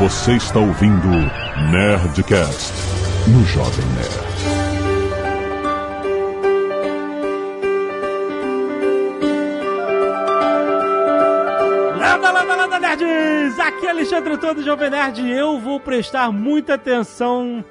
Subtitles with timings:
[0.00, 1.08] Você está ouvindo
[1.70, 2.72] Nerdcast
[3.28, 4.30] no Jovem Nerd.
[11.98, 13.60] Landa, landa, landa, nerds!
[13.60, 17.62] Aqui é Alexandre Todo Jovem Nerd e eu vou prestar muita atenção.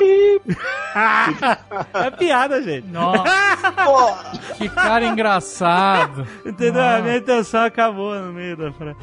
[1.94, 2.88] é piada, gente.
[2.88, 3.24] Nossa,
[4.68, 6.26] que cara engraçado.
[6.44, 6.82] Entendeu?
[6.82, 8.96] A minha intenção acabou no meio da frase.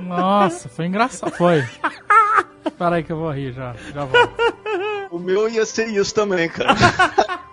[0.00, 1.32] Nossa, foi engraçado.
[1.32, 1.64] Foi.
[2.78, 3.74] Para aí que eu vou rir já.
[3.92, 4.34] Já volto.
[5.10, 6.74] O meu ia ser isso também, cara.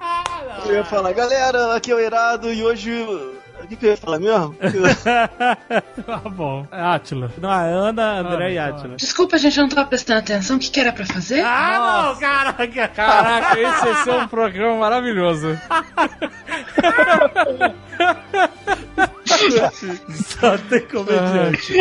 [0.66, 2.92] Eu ia falar, galera, aqui é o Irado e hoje.
[3.71, 4.53] O que, que eu ia falar mesmo?
[6.05, 6.67] Tá bom.
[6.71, 7.31] É Átila.
[7.39, 8.97] Não, é Ana, André e Ah, Átila.
[8.97, 10.57] Desculpa, gente, eu não tava prestando atenção.
[10.57, 11.39] O que, que era pra fazer?
[11.41, 12.88] Ah, não, caraca!
[12.89, 15.57] Caraca, esse ser um programa maravilhoso.
[20.13, 21.73] Só tem comediante.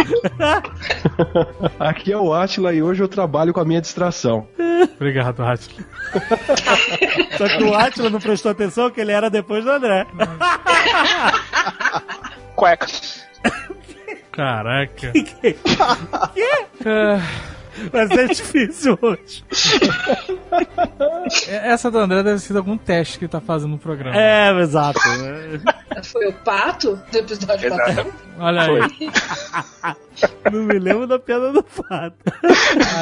[1.79, 4.47] Aqui é o Atila e hoje eu trabalho com a minha distração.
[4.97, 5.85] Obrigado, Átila.
[7.37, 10.07] Só que o Átila não prestou atenção que ele era depois do André.
[12.55, 12.87] Cueca.
[14.33, 15.13] Caraca.
[15.13, 15.57] Que?
[16.87, 17.21] Ah,
[17.93, 19.45] Vai ser difícil hoje.
[21.49, 24.17] Essa do André deve ser algum teste que ele tá fazendo no programa.
[24.17, 24.99] É, exato.
[25.19, 25.61] né?
[26.05, 27.85] Foi o pato do episódio Exato.
[27.85, 28.13] passado?
[28.39, 29.11] Olha aí.
[30.53, 32.17] Não me lembro da piada do fato.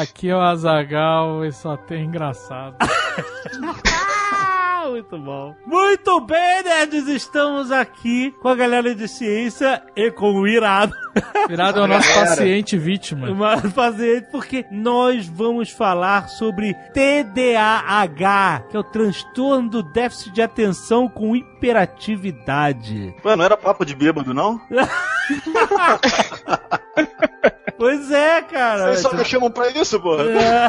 [0.01, 2.75] Aqui é o Azagal e só tem engraçado.
[4.89, 5.55] Muito bom.
[5.65, 10.95] Muito bem, nerds, estamos aqui com a galera de ciência e com o Irado.
[11.47, 13.31] Virado é o nosso paciente vítima.
[13.33, 20.41] Mas fazer porque nós vamos falar sobre TDAH, que é o transtorno do déficit de
[20.41, 23.13] atenção com hiperatividade.
[23.23, 24.59] Mano, não era papo de bêbado, não?
[27.79, 28.87] Pois é, cara.
[28.87, 30.23] Vocês só me chamam pra isso, porra.
[30.23, 30.67] É.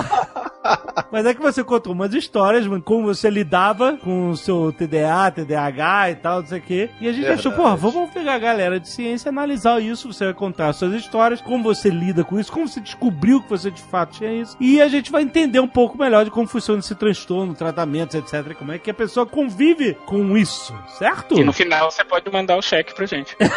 [1.11, 5.29] Mas é que você contou umas histórias, mano, como você lidava com o seu TDA,
[5.35, 6.91] TDAH e tal, não sei o quê.
[7.01, 10.13] E a gente achou, porra, vamos pegar a galera de ciência e analisar isso.
[10.13, 13.51] Você vai contar as suas histórias, como você lida com isso, como você descobriu que
[13.51, 14.57] você de fato tinha isso.
[14.61, 18.55] E a gente vai entender um pouco melhor de como funciona esse transtorno, tratamentos, etc.
[18.55, 21.37] Como é que a pessoa convive com isso, certo?
[21.37, 23.37] E no final você pode mandar o cheque pra gente.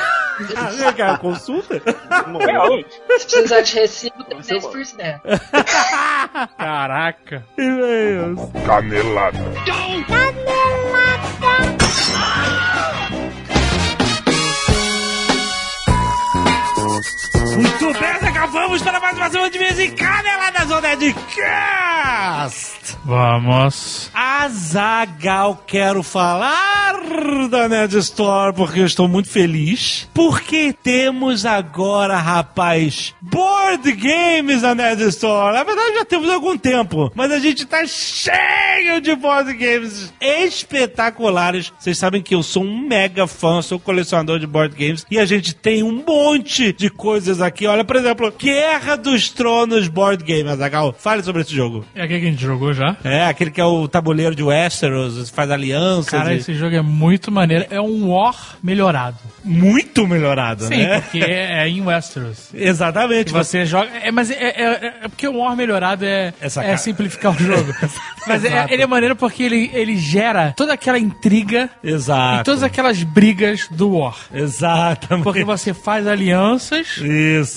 [0.58, 1.76] Ah, vem cá, consulta?
[1.76, 2.68] Legal.
[3.44, 5.20] Precisar de recibo, tem Vai ser 10%.
[6.58, 7.46] Caraca.
[7.58, 8.40] E-mails.
[8.66, 9.38] Canelada.
[17.56, 22.98] Muito bem, acabamos para mais uma semana de vez em Canelada Zona de Cast.
[23.06, 24.10] Vamos.
[24.14, 27.02] Azagal, quero falar
[27.50, 30.10] da Nerd Store porque eu estou muito feliz.
[30.14, 35.54] Porque temos agora, rapaz, board games na Nerd Store.
[35.54, 40.12] Na verdade, já temos há algum tempo, mas a gente tá cheio de board games
[40.20, 41.72] espetaculares.
[41.78, 45.26] Vocês sabem que eu sou um mega fã, sou colecionador de board games e a
[45.26, 47.66] gente tem um monte de coisas aqui.
[47.68, 50.94] Olha, por exemplo, Guerra dos Tronos Board Game, Azagal.
[50.98, 51.86] Fale sobre esse jogo.
[51.96, 52.96] É aquele que a gente jogou já?
[53.04, 56.10] É, aquele que é o tabuleiro de Westeros, faz alianças.
[56.10, 57.66] Cara, e- esse jogo é muito maneiro.
[57.70, 59.18] É um War melhorado.
[59.44, 61.02] Muito melhorado, Sim, né?
[61.02, 62.50] porque é, é em Westeros.
[62.54, 63.26] Exatamente.
[63.26, 63.90] Que você joga.
[64.02, 67.38] É, mas é, é- é- é porque o War melhorado é, Essa é simplificar o
[67.38, 67.74] jogo.
[68.28, 72.42] mas é- ele é maneiro porque ele, ele gera toda aquela intriga Exato.
[72.42, 74.16] e todas aquelas brigas do War.
[74.34, 75.24] Exatamente.
[75.24, 76.88] Porque você faz alianças.
[76.98, 77.04] Isso.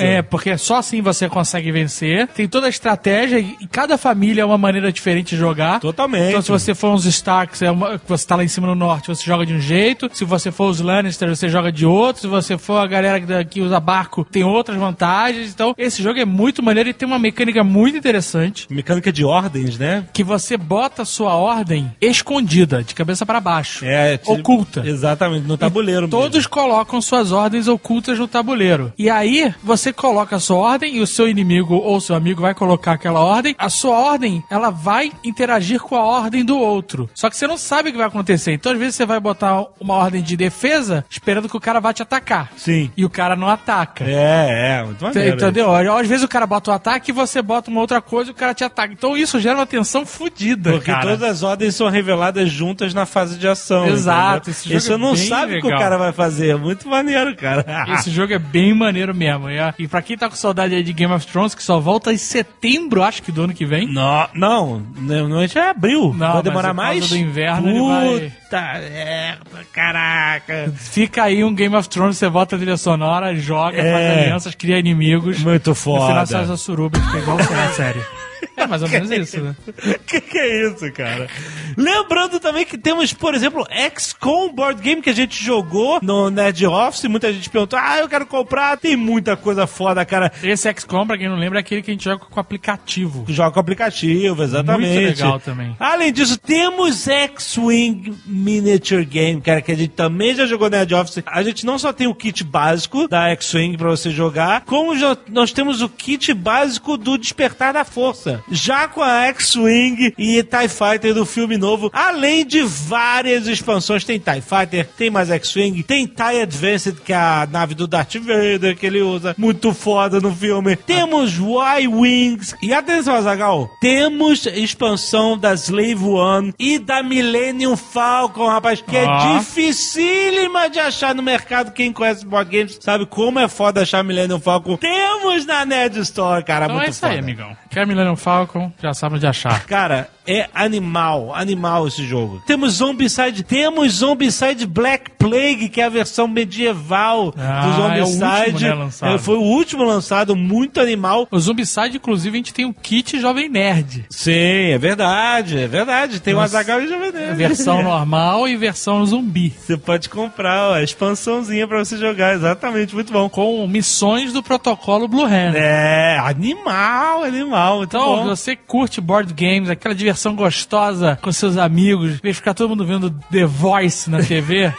[0.05, 2.29] É, porque só assim você consegue vencer.
[2.29, 5.81] Tem toda a estratégia e e cada família é uma maneira diferente de jogar.
[5.81, 6.29] Totalmente.
[6.29, 9.09] Então, se você for uns Starks, é uma, você tá lá em cima no norte,
[9.09, 10.11] você joga de um jeito.
[10.13, 12.23] Se você for os Lannister, você joga de outro.
[12.23, 15.51] Se você for a galera que, que usa barco, tem outras vantagens.
[15.53, 18.67] Então, esse jogo é muito maneiro e tem uma mecânica muito interessante.
[18.71, 20.05] Mecânica de ordens, né?
[20.13, 23.85] Que você bota a sua ordem escondida, de cabeça para baixo.
[23.85, 24.83] É, tipo- Oculta.
[24.87, 26.09] Exatamente, no tabuleiro.
[26.09, 26.51] Todos mesmo.
[26.51, 28.93] colocam suas ordens ocultas no tabuleiro.
[28.99, 32.55] E aí, você coloca a sua ordem e o seu inimigo ou seu amigo vai
[32.55, 33.55] colocar aquela ordem.
[33.59, 37.09] A sua ordem, ela vai interagir com a ordem do outro.
[37.15, 38.53] Só que você não sabe o que vai acontecer.
[38.53, 41.93] Então, às vezes, você vai botar uma ordem de defesa esperando que o cara vá
[41.93, 42.51] te atacar.
[42.57, 42.91] Sim.
[42.97, 44.05] E o cara não ataca.
[44.05, 45.37] É, é, muito maneiro.
[45.37, 45.73] Entendeu?
[45.73, 48.35] Às vezes o cara bota o ataque e você bota uma outra coisa e o
[48.35, 48.93] cara te ataca.
[48.93, 51.03] Então isso gera uma tensão fodida, Porque cara.
[51.03, 53.87] todas as ordens são reveladas juntas na fase de ação.
[53.87, 54.53] Exato, entendeu?
[54.53, 56.51] esse jogo você é não bem sabe o que o cara vai fazer.
[56.51, 57.65] É muito maneiro, cara.
[57.95, 59.46] Esse jogo é bem maneiro mesmo.
[59.51, 61.79] E, a- e pra quem tá com saudade aí de Game of Thrones, que só
[61.81, 63.87] volta em setembro, acho que do ano que vem.
[63.93, 66.13] Não, não, normalmente é abril.
[66.17, 67.09] Não, vai demorar mais?
[67.09, 68.61] do inverno, ele vai- Puta
[68.91, 70.73] merda, caraca.
[70.77, 73.93] Fica aí um Game of Thrones, você bota a trilha sonora, joga, É.
[73.93, 75.41] faz alianças, cria inimigos.
[75.41, 76.27] Muito No final foda.
[76.27, 78.01] sai a suruba, que é igual na série.
[78.57, 79.55] É mais ou menos isso, né?
[80.07, 81.29] que que é isso, cara?
[81.77, 83.67] Lembrando também que temos, por exemplo,
[83.99, 87.05] XCOM Board Game que a gente jogou no Nerd Office.
[87.05, 88.77] Muita gente perguntou, ah, eu quero comprar.
[88.79, 90.33] Tem muita coisa foda, cara.
[90.43, 93.25] Esse XCOM, pra quem não lembra, é aquele que a gente joga com aplicativo.
[93.29, 94.95] Joga com aplicativo, exatamente.
[94.95, 95.77] Muito legal também.
[95.79, 100.95] Além disso, temos X-Wing Miniature Game, cara, que a gente também já jogou no Nerd
[100.95, 101.23] Office.
[101.27, 105.17] A gente não só tem o kit básico da X-Wing pra você jogar, como já-
[105.31, 108.43] nós temos o kit básico do Despertar da Força.
[108.51, 114.05] Já com a X-Wing e TIE Fighter do filme novo, além de várias expansões.
[114.05, 118.15] Tem TIE Fighter, tem mais X-Wing, tem TIE Advanced, que é a nave do Darth
[118.17, 120.77] Vader que ele usa, muito foda no filme.
[120.77, 122.55] Temos Y-Wings.
[122.63, 129.05] E atenção, Azagal, temos expansão da Slave One e da Millennium Falcon, rapaz, que é
[129.07, 129.39] Ó.
[129.39, 131.73] dificílima de achar no mercado.
[131.73, 134.77] Quem conhece board games sabe como é foda achar Millennium Falcon.
[134.77, 137.23] Temos na Nerd Store, cara, Então muito é isso aí, foda.
[137.25, 137.57] amigão.
[137.71, 138.36] Quer Millennium Falcon,
[138.83, 139.65] já sabe onde achar.
[139.67, 142.43] Cara, é animal, animal esse jogo.
[142.47, 148.07] Temos Zombicide, temos Zombicide Black Plague, que é a versão medieval Ah, do é o
[148.07, 148.65] Zombicide.
[148.67, 149.15] último, né.
[149.15, 151.27] É, foi o último lançado, muito animal.
[151.31, 154.05] O Zombicide, inclusive, a gente tem um kit Jovem Nerd.
[154.11, 154.33] Sim,
[154.73, 156.21] é verdade, é verdade.
[156.21, 156.59] Tem o Nossa.
[156.59, 157.37] Azaghal e Jovem Nerd.
[157.37, 159.53] Versão normal e versão zumbi.
[159.59, 163.29] Você pode comprar ó, a expansãozinha pra você jogar, exatamente, muito bom.
[163.29, 165.55] Com missões do protocolo Blue Hand.
[165.55, 168.25] É, animal, animal, Então, bom.
[168.25, 172.69] você curte board games, aquela diversão gostosa com seus amigos, em vez de ficar todo
[172.71, 174.73] mundo vendo The Voice na TV,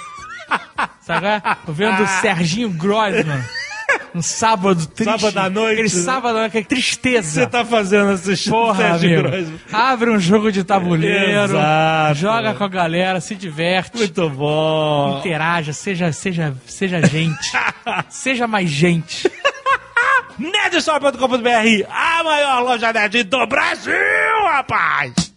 [1.01, 1.27] sabe?
[1.67, 3.43] Vendo o Serginho Grossman.
[4.13, 5.11] Um sábado triste.
[5.19, 6.03] Sábado à noite, Aquele né?
[6.03, 7.41] sábado, aquela tristeza.
[7.41, 9.59] Você tá fazendo assistindo Porra, Sérgio amigo.
[9.71, 12.15] Abre um jogo de tabuleiro, Exato.
[12.15, 15.19] joga com a galera, se diverte, Muito bom.
[15.19, 17.51] interaja, seja, seja, seja gente.
[18.09, 19.29] seja mais gente.
[20.37, 23.93] Nerdstore.com.br, a maior loja nerd do Brasil,
[24.43, 25.36] rapaz!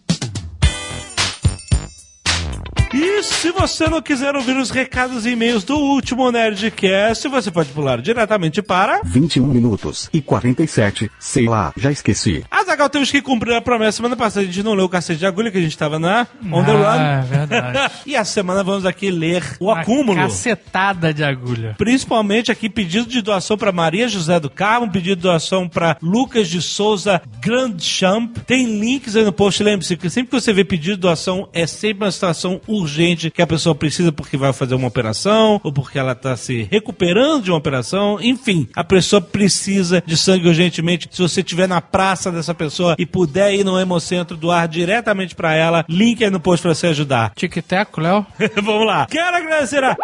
[2.93, 7.69] E se você não quiser ouvir os recados e e-mails do último Nerdcast, você pode
[7.69, 8.99] pular diretamente para...
[9.05, 12.43] 21 minutos e 47, sei lá, já esqueci.
[12.51, 13.97] Azaghal, temos que cumprir a promessa.
[13.97, 16.27] Semana passada a gente não leu o Cacete de Agulha, que a gente tava na
[16.51, 17.01] On The Ah, Run.
[17.01, 17.93] é verdade.
[18.05, 20.15] e a semana vamos aqui ler o Uma acúmulo.
[20.19, 21.75] Cacetada de agulha.
[21.77, 26.49] Principalmente aqui, pedido de doação para Maria José do Carmo, pedido de doação para Lucas
[26.49, 28.35] de Souza Grandchamp.
[28.45, 29.63] Tem links aí no post.
[29.63, 32.80] Lembre-se que sempre que você vê pedido de doação, é sempre uma situação urgente
[33.33, 37.43] que a pessoa precisa porque vai fazer uma operação ou porque ela está se recuperando
[37.43, 38.19] de uma operação.
[38.21, 41.09] Enfim, a pessoa precisa de sangue urgentemente.
[41.11, 45.53] Se você estiver na praça dessa pessoa e puder ir no Hemocentro doar diretamente para
[45.53, 47.31] ela, link aí no post para você ajudar.
[47.35, 48.25] Tic-teco, Léo.
[48.61, 49.05] Vamos lá.
[49.07, 49.95] Quero agradecer a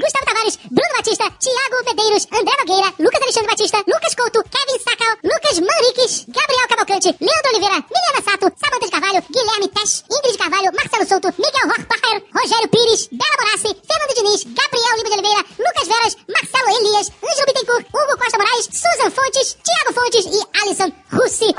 [0.00, 5.12] Gustavo Tavares, Bruno Batista, Thiago Medeiros, André Nogueira, Lucas Alexandre Batista, Lucas Couto, Kevin Sacal,
[5.22, 10.70] Lucas Manriques, Gabriel Cavalcante, Leandro Oliveira, Miliana Sato, Samanta de Carvalho, Guilherme Tesh, Ingrid Carvalho,
[10.72, 15.86] Marcelo Souto, Miguel Rockpacher, Rogério Pires, Bela Bonassi, Fernando Diniz, Gabriel Lima de Oliveira, Lucas
[15.92, 21.50] Veras, Marcelo Elias, Ângelo Bittencourt, Hugo Costa Moraes, Susan Fontes, Thiago Fontes e Alisson Russi.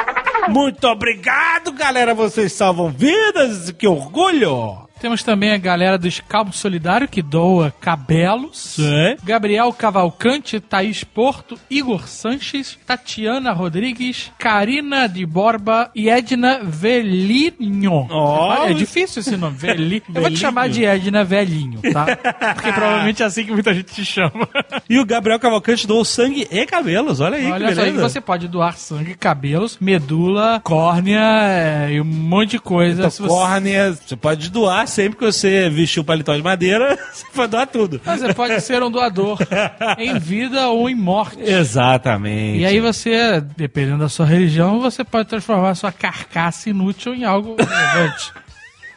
[0.50, 2.14] Muito obrigado, galera.
[2.14, 3.72] Vocês salvam vidas.
[3.72, 4.90] Que orgulho.
[5.02, 8.78] Temos também a galera do Scalpo Solidário que doa cabelos.
[8.80, 9.18] É.
[9.24, 18.08] Gabriel Cavalcante, Thaís Porto, Igor Sanches, Tatiana Rodrigues, Karina de Borba e Edna Velinho.
[18.12, 18.66] Ó.
[18.68, 20.04] É difícil esse nome, Veli.
[20.14, 22.06] Eu vou te chamar de Edna Velhinho, tá?
[22.54, 24.48] Porque provavelmente é assim que muita gente te chama.
[24.90, 27.20] E o Gabriel Cavalcante doou sangue e cabelos.
[27.20, 28.08] Olha aí, Olha que só, aí beleza.
[28.10, 33.00] você pode doar sangue, cabelos, medula, córnea é, e um monte de coisa.
[33.02, 37.26] Então, você- córnea, você pode doar sempre que você vestir o paletó de madeira, você
[37.34, 38.02] pode doar tudo.
[38.06, 39.38] Mas Você pode ser um doador
[39.98, 41.42] em vida ou em morte.
[41.42, 42.60] Exatamente.
[42.60, 47.24] E aí você, dependendo da sua religião, você pode transformar a sua carcaça inútil em
[47.24, 48.32] algo relevante.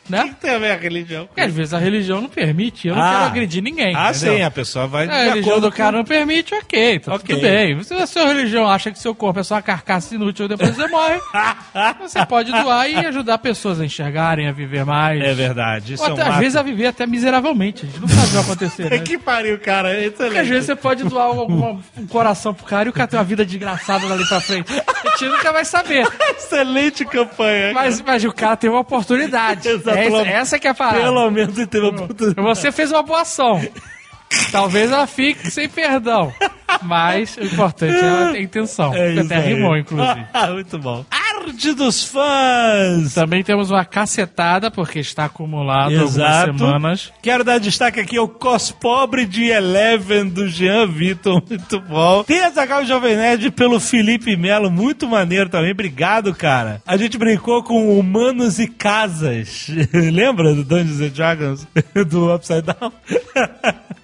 [0.08, 0.34] Né?
[0.40, 1.26] tem a ver a religião?
[1.26, 3.11] Porque às vezes a religião não permite, eu não Ah.
[3.11, 3.94] quero agredir ninguém.
[3.96, 4.37] Ah, entendeu?
[4.37, 7.34] sim, a pessoa vai A de religião acordo do cara não permite, ok, tá Ok.
[7.37, 7.82] tudo bem.
[7.82, 10.87] Se a sua religião acha que seu corpo é só uma carcaça inútil depois você
[10.88, 11.18] morre,
[12.00, 15.20] você pode doar e ajudar pessoas a enxergarem, a viver mais.
[15.23, 15.94] É verdade.
[15.94, 16.38] Isso Ou é um até, às ato.
[16.40, 17.84] vezes a viver até miseravelmente.
[17.84, 18.99] A gente não sabe o que vai acontecer, né?
[18.99, 19.90] que pariu, cara.
[19.90, 20.49] É Porque às excelente.
[20.49, 23.44] vezes você pode doar um, um coração pro cara e o cara tem uma vida
[23.44, 24.73] desgraçada dali pra frente.
[24.73, 26.06] A gente nunca vai saber.
[26.37, 27.73] Excelente campanha.
[27.73, 29.68] Mas, mas o cara tem uma oportunidade.
[30.02, 30.24] Exato.
[30.26, 31.00] É essa, que é a parada.
[31.02, 32.48] Pelo menos ele teve a oportunidade.
[32.48, 33.60] Você fez uma boa ação.
[34.50, 36.32] Talvez ela fique sem perdão.
[36.82, 38.94] Mas o importante é a intenção.
[38.94, 39.54] É até aí.
[39.54, 40.26] rimou, inclusive.
[40.52, 41.04] Muito bom.
[41.44, 43.12] Board dos fãs!
[43.12, 46.50] Também temos uma cacetada, porque está acumulado Exato.
[46.50, 47.12] algumas semanas.
[47.20, 52.24] Quero dar destaque aqui ao cos pobre de Eleven do Jean Vitor, muito bom.
[52.24, 56.80] Tem a Zagal Jovem Nerd pelo Felipe Melo, muito maneiro também, obrigado, cara.
[56.86, 59.66] A gente brincou com humanos e casas.
[59.92, 61.66] Lembra do Dungeons and Dragons?
[62.08, 62.92] do Upside Down?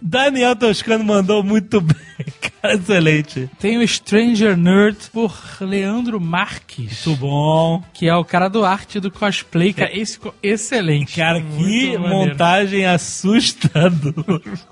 [0.02, 1.96] Daniel Toscano mandou muito bem,
[2.62, 3.50] cara, excelente.
[3.58, 7.04] Tem o Stranger Nerd por Leandro Marques.
[7.06, 7.82] Muito bom.
[7.92, 9.90] Que é o cara do arte do cosplay, cara.
[9.96, 11.16] Esse excelente.
[11.16, 12.30] Cara, Muito que maneiro.
[12.30, 14.14] montagem assustadora.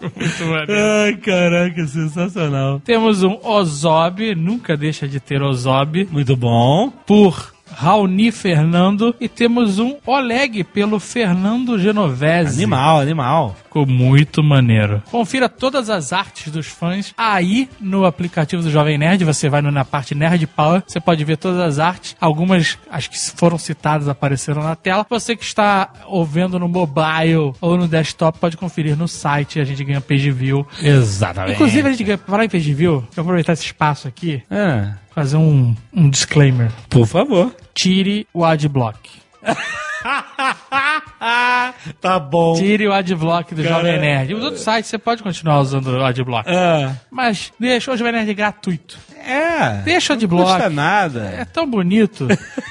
[0.00, 0.72] Muito maneiro.
[1.04, 2.80] Ai, caraca, sensacional.
[2.80, 6.08] Temos um Ozob, nunca deixa de ter Ozob.
[6.10, 6.90] Muito bom.
[7.06, 9.14] Por Raoni Fernando.
[9.20, 12.56] E temos um Oleg pelo Fernando Genovese.
[12.56, 13.56] Animal, animal.
[13.78, 15.02] Ficou muito maneiro.
[15.11, 19.25] Confira todas as artes dos fãs aí no aplicativo do Jovem Nerd.
[19.25, 22.16] Você vai na parte Nerd Power, você pode ver todas as artes.
[22.20, 25.06] Algumas, as que foram citadas, apareceram na tela.
[25.08, 29.61] Você que está ouvindo no mobile ou no desktop, pode conferir no site.
[29.61, 30.66] A gente ganha page view.
[30.82, 31.54] Exatamente.
[31.54, 32.18] Inclusive, a gente ganha.
[32.18, 36.70] Falar em page view, eu aproveitar esse espaço aqui, É, fazer um, um disclaimer.
[36.88, 37.54] por favor.
[37.75, 38.99] Tire o adblock.
[42.00, 42.54] tá bom.
[42.54, 44.35] Tire o adblock do Cara, Jovem Nerd.
[44.35, 46.49] Os outros sites você pode continuar usando o adblock.
[46.49, 46.90] É.
[47.11, 48.99] Mas deixa o Jovem Nerd gratuito.
[49.25, 49.83] É.
[49.83, 50.52] Deixa o Não adblock.
[50.52, 51.35] custa nada.
[51.37, 52.26] É tão bonito.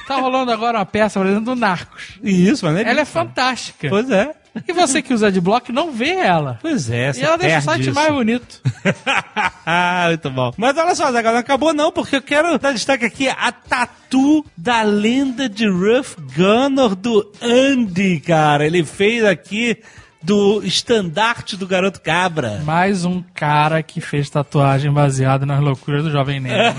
[0.06, 2.18] tá rolando agora uma peça, por exemplo, do Narcos.
[2.22, 3.88] Isso, mas Ela é fantástica.
[3.88, 4.34] Pois é.
[4.66, 6.58] E você que usa adblock não vê ela.
[6.60, 8.60] Pois é, E ela deixa o site mais bonito.
[10.08, 10.52] Muito bom.
[10.56, 14.44] Mas olha só, Zagal, não acabou não, porque eu quero dar destaque aqui a tatu
[14.56, 18.66] da lenda de Ruff Gunner do Andy, cara.
[18.66, 19.78] Ele fez aqui
[20.22, 22.60] do estandarte do Garoto Cabra.
[22.64, 26.76] Mais um cara que fez tatuagem baseada nas loucuras do Jovem Nerd.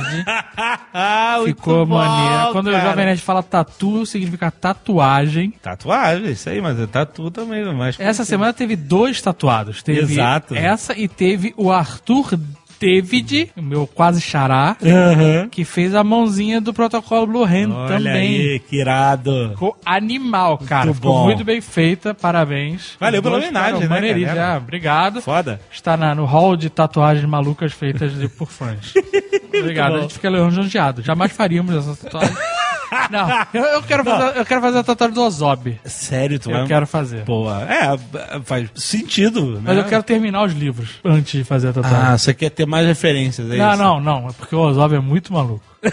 [1.46, 2.52] Ficou bom, maneiro.
[2.52, 2.90] Quando o cara.
[2.90, 5.52] Jovem Nerd fala tatu, significa tatuagem.
[5.62, 8.00] Tatuagem, isso aí, mas é tatu também, mas...
[8.00, 9.82] Essa semana teve dois tatuados.
[9.82, 10.56] Teve Exato.
[10.56, 12.38] essa e teve o Arthur
[12.80, 15.50] David, o meu quase xará, Aham.
[15.50, 18.14] que fez a mãozinha do protocolo Blue Hand Olha também.
[18.42, 19.50] aí, que irado.
[19.52, 20.86] Ficou animal, cara.
[20.86, 21.24] Muito Ficou bom.
[21.26, 22.96] muito bem feita, parabéns.
[23.00, 24.54] Valeu pela homenagem, né, galera?
[24.54, 25.22] Ah, obrigado.
[25.22, 25.60] Foda.
[25.72, 28.94] Está na- no hall de tatuagens malucas feitas de- por fãs.
[29.50, 29.96] Obrigado.
[29.96, 31.02] A gente fica lisonjeado.
[31.02, 32.36] Jamais faríamos essa tatuagem.
[33.12, 35.80] Não, eu, eu quero fazer, eu quero fazer a tatuagem do Ozob.
[35.86, 36.68] Sério, tu Eu vai...
[36.68, 37.24] quero fazer.
[37.24, 37.62] Boa.
[37.72, 37.96] É,
[38.44, 39.62] faz sentido, né?
[39.64, 42.00] Mas eu quero terminar os livros antes de fazer a tatuagem.
[42.02, 43.84] Ah, você quer ter mais referências, é não, isso?
[43.84, 44.30] não, não.
[44.30, 45.64] É porque o Ozob é muito maluco.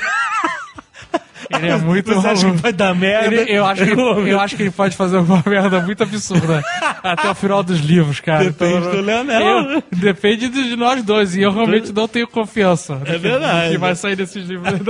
[1.51, 3.35] Ele é muito Você acha que vai dar merda?
[3.35, 6.63] Ele- eu, acho que, eu acho que ele pode fazer uma merda muito absurda
[7.03, 8.45] até o final dos livros, cara.
[8.45, 9.41] Depende Então, do Leonel.
[9.73, 11.37] eu- depende de nós dois.
[11.37, 13.01] E eu realmente não tenho confiança.
[13.05, 13.73] É verdade.
[13.73, 14.67] Que vai sair desses livros.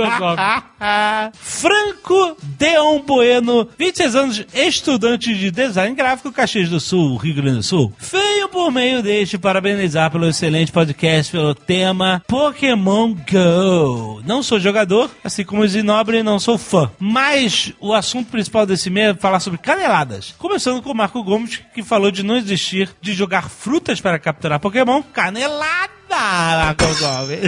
[1.33, 7.63] Franco Deon Bueno, 26 anos, estudante de design gráfico, Caxias do Sul, Rio Grande do
[7.63, 7.93] Sul.
[7.99, 14.21] Venho por meio deste parabenizar pelo excelente podcast, pelo tema Pokémon Go.
[14.25, 16.91] Não sou jogador, assim como o Zinobre, não sou fã.
[16.99, 20.35] Mas o assunto principal desse mês é falar sobre caneladas.
[20.37, 24.59] Começando com o Marco Gomes, que falou de não existir de jogar frutas para capturar
[24.59, 25.01] Pokémon.
[25.01, 25.96] Canelada!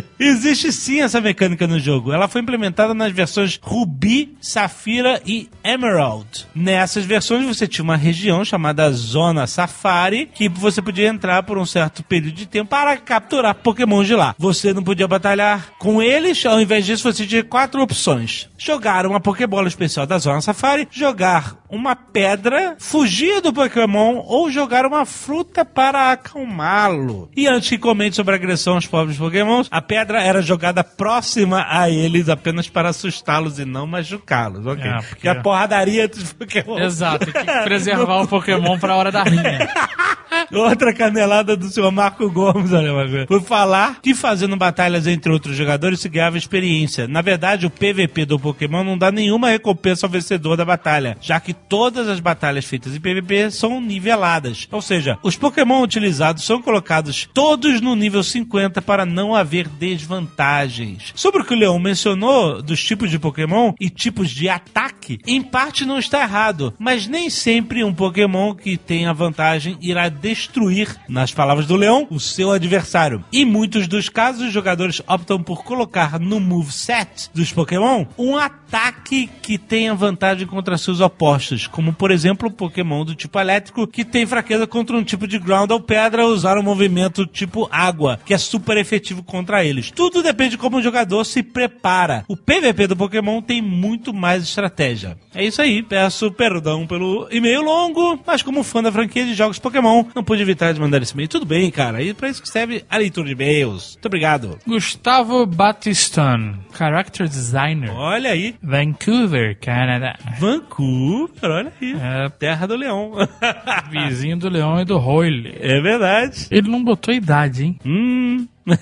[0.20, 2.12] Existe sim essa mecânica no jogo.
[2.12, 6.48] Ela foi implementada nas versões Ruby, Safira e Emerald.
[6.54, 11.66] Nessas versões você tinha uma região chamada Zona Safari, que você podia entrar por um
[11.66, 14.36] certo período de tempo para capturar Pokémon de lá.
[14.38, 18.50] Você não podia batalhar com eles, ao invés disso você tinha quatro opções.
[18.58, 24.86] Jogar uma Pokébola especial da Zona Safari, jogar uma pedra, fugir do Pokémon ou jogar
[24.86, 27.30] uma fruta para acalmá-lo.
[27.36, 31.66] E antes que comente sobre a agressão aos pobres Pokémons, a pedra era jogada próxima
[31.70, 34.66] a eles apenas para assustá-los e não machucá-los.
[34.66, 34.84] Ok.
[34.86, 35.28] É, porque...
[35.28, 36.80] a porradaria entre os Pokémon.
[36.80, 39.70] Exato, tem que preservar o Pokémon pra hora da rinha.
[40.52, 43.26] Outra canelada do senhor Marco Gomes, olha uma coisa.
[43.28, 47.08] Por falar que fazendo batalhas entre outros jogadores se ganhava experiência.
[47.08, 51.40] Na verdade, o PVP do Pokémon não dá nenhuma recompensa ao vencedor da batalha, já
[51.40, 54.68] que todas as batalhas feitas em PVP são niveladas.
[54.72, 58.49] Ou seja, os Pokémon utilizados são colocados todos no nível 50
[58.86, 61.12] para não haver desvantagens.
[61.16, 65.20] Sobre o que o Leão mencionou dos tipos de Pokémon e tipos de ataque.
[65.26, 70.10] Em parte não está errado, mas nem sempre um Pokémon que tem a vantagem irá
[70.10, 73.24] destruir, nas palavras do Leão, o seu adversário.
[73.32, 79.30] Em muitos dos casos, os jogadores optam por colocar no moveset dos Pokémon um ataque
[79.42, 84.04] que tenha vantagem contra seus opostos, como por exemplo o Pokémon do tipo elétrico que
[84.04, 88.34] tem fraqueza contra um tipo de ground ou pedra usar um movimento tipo água, que
[88.34, 89.92] é super efetivo contra eles.
[89.92, 92.24] Tudo depende de como o jogador se prepara.
[92.28, 95.18] O PVP do Pokémon tem muito mais estratégia.
[95.34, 99.60] É isso aí, peço perdão pelo e-mail longo, mas como fã da franquia de jogos
[99.60, 101.30] Pokémon, não pude evitar de mandar esse e-mail.
[101.30, 103.94] Tudo bem, cara, e pra isso que serve a leitura de e-mails.
[103.94, 104.58] Muito obrigado.
[104.66, 110.18] Gustavo Batiston, Character Designer, Olha aí, Vancouver, Canadá.
[110.40, 111.94] Vancouver, olha aí.
[112.00, 113.12] É, Terra do Leão.
[113.90, 115.56] vizinho do Leão e do Royle.
[115.60, 116.48] é verdade.
[116.52, 117.80] Ele não botou idade, hein?
[117.86, 118.29] Hum.
[118.30, 118.48] 嗯。
[118.64, 118.78] 没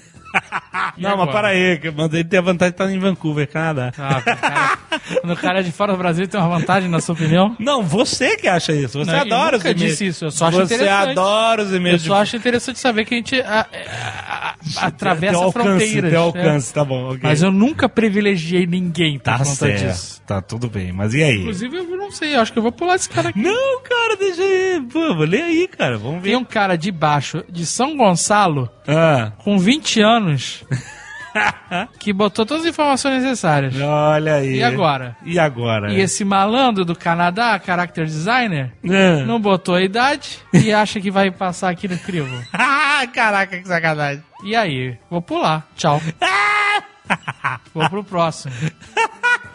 [0.97, 1.31] Não, mas agora?
[1.31, 3.91] para aí, mas ele tem a vantagem de estar em Vancouver, Canadá.
[3.97, 4.77] Ah, cara,
[5.21, 7.55] quando o cara é de fora do Brasil tem uma vantagem, na sua opinião?
[7.59, 8.99] Não, você que acha isso.
[8.99, 9.79] Você Não, eu adora os e-mails.
[9.81, 11.09] disse isso, eu só acho Você interessante.
[11.11, 12.01] adora os Eu e-mails.
[12.01, 16.11] de- só acho interessante saber que a gente a- a- a- atravessa alcance, fronteiras.
[16.11, 16.23] teu é.
[16.23, 17.19] alcance, tá bom, ok.
[17.23, 20.21] Mas eu nunca privilegiei ninguém por Tá conta certo, disso.
[20.25, 20.91] tá tudo bem.
[20.91, 21.39] Mas e aí?
[21.41, 23.39] Inclusive, eu não sei, eu acho que eu vou pular esse cara aqui.
[23.39, 24.81] Não, cara, deixa aí.
[24.91, 25.97] Pô, vou ler aí, cara.
[25.97, 26.29] Vamos ver.
[26.29, 30.26] Tem um cara de baixo, de São Gonçalo, Ah, com 20 anos,
[31.99, 33.75] que botou todas as informações necessárias.
[33.79, 34.55] olha aí.
[34.57, 35.15] E agora?
[35.23, 35.91] E agora?
[35.93, 39.23] E esse malandro do Canadá, character designer, Ah.
[39.25, 42.27] não botou a idade e acha que vai passar aqui no crivo.
[43.13, 44.23] Caraca, que sacanagem.
[44.43, 44.97] E aí?
[45.09, 45.67] Vou pular.
[45.75, 46.01] Tchau.
[47.73, 48.53] Vou pro próximo.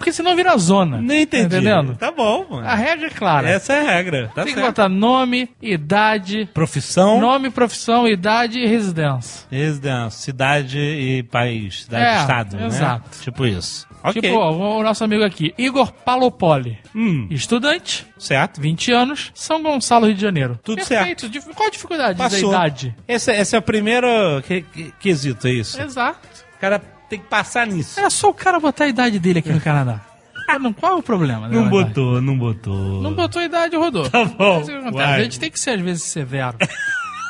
[0.02, 0.96] Porque senão vira zona.
[1.00, 1.48] Não entendi.
[1.48, 1.96] Tá entendendo?
[1.96, 2.66] Tá bom, mano.
[2.66, 3.48] A regra é clara.
[3.48, 4.32] Essa é a regra.
[4.34, 4.66] Tá Tem que certo.
[4.66, 9.46] botar nome, idade, Profissão, nome, profissão, idade e residência.
[9.48, 11.84] residência, cidade e país.
[11.84, 12.66] Cidade É, e estado, né?
[12.66, 13.20] exato.
[13.20, 13.86] Tipo isso.
[14.02, 14.20] Ok.
[14.20, 16.76] Tipo, ó, o nosso amigo aqui, Igor Palopoli.
[16.92, 18.60] Hum, Estudante, certo.
[18.60, 20.58] 20 anos, São Gonçalo, Rio de Janeiro.
[20.64, 21.28] Tudo Perfeito.
[21.28, 22.50] Dif- Qual a dificuldade Passou.
[22.50, 22.96] da idade?
[23.06, 24.08] Esse, esse é o primeiro
[24.48, 25.80] que- que- quesito, é isso.
[25.80, 26.18] Exato.
[26.56, 26.82] O cara
[27.12, 28.00] tem que passar nisso.
[28.00, 30.00] Era só o cara botar a idade dele aqui no Canadá.
[30.48, 31.46] Ah, não, qual é o problema?
[31.46, 31.88] Não na verdade?
[31.88, 33.02] botou, não botou.
[33.02, 34.08] Não botou a idade, rodou.
[34.08, 34.64] Tá bom.
[34.92, 34.96] Mas.
[34.96, 36.56] A gente tem que ser, às vezes, severo.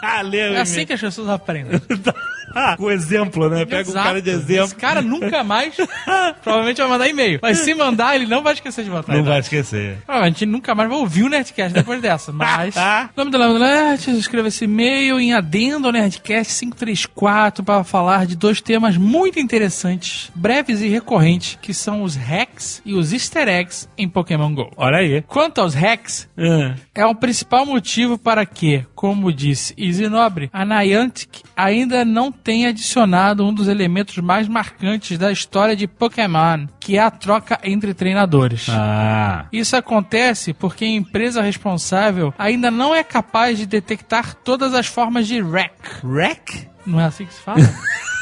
[0.04, 1.80] Ah, leu É assim que as pessoas aprendem.
[2.62, 3.64] Ah, com exemplo, né?
[3.64, 4.06] Pega Exato.
[4.06, 4.64] cara de exemplo.
[4.64, 5.74] Esse cara nunca mais,
[6.42, 7.38] provavelmente vai mandar e-mail.
[7.42, 9.12] Mas se mandar, ele não vai esquecer de botar.
[9.12, 9.30] a Não idade.
[9.30, 9.98] vai esquecer.
[10.04, 12.32] Provavelmente nunca mais vai ouvir o Nerdcast depois dessa.
[12.32, 12.76] Mas.
[12.76, 13.08] Ah.
[13.16, 18.26] nome do Lembra do Nerd, escreva esse e-mail em adendo ao Nerdcast 534 para falar
[18.26, 23.48] de dois temas muito interessantes, breves e recorrentes, que são os hacks e os easter
[23.48, 24.70] eggs em Pokémon GO.
[24.76, 25.22] Olha aí.
[25.22, 30.64] Quanto aos hacks, Ah, é o principal motivo para que, como disse Easy Nobre, a
[30.64, 36.96] Niantic ainda não tenha adicionado um dos elementos mais marcantes da história de Pokémon, que
[36.96, 38.68] é a troca entre treinadores.
[38.70, 39.46] Ah.
[39.52, 45.26] Isso acontece porque a empresa responsável ainda não é capaz de detectar todas as formas
[45.26, 45.74] de wreck.
[46.04, 46.68] Wreck?
[46.86, 47.58] Não é assim que se fala?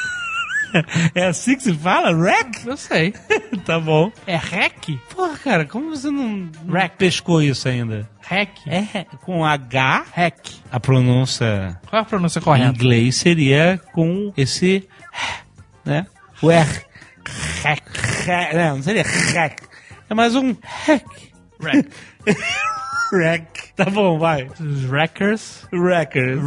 [1.14, 2.12] É assim que se fala?
[2.12, 2.66] Wreck?
[2.66, 3.12] Eu sei.
[3.64, 4.10] tá bom.
[4.26, 4.88] É hack?
[5.14, 6.96] Porra, cara, como você não Wreck.
[6.96, 8.08] pescou isso ainda?
[8.22, 8.50] Hack.
[8.66, 10.38] É com H, Hack.
[10.70, 12.68] a pronúncia Qual é a pronúncia em correta?
[12.74, 14.88] inglês seria com esse,
[15.84, 16.06] né?
[16.40, 16.68] O R.
[17.64, 17.82] Hack.
[18.26, 18.54] Hack.
[18.54, 19.02] Não, não seria
[19.34, 19.62] hack.
[20.08, 20.54] É mais um
[20.86, 21.04] hack.
[21.60, 21.88] Wreck.
[23.12, 23.46] Wreck.
[23.80, 24.46] Tá bom, vai.
[24.60, 26.38] Os wreckers Wreckers.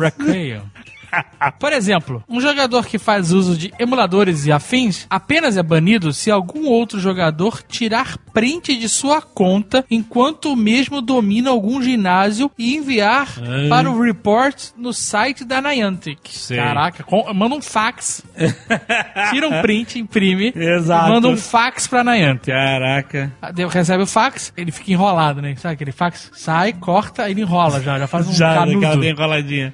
[1.60, 6.30] Por exemplo, um jogador que faz uso de emuladores e afins apenas é banido se
[6.32, 12.76] algum outro jogador tirar print de sua conta enquanto o mesmo domina algum ginásio e
[12.76, 13.70] enviar Ah.
[13.70, 16.20] para o report no site da Niantic.
[16.30, 16.58] Sei.
[16.58, 18.24] Caraca, com- manda um fax,
[19.32, 21.10] tira um print, imprime, Exato.
[21.10, 22.46] manda um fax pra Niantic.
[22.54, 23.32] Caraca.
[23.54, 25.56] Deu- Recebe o fax, ele fica enrolado, né?
[25.58, 26.32] Sabe aquele fax?
[26.34, 28.98] Sai, corta, ele enrola já, já faz um Já, canudo.
[29.00, 29.74] bem enroladinha.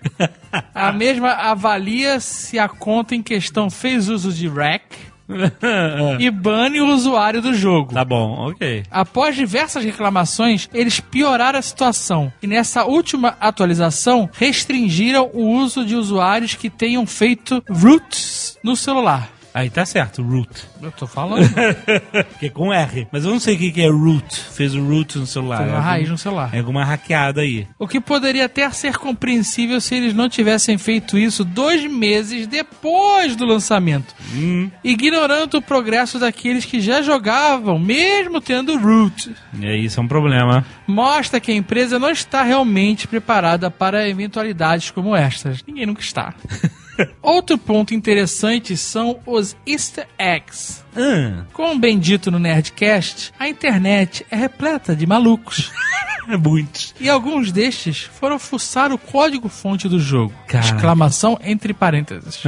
[0.73, 4.84] A mesma avalia se a conta em questão fez uso de REC
[6.20, 7.94] e bane o usuário do jogo.
[7.94, 8.84] tá bom, ok.
[8.89, 15.96] Após diversas reclamações, eles pioraram a situação e nessa última atualização restringiram o uso de
[15.96, 19.30] usuários que tenham feito roots no celular.
[19.53, 20.49] Aí tá certo, root.
[20.81, 21.41] Eu tô falando.
[22.39, 23.07] que é com R.
[23.12, 24.39] Mas eu não sei o que que é root.
[24.53, 25.57] Fez o root no celular.
[25.57, 26.49] Fez uma É algum- raiz no celular.
[26.53, 27.67] É alguma hackeada aí.
[27.79, 33.35] O que poderia até ser compreensível se eles não tivessem feito isso dois meses depois
[33.35, 34.13] do lançamento,
[34.83, 39.35] ignorando o progresso daqueles que já jogavam, mesmo tendo root.
[39.59, 40.65] E aí, isso é um problema.
[40.88, 45.63] Mostra que a empresa não está realmente preparada para eventualidades como estas.
[45.67, 46.33] Ninguém nunca está.
[47.21, 50.83] Outro ponto interessante são os easter eggs.
[50.99, 55.71] Ah, Como bem dito no Nerdcast, a internet é repleta de malucos.
[56.38, 56.93] muitos.
[56.99, 60.33] E alguns destes foram fuçar o código-fonte do jogo.
[60.47, 60.65] Cara.
[60.65, 62.41] Exclamação entre parênteses.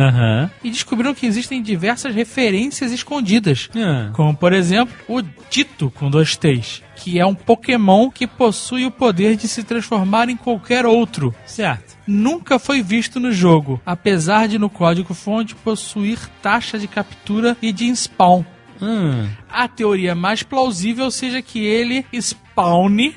[0.63, 3.69] E descobriram que existem diversas referências escondidas.
[3.75, 4.09] Ah.
[4.13, 6.81] Como, por exemplo, o Dito com dois T's.
[6.95, 11.33] Que é um Pokémon que possui o poder de se transformar em qualquer outro.
[11.45, 11.97] Certo.
[12.05, 17.93] Nunca foi visto no jogo, apesar de no código-fonte possuir taxa de captura e de
[17.95, 18.40] spawn.
[18.82, 19.30] Hum.
[19.50, 22.06] A teoria mais plausível seja que ele
[22.51, 23.15] spawne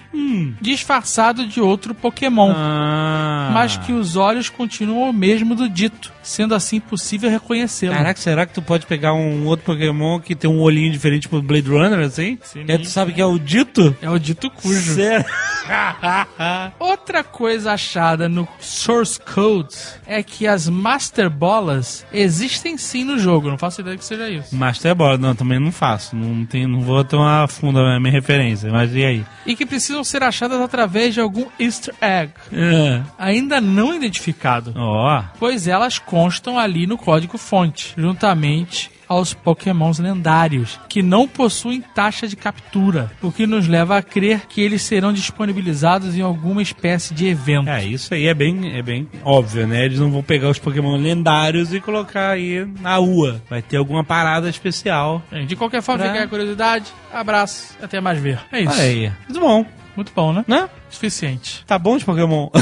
[0.61, 2.53] disfarçado de outro Pokémon.
[2.55, 3.51] Ah.
[3.53, 7.95] Mas que os olhos continuam o mesmo do dito, sendo assim possível reconhecê-lo.
[7.95, 11.41] Caraca, será que tu pode pegar um outro Pokémon que tem um olhinho diferente tipo
[11.43, 12.39] Blade Runner, assim?
[12.43, 12.65] Sim.
[12.67, 13.97] E aí tu sabe que é o dito?
[14.01, 14.95] É o dito cujo.
[14.95, 15.27] Sério?
[16.79, 19.75] Outra coisa achada no source code
[20.07, 23.49] é que as Master Bolas existem sim no jogo.
[23.49, 24.55] Não faço ideia que seja isso.
[24.55, 26.15] Master Ball, não, também não faço.
[26.17, 29.24] Não, tem, não vou tomar a fundo a minha referência, mas e aí?
[29.47, 33.03] E que precisam ser achadas através de algum easter egg, É.
[33.19, 34.73] ainda não identificado.
[34.77, 42.27] Ó, pois elas constam ali no código-fonte, juntamente aos pokémons lendários, que não possuem taxa
[42.29, 47.13] de captura, o que nos leva a crer que eles serão disponibilizados em alguma espécie
[47.15, 47.69] de evento.
[47.69, 49.85] é, isso aí é bem, é bem óbvio, né?
[49.85, 53.41] Eles não vão pegar os Pokémon lendários e colocar aí na rua.
[53.51, 55.23] Vai ter alguma parada especial.
[55.31, 56.87] Bem, De qualquer forma, Pra- fica a curiosidade.
[57.13, 58.39] Abraço, até mais ver.
[58.51, 58.81] É isso.
[58.81, 59.13] Aí.
[59.29, 60.45] Muito bom, Muito bom, né?
[60.49, 60.69] né?
[60.91, 61.65] Suficiente.
[61.67, 62.49] Tá bom de Pokémon.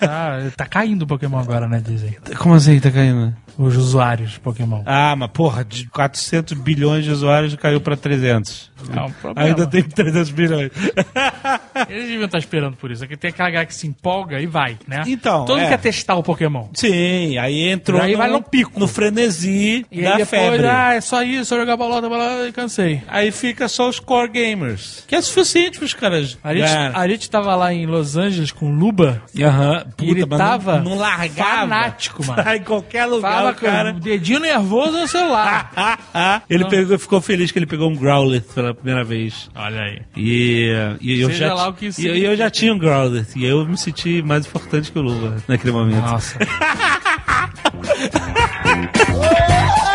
[0.00, 2.16] Tá, tá caindo o Pokémon agora, né, dizem.
[2.38, 3.32] Como assim tá caindo?
[3.58, 4.82] Os usuários de Pokémon.
[4.86, 8.70] Ah, mas porra, de 400 bilhões de usuários caiu pra 300.
[8.96, 9.48] É um problema.
[9.48, 10.70] Ainda tem 300 bilhões.
[11.88, 13.04] Eles deviam estar esperando por isso.
[13.04, 15.02] Aqui tem aquela galera que se empolga e vai, né?
[15.06, 15.70] Então, Todo mundo é.
[15.70, 16.66] quer testar o Pokémon.
[16.74, 18.78] Sim, aí entrou Aí no, vai no pico.
[18.78, 20.66] no frenesi E da aí depois, febre.
[20.66, 23.02] ah, é só isso, só jogar bolota, bolota e cansei.
[23.08, 25.04] Aí fica só os core gamers.
[25.06, 26.38] Que é suficiente pros caras.
[26.42, 26.96] A gente, ganhar.
[26.96, 29.84] a gente tava lá em Los Angeles com o Luba Aham.
[30.00, 31.60] e ele mas não- tava não, largava.
[31.60, 32.42] fanático, mano.
[32.42, 33.90] Tá em qualquer lugar, Com cara.
[33.90, 35.70] o dedinho nervoso no celular.
[35.76, 36.42] Ah, ah.
[36.48, 39.50] Ele pegou, ficou feliz que ele pegou um Growlithe pela primeira vez.
[39.54, 40.02] Olha aí.
[40.16, 43.38] E, e eu Seja já e eu, eu já tinha um Growlithe.
[43.38, 46.02] E eu me senti mais importante que o Luva naquele momento.
[46.02, 46.38] Nossa.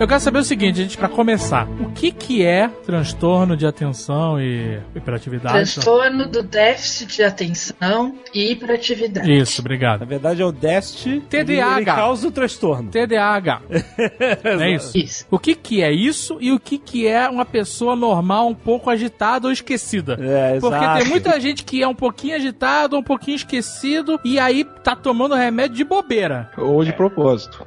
[0.00, 1.68] Eu quero saber o seguinte, gente, pra começar.
[1.78, 5.52] O que que é transtorno de atenção e hiperatividade?
[5.52, 9.30] Transtorno do déficit de atenção e hiperatividade.
[9.30, 10.00] Isso, obrigado.
[10.00, 11.04] Na verdade é o Dest.
[11.28, 11.76] TDAH.
[11.76, 12.90] Ele causa o transtorno.
[12.90, 13.60] TDAH.
[14.62, 14.96] é isso?
[14.96, 15.26] Isso.
[15.30, 18.88] O que que é isso e o que que é uma pessoa normal um pouco
[18.88, 20.16] agitada ou esquecida?
[20.18, 20.98] É, Porque exato.
[21.00, 25.34] tem muita gente que é um pouquinho agitado, um pouquinho esquecido e aí tá tomando
[25.34, 26.50] remédio de bobeira.
[26.56, 27.66] Ou de propósito.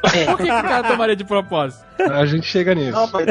[0.00, 1.49] Por que, que o cara tomaria de propósito?
[2.10, 2.92] A gente chega nisso.
[2.92, 3.26] Não, mas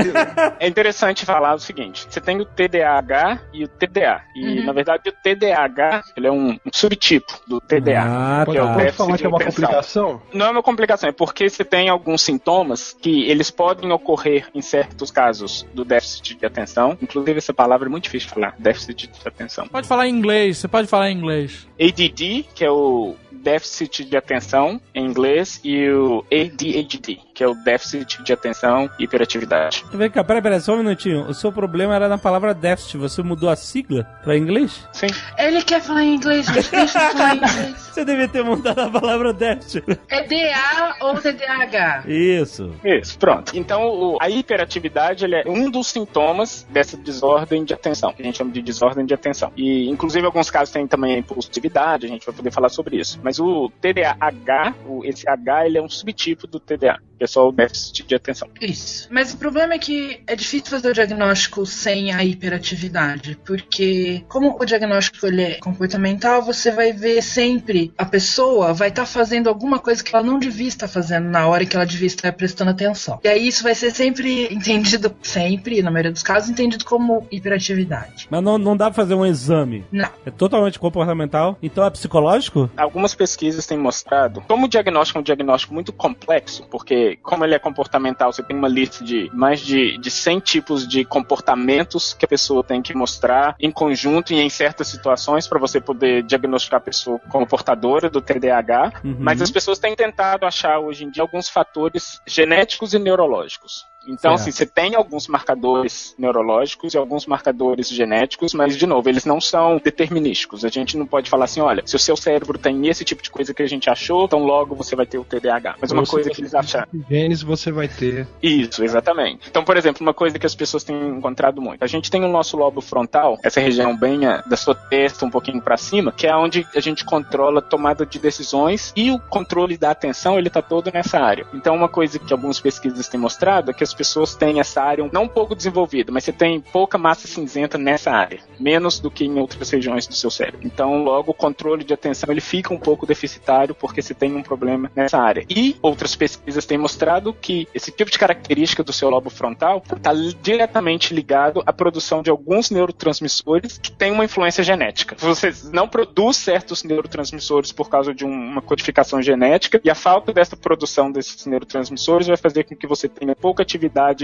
[0.60, 4.21] É interessante falar o seguinte: você tem o TDAH e o TDA.
[4.36, 8.01] E, na verdade, o TDAH ele é um, um subtipo do TDA.
[8.03, 8.73] Ah, que é o tá.
[8.73, 9.63] Pode déficit falar que é uma atenção.
[9.63, 10.21] complicação?
[10.34, 14.62] Não é uma complicação, é porque você tem alguns sintomas que eles podem ocorrer em
[14.62, 16.97] certos casos do déficit de atenção.
[17.01, 19.67] Inclusive, essa palavra é muito difícil de falar: déficit de atenção.
[19.67, 21.67] Pode falar em inglês, você pode falar em inglês.
[21.79, 27.54] ADD, que é o déficit de atenção em inglês, e o ADHD, que é o
[27.54, 29.86] déficit de atenção e hiperatividade.
[29.93, 31.21] Vem cá, peraí, peraí, só um minutinho.
[31.21, 32.97] O seu problema era na palavra déficit.
[32.97, 34.86] Você mudou a sigla pra inglês?
[34.91, 35.08] Sim.
[35.38, 36.69] Ele quer falar em inglês, gente.
[36.69, 37.75] Deixa ele falar em inglês.
[37.89, 39.86] Você devia ter mudado a palavra déficit.
[40.10, 42.04] É DA ou TDAH?
[42.08, 42.75] Isso.
[42.84, 43.58] Isso, pronto.
[43.58, 48.38] Então, a hiperatividade ele é um dos sintomas dessa desordem de atenção, que a gente
[48.38, 49.54] chama de desordem de atenção.
[49.56, 53.17] E, inclusive, alguns casos tem também a impulsividade, a gente vai poder falar sobre isso.
[53.23, 57.47] Mas o TDAH, o, esse H, ele é um subtipo do TDA, que é só
[57.47, 58.47] o déficit de atenção.
[58.62, 59.08] Isso.
[59.12, 64.58] Mas o problema é que é difícil fazer o diagnóstico sem a hiperatividade, porque como
[64.60, 69.79] o diagnóstico ele é comportamental, você vai ver sempre a pessoa vai estar fazendo alguma
[69.79, 73.19] coisa que ela não devia estar fazendo na hora que ela devia estar prestando atenção.
[73.23, 78.27] E aí isso vai ser sempre entendido, sempre, na maioria dos casos, entendido como hiperatividade.
[78.29, 79.84] Mas não, não dá pra fazer um exame.
[79.91, 80.10] Não.
[80.25, 81.58] É totalmente comportamental.
[81.62, 82.69] Então é psicológico?
[82.77, 87.56] Algumas pesquisas têm mostrado como o diagnóstico é um diagnóstico muito complexo, porque como ele
[87.56, 92.26] é comportamental, você tem uma lista de mais de, de 100 tipos de comportamentos que
[92.26, 96.78] a pessoa tem que mostrar em conjunto e em certas situações para você poder diagnosticar
[96.78, 98.93] a pessoa como portadora do TDAH.
[99.04, 99.17] Uhum.
[99.19, 103.88] Mas as pessoas têm tentado achar hoje em dia alguns fatores genéticos e neurológicos.
[104.10, 104.41] Então, Certo.
[104.41, 109.39] assim, você tem alguns marcadores neurológicos e alguns marcadores genéticos, mas, de novo, eles não
[109.39, 110.65] são determinísticos.
[110.65, 113.30] A gente não pode falar assim, olha, se o seu cérebro tem esse tipo de
[113.30, 115.76] coisa que a gente achou, então logo você vai ter o TDAH.
[115.80, 116.88] Mas uma se coisa você que eles acharam.
[117.10, 118.28] Genes você vai ter.
[118.41, 119.48] Isso, exatamente.
[119.50, 121.84] Então, por exemplo, uma coisa que as pessoas têm encontrado muito.
[121.84, 125.30] A gente tem o nosso lobo frontal, essa região bem ah, da sua testa, um
[125.30, 129.19] pouquinho pra cima, que é onde a gente controla a tomada de decisões e o
[129.19, 131.45] controle da atenção, ele tá todo nessa área.
[131.54, 135.10] Então, uma coisa que algumas pesquisas têm mostrado é que as pessoas têm essa área
[135.12, 139.38] não pouco desenvolvida, mas você tem pouca massa cinzenta nessa área, menos do que em
[139.38, 140.62] outras regiões do seu cérebro.
[140.64, 144.42] Então, logo, o controle de atenção ele fica um pouco deficitário porque você tem um
[144.42, 145.44] problema nessa área.
[145.50, 150.14] E outras pesquisas têm mostrado que esse tipo de característica do seu lobo frontal está
[150.42, 155.16] diretamente ligado à produção de alguns neurotransmissores que têm uma influência genética.
[155.20, 160.32] Você não produz certos neurotransmissores por causa de um- uma codificação genética e a falta
[160.32, 163.79] dessa produção desses neurotransmissores vai fazer com que você tenha pouca atividade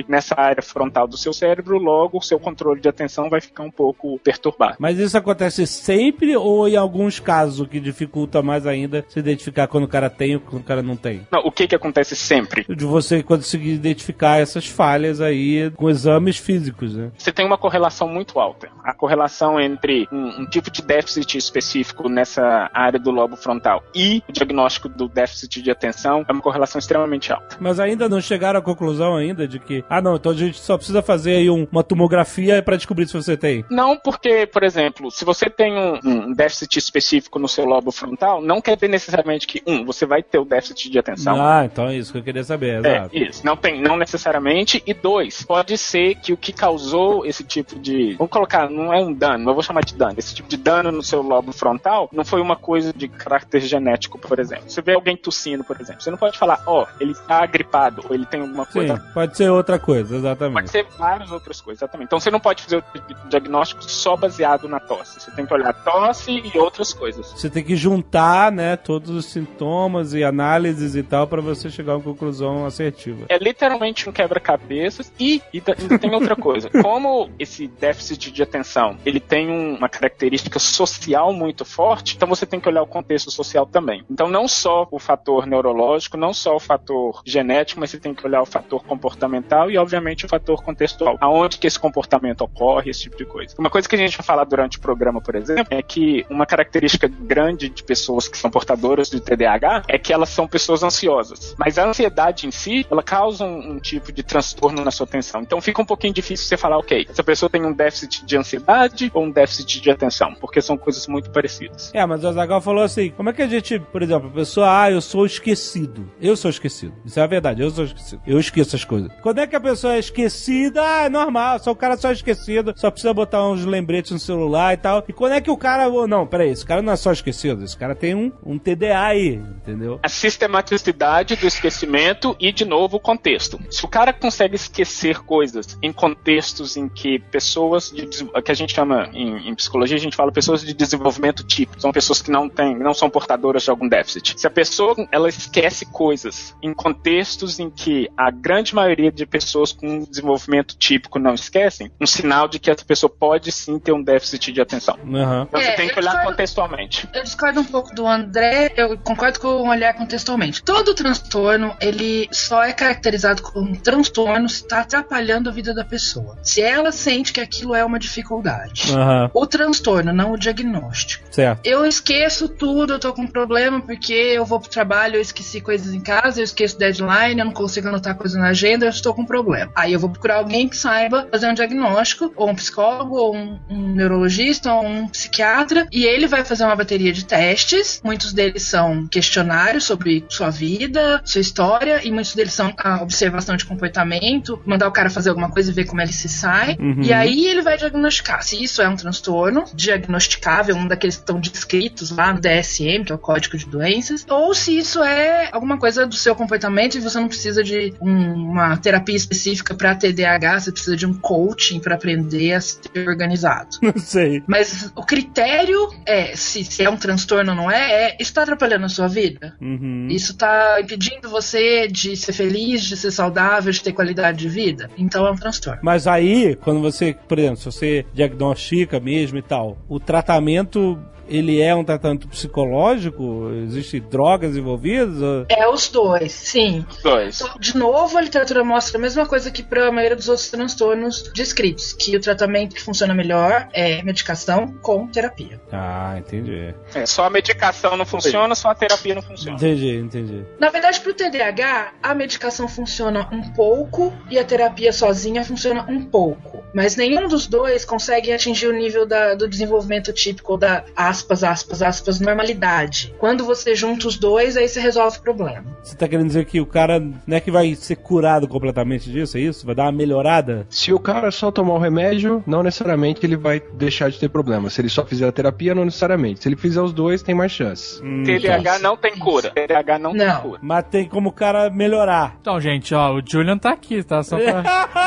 [0.07, 3.71] nessa área frontal do seu cérebro, logo o seu controle de atenção vai ficar um
[3.71, 4.75] pouco perturbado.
[4.79, 9.67] Mas isso acontece sempre ou em alguns casos o que dificulta mais ainda se identificar
[9.67, 11.27] quando o cara tem ou quando o cara não tem?
[11.31, 12.65] Não, o que que acontece sempre?
[12.67, 17.11] De você conseguir identificar essas falhas aí com exames físicos, né?
[17.17, 18.69] Você tem uma correlação muito alta.
[18.83, 24.23] A correlação entre um, um tipo de déficit específico nessa área do lobo frontal e
[24.27, 27.57] o diagnóstico do déficit de atenção é uma correlação extremamente alta.
[27.59, 30.77] Mas ainda não chegaram à conclusão ainda de que, ah não, então a gente só
[30.77, 33.65] precisa fazer aí um- uma tomografia para descobrir se você tem.
[33.69, 38.41] Não porque, por exemplo, se você tem um, um déficit específico no seu lobo frontal,
[38.41, 41.35] não quer dizer necessariamente que, um, você vai ter o déficit de atenção.
[41.41, 43.17] Ah, então é isso que eu queria saber, É, exato.
[43.17, 43.45] isso.
[43.45, 44.81] Não tem, não necessariamente.
[44.85, 48.13] E dois, pode ser que o que causou esse tipo de.
[48.15, 50.15] Vamos colocar, não é um dano, eu vou chamar de dano.
[50.17, 54.17] Esse tipo de dano no seu lobo frontal não foi uma coisa de caráter genético,
[54.19, 54.65] por exemplo.
[54.69, 56.01] Você vê alguém tossindo, por exemplo.
[56.01, 58.97] Você não pode falar, ó, ele está gripado, ou ele tem alguma Sim, coisa.
[59.35, 60.69] Pode ser outra coisa, Pode exatamente.
[60.71, 62.07] ser várias outras coisas, exatamente.
[62.07, 65.19] Então você não pode fazer o di- diagnóstico só baseado na tosse.
[65.19, 67.31] Você tem que olhar tosse e outras coisas.
[67.31, 71.93] Você tem que juntar, né, todos os sintomas e análises e tal para você chegar
[71.93, 73.25] a uma conclusão assertiva.
[73.29, 76.69] É literalmente um quebra-cabeças e, e tem outra coisa.
[76.81, 82.45] Como esse déficit de atenção, ele tem um- uma característica social muito forte, então você
[82.45, 84.03] tem que olhar o contexto social também.
[84.09, 88.25] Então não só o fator neurológico, não só o fator genético, mas você tem que
[88.25, 89.24] olhar o fator comportamental
[89.69, 91.17] e obviamente o fator contextual.
[91.19, 93.55] Aonde que esse comportamento ocorre, esse tipo de coisa.
[93.57, 96.45] Uma coisa que a gente vai falar durante o programa, por exemplo, é que uma
[96.45, 101.55] característica grande de pessoas que são portadoras de TDAH é que elas são pessoas ansiosas.
[101.57, 105.41] Mas a ansiedade em si, ela causa um, um tipo de transtorno na sua atenção.
[105.41, 109.11] Então fica um pouquinho difícil você falar, ok, essa pessoa tem um déficit de ansiedade
[109.13, 111.91] ou um déficit de atenção, porque são coisas muito parecidas.
[111.93, 114.81] É, mas o Azagal falou assim: como é que a gente, por exemplo, a pessoa,
[114.81, 116.09] ah, eu sou esquecido.
[116.21, 116.93] Eu sou esquecido.
[117.05, 118.21] Isso é a verdade, eu sou esquecido.
[118.25, 119.11] Eu esqueço as coisas.
[119.21, 120.81] Quando é que a pessoa é esquecida?
[120.81, 124.19] Ah, é normal, só o cara só é esquecido, só precisa botar uns lembretes no
[124.19, 125.03] celular e tal.
[125.07, 125.89] E quando é que o cara.
[126.07, 129.33] Não, peraí, esse cara não é só esquecido, esse cara tem um, um TDA aí,
[129.33, 129.99] entendeu?
[130.03, 133.59] A sistematicidade do esquecimento e, de novo, o contexto.
[133.69, 138.73] Se o cara consegue esquecer coisas em contextos em que pessoas de, que a gente
[138.73, 142.47] chama em, em psicologia, a gente fala pessoas de desenvolvimento típico, são pessoas que não
[142.47, 144.39] têm, não são portadoras de algum déficit.
[144.39, 149.71] Se a pessoa ela esquece coisas em contextos em que a grande maioria de pessoas
[149.71, 154.01] com desenvolvimento típico não esquecem, um sinal de que essa pessoa pode sim ter um
[154.03, 154.95] déficit de atenção.
[154.95, 155.45] Aham.
[155.47, 157.09] Então você É, tem que olhar discordo- contextualmente.
[157.13, 160.63] Eu discordo um pouco do André, eu concordo com o olhar contextualmente.
[160.63, 166.37] Todo transtorno, ele só é caracterizado como transtorno se está atrapalhando a vida da pessoa.
[166.43, 168.91] Se ela sente que aquilo é uma dificuldade.
[168.93, 171.25] Aham, O transtorno, não o diagnóstico.
[171.31, 171.61] certo.
[171.65, 175.93] Eu esqueço tudo, eu tô com problema porque eu vou pro trabalho, eu esqueci coisas
[175.93, 179.25] em casa, eu esqueço deadline, eu não consigo anotar coisa na agenda, eu estou com
[179.25, 179.71] problema.
[179.75, 183.59] Aí eu vou procurar alguém que saiba fazer um diagnóstico, ou um psicólogo, ou um,
[183.69, 188.01] um neurologista, ou um psiquiatra, e ele vai fazer uma bateria de testes.
[188.03, 193.55] Muitos deles são questionários sobre sua vida, sua história, e muitos deles são a observação
[193.55, 196.75] de comportamento, mandar o cara fazer alguma coisa e ver como ele se sai.
[196.79, 197.01] Uhum.
[197.01, 201.39] E aí ele vai diagnosticar se isso é um transtorno diagnosticável, um daqueles que estão
[201.39, 205.77] descritos lá no DSM, que é o Código de Doenças, ou se isso é alguma
[205.77, 210.59] coisa do seu comportamento e você não precisa de um- uma terapia específica para TDAH,
[210.59, 213.77] você precisa de um coaching para aprender a ser organizado.
[213.81, 214.43] Não sei.
[214.47, 218.85] Mas o critério é se, se é um transtorno ou não é, é está atrapalhando
[218.85, 219.55] a sua vida.
[219.59, 220.07] Uhum.
[220.09, 224.89] Isso tá impedindo você de ser feliz, de ser saudável, de ter qualidade de vida.
[224.95, 225.79] Então é um transtorno.
[225.81, 231.61] Mas aí, quando você, por exemplo, se você diagnostica mesmo e tal, o tratamento, ele
[231.61, 233.49] é um tratamento psicológico?
[233.65, 235.45] Existem drogas envolvidas?
[235.49, 236.85] É os dois, sim.
[237.03, 237.41] Dois.
[237.41, 240.49] Então, De novo, a literatura mostra a mesma coisa que para a maioria dos outros
[240.49, 245.59] transtornos descritos, que o tratamento que funciona melhor é medicação com terapia.
[245.71, 246.73] Ah, entendi.
[246.93, 249.57] É, só a medicação não funciona, só a terapia não funciona.
[249.57, 250.45] Entendi, entendi.
[250.59, 256.03] Na verdade, pro TDAH, a medicação funciona um pouco e a terapia sozinha funciona um
[256.03, 256.63] pouco.
[256.75, 261.81] Mas nenhum dos dois consegue atingir o nível da- do desenvolvimento típico da aspas, aspas,
[261.81, 263.13] aspas, normalidade.
[263.17, 265.63] Quando você junta os dois, aí você resolve o problema.
[265.81, 269.37] Você tá querendo dizer que o cara não é que vai ser curado completamente disso,
[269.37, 269.65] é isso?
[269.65, 270.67] Vai dar uma melhorada?
[270.69, 274.69] Se o cara só tomar o remédio, não necessariamente ele vai deixar de ter problema.
[274.69, 276.43] Se ele só fizer a terapia, não necessariamente.
[276.43, 278.03] Se ele fizer os dois, tem mais chance.
[278.03, 279.49] Hum, TDAH não tem cura.
[279.51, 280.41] TDAH não, tem Não.
[280.41, 280.59] cura.
[280.61, 282.35] Mas tem como o cara melhorar.
[282.41, 284.21] Então, gente, ó, o Julian tá aqui, tá?
[284.23, 284.63] Só pra...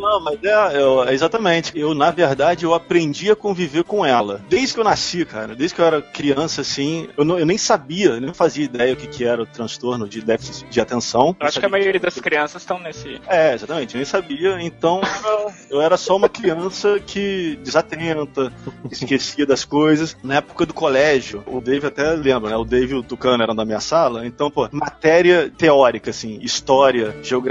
[0.00, 1.72] Não, mas é, eu- exatamente.
[1.78, 4.40] Eu, na verdade, eu aprendi a conviver com ela.
[4.48, 5.54] Desde que eu nasci, cara.
[5.54, 8.92] Desde que eu era criança, assim, eu, não- eu nem sabia, eu nem fazia ideia
[8.92, 11.34] o que, que era o transtorno de déficit de atenção.
[11.40, 13.20] Eu acho que a maioria das crianças estão nesse.
[13.26, 14.60] É, exatamente, eu nem sabia.
[14.60, 15.00] Então
[15.70, 18.52] eu era só uma criança que desatenta,
[18.90, 20.16] esquecia das coisas.
[20.22, 22.56] Na época do colégio, o Dave até lembra, né?
[22.56, 24.26] O Dave e o Tucano eram da minha sala.
[24.26, 27.45] Então, pô, matéria teórica, assim, história, geografia,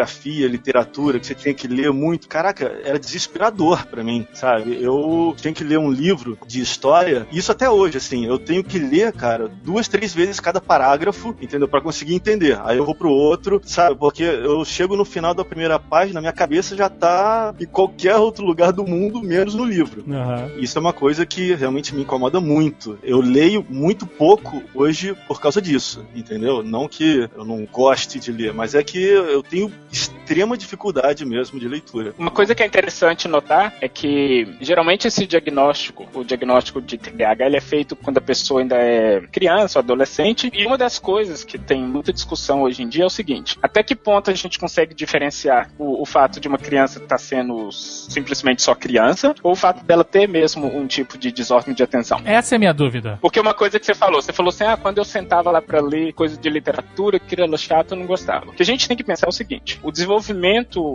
[0.48, 2.28] literatura, que você tinha que ler muito.
[2.28, 4.82] Caraca, era desesperador pra mim, sabe?
[4.82, 8.64] Eu tinha que ler um livro de história, e isso até hoje, assim, eu tenho
[8.64, 11.68] que ler, cara, duas, três vezes cada parágrafo, entendeu?
[11.68, 12.60] Pra conseguir entender.
[12.64, 13.96] Aí eu vou pro outro, sabe?
[13.98, 18.46] Porque eu chego no final da primeira página, minha cabeça já tá em qualquer outro
[18.46, 20.04] lugar do mundo, menos no livro.
[20.10, 20.52] Aham.
[20.58, 22.98] Isso é uma coisa que realmente me incomoda muito.
[23.04, 26.64] Eu leio muito pouco hoje por causa disso, entendeu?
[26.64, 31.24] Não que eu não goste de ler, mas é que eu tenho est extrema dificuldade
[31.24, 32.14] mesmo de leitura.
[32.18, 37.46] Uma coisa que é interessante notar é que geralmente esse diagnóstico, o diagnóstico de TDAH,
[37.46, 40.50] ele é feito quando a pessoa ainda é criança ou adolescente.
[40.52, 43.84] E uma das coisas que tem muita discussão hoje em dia é o seguinte: até
[43.84, 48.64] que ponto a gente consegue diferenciar o, o fato de uma criança estar sendo simplesmente
[48.64, 52.22] só criança ou o fato dela ter mesmo um tipo de desordem de atenção?
[52.26, 53.20] Essa é a minha dúvida.
[53.22, 55.80] Porque uma coisa que você falou, você falou assim, ah, quando eu sentava lá pra
[55.80, 58.50] ler coisa de literatura, que era chato, eu não gostava.
[58.50, 60.15] O que a gente tem que pensar é o seguinte, o desenvolvimento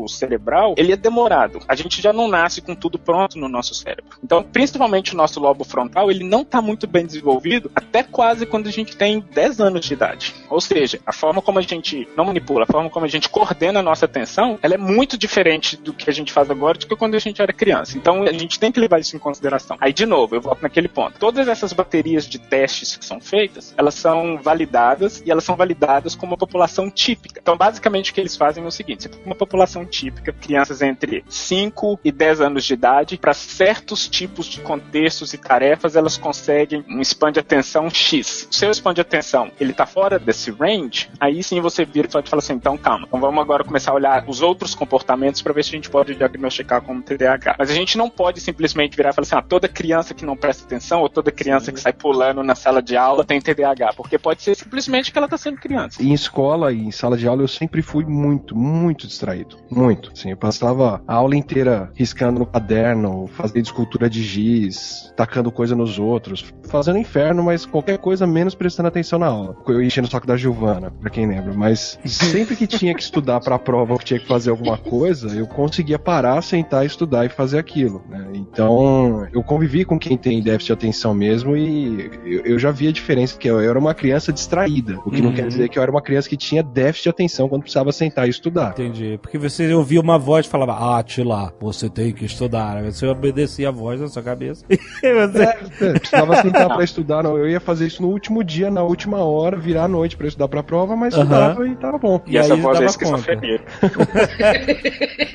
[0.08, 1.60] cerebral, ele é demorado.
[1.68, 4.18] A gente já não nasce com tudo pronto no nosso cérebro.
[4.22, 8.68] Então, principalmente o nosso lobo frontal, ele não tá muito bem desenvolvido até quase quando
[8.68, 10.34] a gente tem 10 anos de idade.
[10.48, 13.80] Ou seja, a forma como a gente não manipula, a forma como a gente coordena
[13.80, 16.96] a nossa atenção, ela é muito diferente do que a gente faz agora do que
[16.96, 17.96] quando a gente era criança.
[17.96, 19.76] Então, a gente tem que levar isso em consideração.
[19.80, 21.18] Aí, de novo, eu volto naquele ponto.
[21.18, 26.14] Todas essas baterias de testes que são feitas, elas são validadas e elas são validadas
[26.14, 27.40] como uma população típica.
[27.40, 31.24] Então, basicamente, o que eles fazem é o seguinte: tem uma população típica, crianças entre
[31.28, 36.84] 5 e 10 anos de idade, para certos tipos de contextos e tarefas, elas conseguem
[36.88, 38.48] um span de atenção X.
[38.50, 42.10] O seu span de atenção, ele tá fora desse range, aí sim você vira e
[42.10, 45.52] pode falar assim, então calma, então vamos agora começar a olhar os outros comportamentos para
[45.52, 47.56] ver se a gente pode diagnosticar como TDAH.
[47.58, 50.36] Mas a gente não pode simplesmente virar e falar assim, ah, toda criança que não
[50.36, 54.18] presta atenção ou toda criança que sai pulando na sala de aula tem TDAH, porque
[54.18, 56.02] pode ser simplesmente que ela tá sendo criança.
[56.02, 59.56] Em escola e em sala de aula eu sempre fui muito, muito distraído.
[59.70, 60.10] Muito.
[60.16, 65.74] Assim, eu passava a aula inteira riscando no caderno, fazendo escultura de giz, tacando coisa
[65.76, 69.56] nos outros, fazendo inferno, mas qualquer coisa menos prestando atenção na aula.
[69.68, 71.52] Eu enchendo o saco da Giovana, pra quem lembra.
[71.54, 75.28] Mas sempre que tinha que estudar pra prova ou que tinha que fazer alguma coisa,
[75.36, 78.02] eu conseguia parar, sentar, estudar e fazer aquilo.
[78.08, 78.26] né?
[78.34, 82.88] Então, eu convivi com quem tem déficit de atenção mesmo e eu, eu já vi
[82.88, 84.98] a diferença que eu, eu era uma criança distraída.
[85.04, 85.36] O que não Uhum.
[85.36, 88.26] quer dizer que eu era uma criança que tinha déficit de atenção quando precisava sentar
[88.26, 88.70] e estudar.
[88.72, 88.89] Entendi.
[89.18, 92.82] Porque você ouvia uma voz e falava, ah, Tila, você tem que estudar.
[92.84, 94.64] Você obedecia a voz na sua cabeça.
[95.02, 95.42] E você...
[95.42, 97.38] É, precisava sentar pra estudar, não.
[97.38, 100.48] Eu ia fazer isso no último dia, na última hora, virar a noite pra estudar
[100.48, 102.20] pra prova, mas estudava e tava bom.
[102.26, 103.60] E, essa aí voz é esquizofrenia.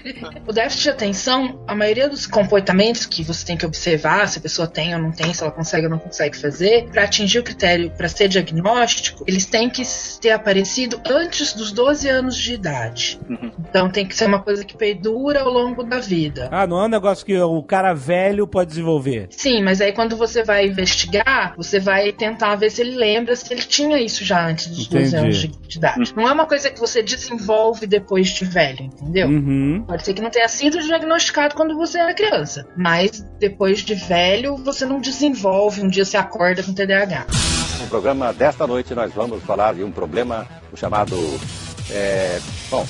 [0.48, 4.42] O déficit de atenção, a maioria dos comportamentos que você tem que observar, se a
[4.42, 7.44] pessoa tem ou não tem, se ela consegue ou não consegue fazer, para atingir o
[7.44, 9.82] critério para ser diagnóstico, eles têm que
[10.22, 13.20] ter aparecido antes dos 12 anos de idade.
[13.60, 16.50] Então tem que ser uma coisa que perdura ao longo da vida.
[16.52, 19.28] Ah, não é um negócio que o cara velho pode desenvolver.
[19.32, 23.52] Sim, mas aí quando você vai investigar, você vai tentar ver se ele lembra se
[23.54, 25.16] ele tinha isso já antes dos 12 Entendi.
[25.18, 26.14] anos de, de idade.
[26.16, 29.28] Não é uma coisa que você desenvolve depois de velho, entendeu?
[29.28, 29.84] Uhum.
[29.88, 34.58] Pode ser que não tenha sido diagnosticado quando você era criança, mas depois de velho
[34.58, 37.28] você não desenvolve, um dia você acorda com TDAH.
[37.80, 41.16] No programa desta noite nós vamos falar de um problema chamado.
[41.90, 42.86] É, bom,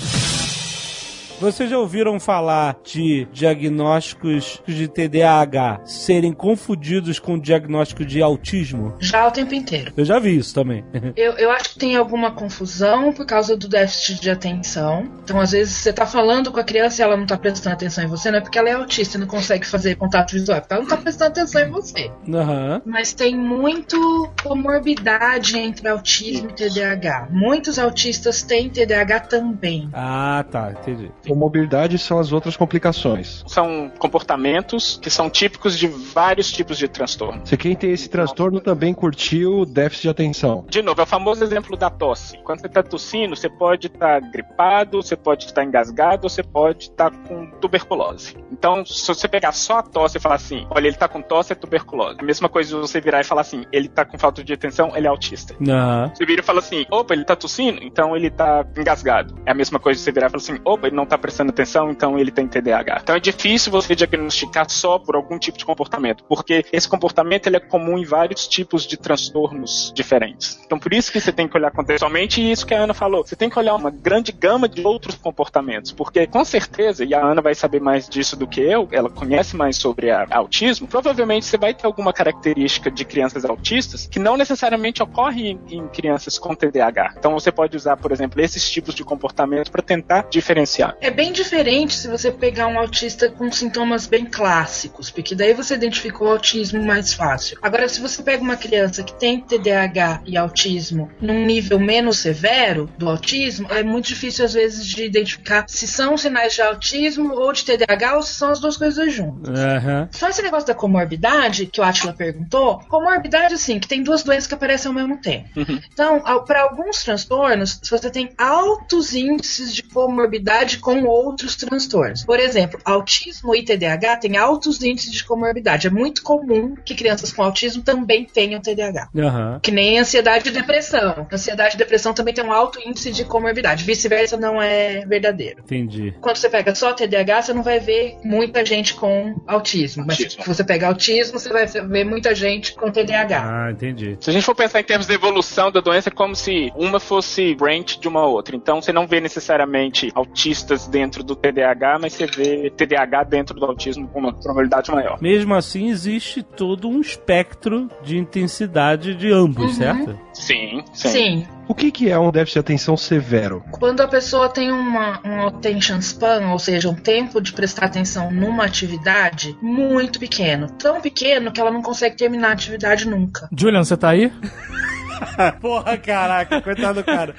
[1.40, 8.96] Vocês já ouviram falar de diagnósticos de TDAH serem confundidos com diagnóstico de autismo?
[9.00, 9.92] Já o tempo inteiro.
[9.98, 10.84] Eu já vi isso também.
[11.16, 15.10] Eu, eu acho que tem alguma confusão por causa do déficit de atenção.
[15.24, 18.04] Então, às vezes, você tá falando com a criança e ela não tá prestando atenção
[18.04, 20.62] em você, não é porque ela é autista e não consegue fazer contato visual, é
[20.62, 22.12] porque ela não tá prestando atenção em você.
[22.32, 22.82] Aham.
[22.86, 27.28] Mas tem muito comorbidade entre autismo e TDAH.
[27.32, 29.90] Muitos autistas têm TDAH também.
[29.94, 31.12] Ah, tá, entendi.
[31.28, 33.44] Comorbidade são as outras complicações.
[33.48, 37.42] São comportamentos que são típicos de vários tipos de transtorno.
[37.46, 40.66] Se quem tem esse transtorno também curtiu déficit de atenção.
[40.70, 42.38] De novo, é o famoso exemplo da tosse.
[42.44, 47.12] Quando você está tossindo, você pode estar gripado, você pode estar engasgado, você pode estar
[47.12, 48.36] com tuberculose.
[48.52, 51.54] Então, se você pegar só a tosse e falar assim, olha, ele está com tosse,
[51.54, 52.18] é tuberculose.
[52.20, 54.92] A mesma coisa se você virar e falar assim, ele está com falta de atenção,
[54.96, 55.56] ele é autista.
[55.62, 56.12] Aham.
[56.14, 59.36] Você vira e fala assim, opa, ele tá tossindo, então ele tá engasgado.
[59.46, 61.50] É a mesma coisa de você virar e falar assim, opa, ele não tá prestando
[61.52, 63.00] atenção, então ele tem TDAH.
[63.04, 67.58] Então é difícil você diagnosticar só por algum tipo de comportamento, porque esse comportamento ele
[67.58, 70.60] é comum em vários tipos de transtornos diferentes.
[70.66, 73.26] Então por isso que você tem que olhar contextualmente e isso que a Ana falou,
[73.26, 77.24] você tem que olhar uma grande gama de outros comportamentos, porque com certeza, e a
[77.24, 81.46] Ana vai saber mais disso do que eu, ela conhece mais sobre a- autismo, provavelmente
[81.46, 86.38] você vai ter alguma característica de crianças autistas que não necessariamente ocorre em, em crianças
[86.38, 87.16] com TDAH.
[87.18, 90.96] Então você pode usar, por exemplo, esses tipos de comportamento para tentar diferenciar.
[91.06, 95.76] É bem diferente se você pegar um autista com sintomas bem clássicos, porque daí você
[95.76, 97.60] identifica o autismo mais fácil.
[97.62, 102.90] Agora, se você pega uma criança que tem TDAH e autismo num nível menos severo
[102.98, 107.54] do autismo, é muito difícil às vezes de identificar se são sinais de autismo ou
[107.54, 109.60] de TDAH ou se são as duas coisas juntas.
[109.60, 110.10] Aham.
[110.12, 114.48] Só esse negócio da comorbidade, que o Atila perguntou, comorbidade, assim, que tem duas doenças
[114.48, 115.50] que aparecem ao mesmo tempo.
[115.94, 122.24] Então, para alguns transtornos, você tem altos índices de comorbidade com outros transtornos.
[122.24, 125.88] Por exemplo, autismo e TDAH têm altos índices de comorbidade.
[125.88, 129.10] É muito comum que crianças com autismo também tenham TDAH.
[129.18, 129.60] Aham.
[129.62, 131.28] Que nem ansiedade e depressão.
[131.32, 133.84] Ansiedade e depressão também tem um alto índice de comorbidade.
[133.84, 135.62] Vice-versa não é verdadeiro.
[135.62, 136.14] Entendi.
[136.22, 140.06] Quando você pega só TDAH, você não vai ver muita gente com autismo.
[140.06, 140.44] Mas Autismo.
[140.44, 143.44] se você pegar autismo, você vai ver muita gente com TDAH.
[143.44, 144.18] Ah, entendi.
[144.20, 147.00] Se a gente for pensar em termos de evolução da doença, é como se uma
[147.00, 148.56] fosse branch de uma outra.
[148.56, 153.66] Então você não vê necessariamente autistas dentro do TDAH, mas você vê TDAH dentro do
[153.66, 155.22] autismo com uma probabilidade maior.
[155.22, 159.74] Mesmo assim, existe todo um espectro de intensidade de ambos, Uhum.
[159.74, 160.20] certo?
[160.34, 161.10] Sim, sim.
[161.10, 161.48] Sim.
[161.68, 163.64] O que, que é um déficit de atenção severo?
[163.72, 168.32] Quando a pessoa tem uma, um attention span, ou seja, um tempo de prestar atenção
[168.32, 170.68] numa atividade muito pequeno.
[170.78, 173.50] Tão pequeno que ela não consegue terminar a atividade nunca.
[173.58, 174.32] Julian, você tá aí?
[175.62, 177.36] Porra, caraca, coitado do cara.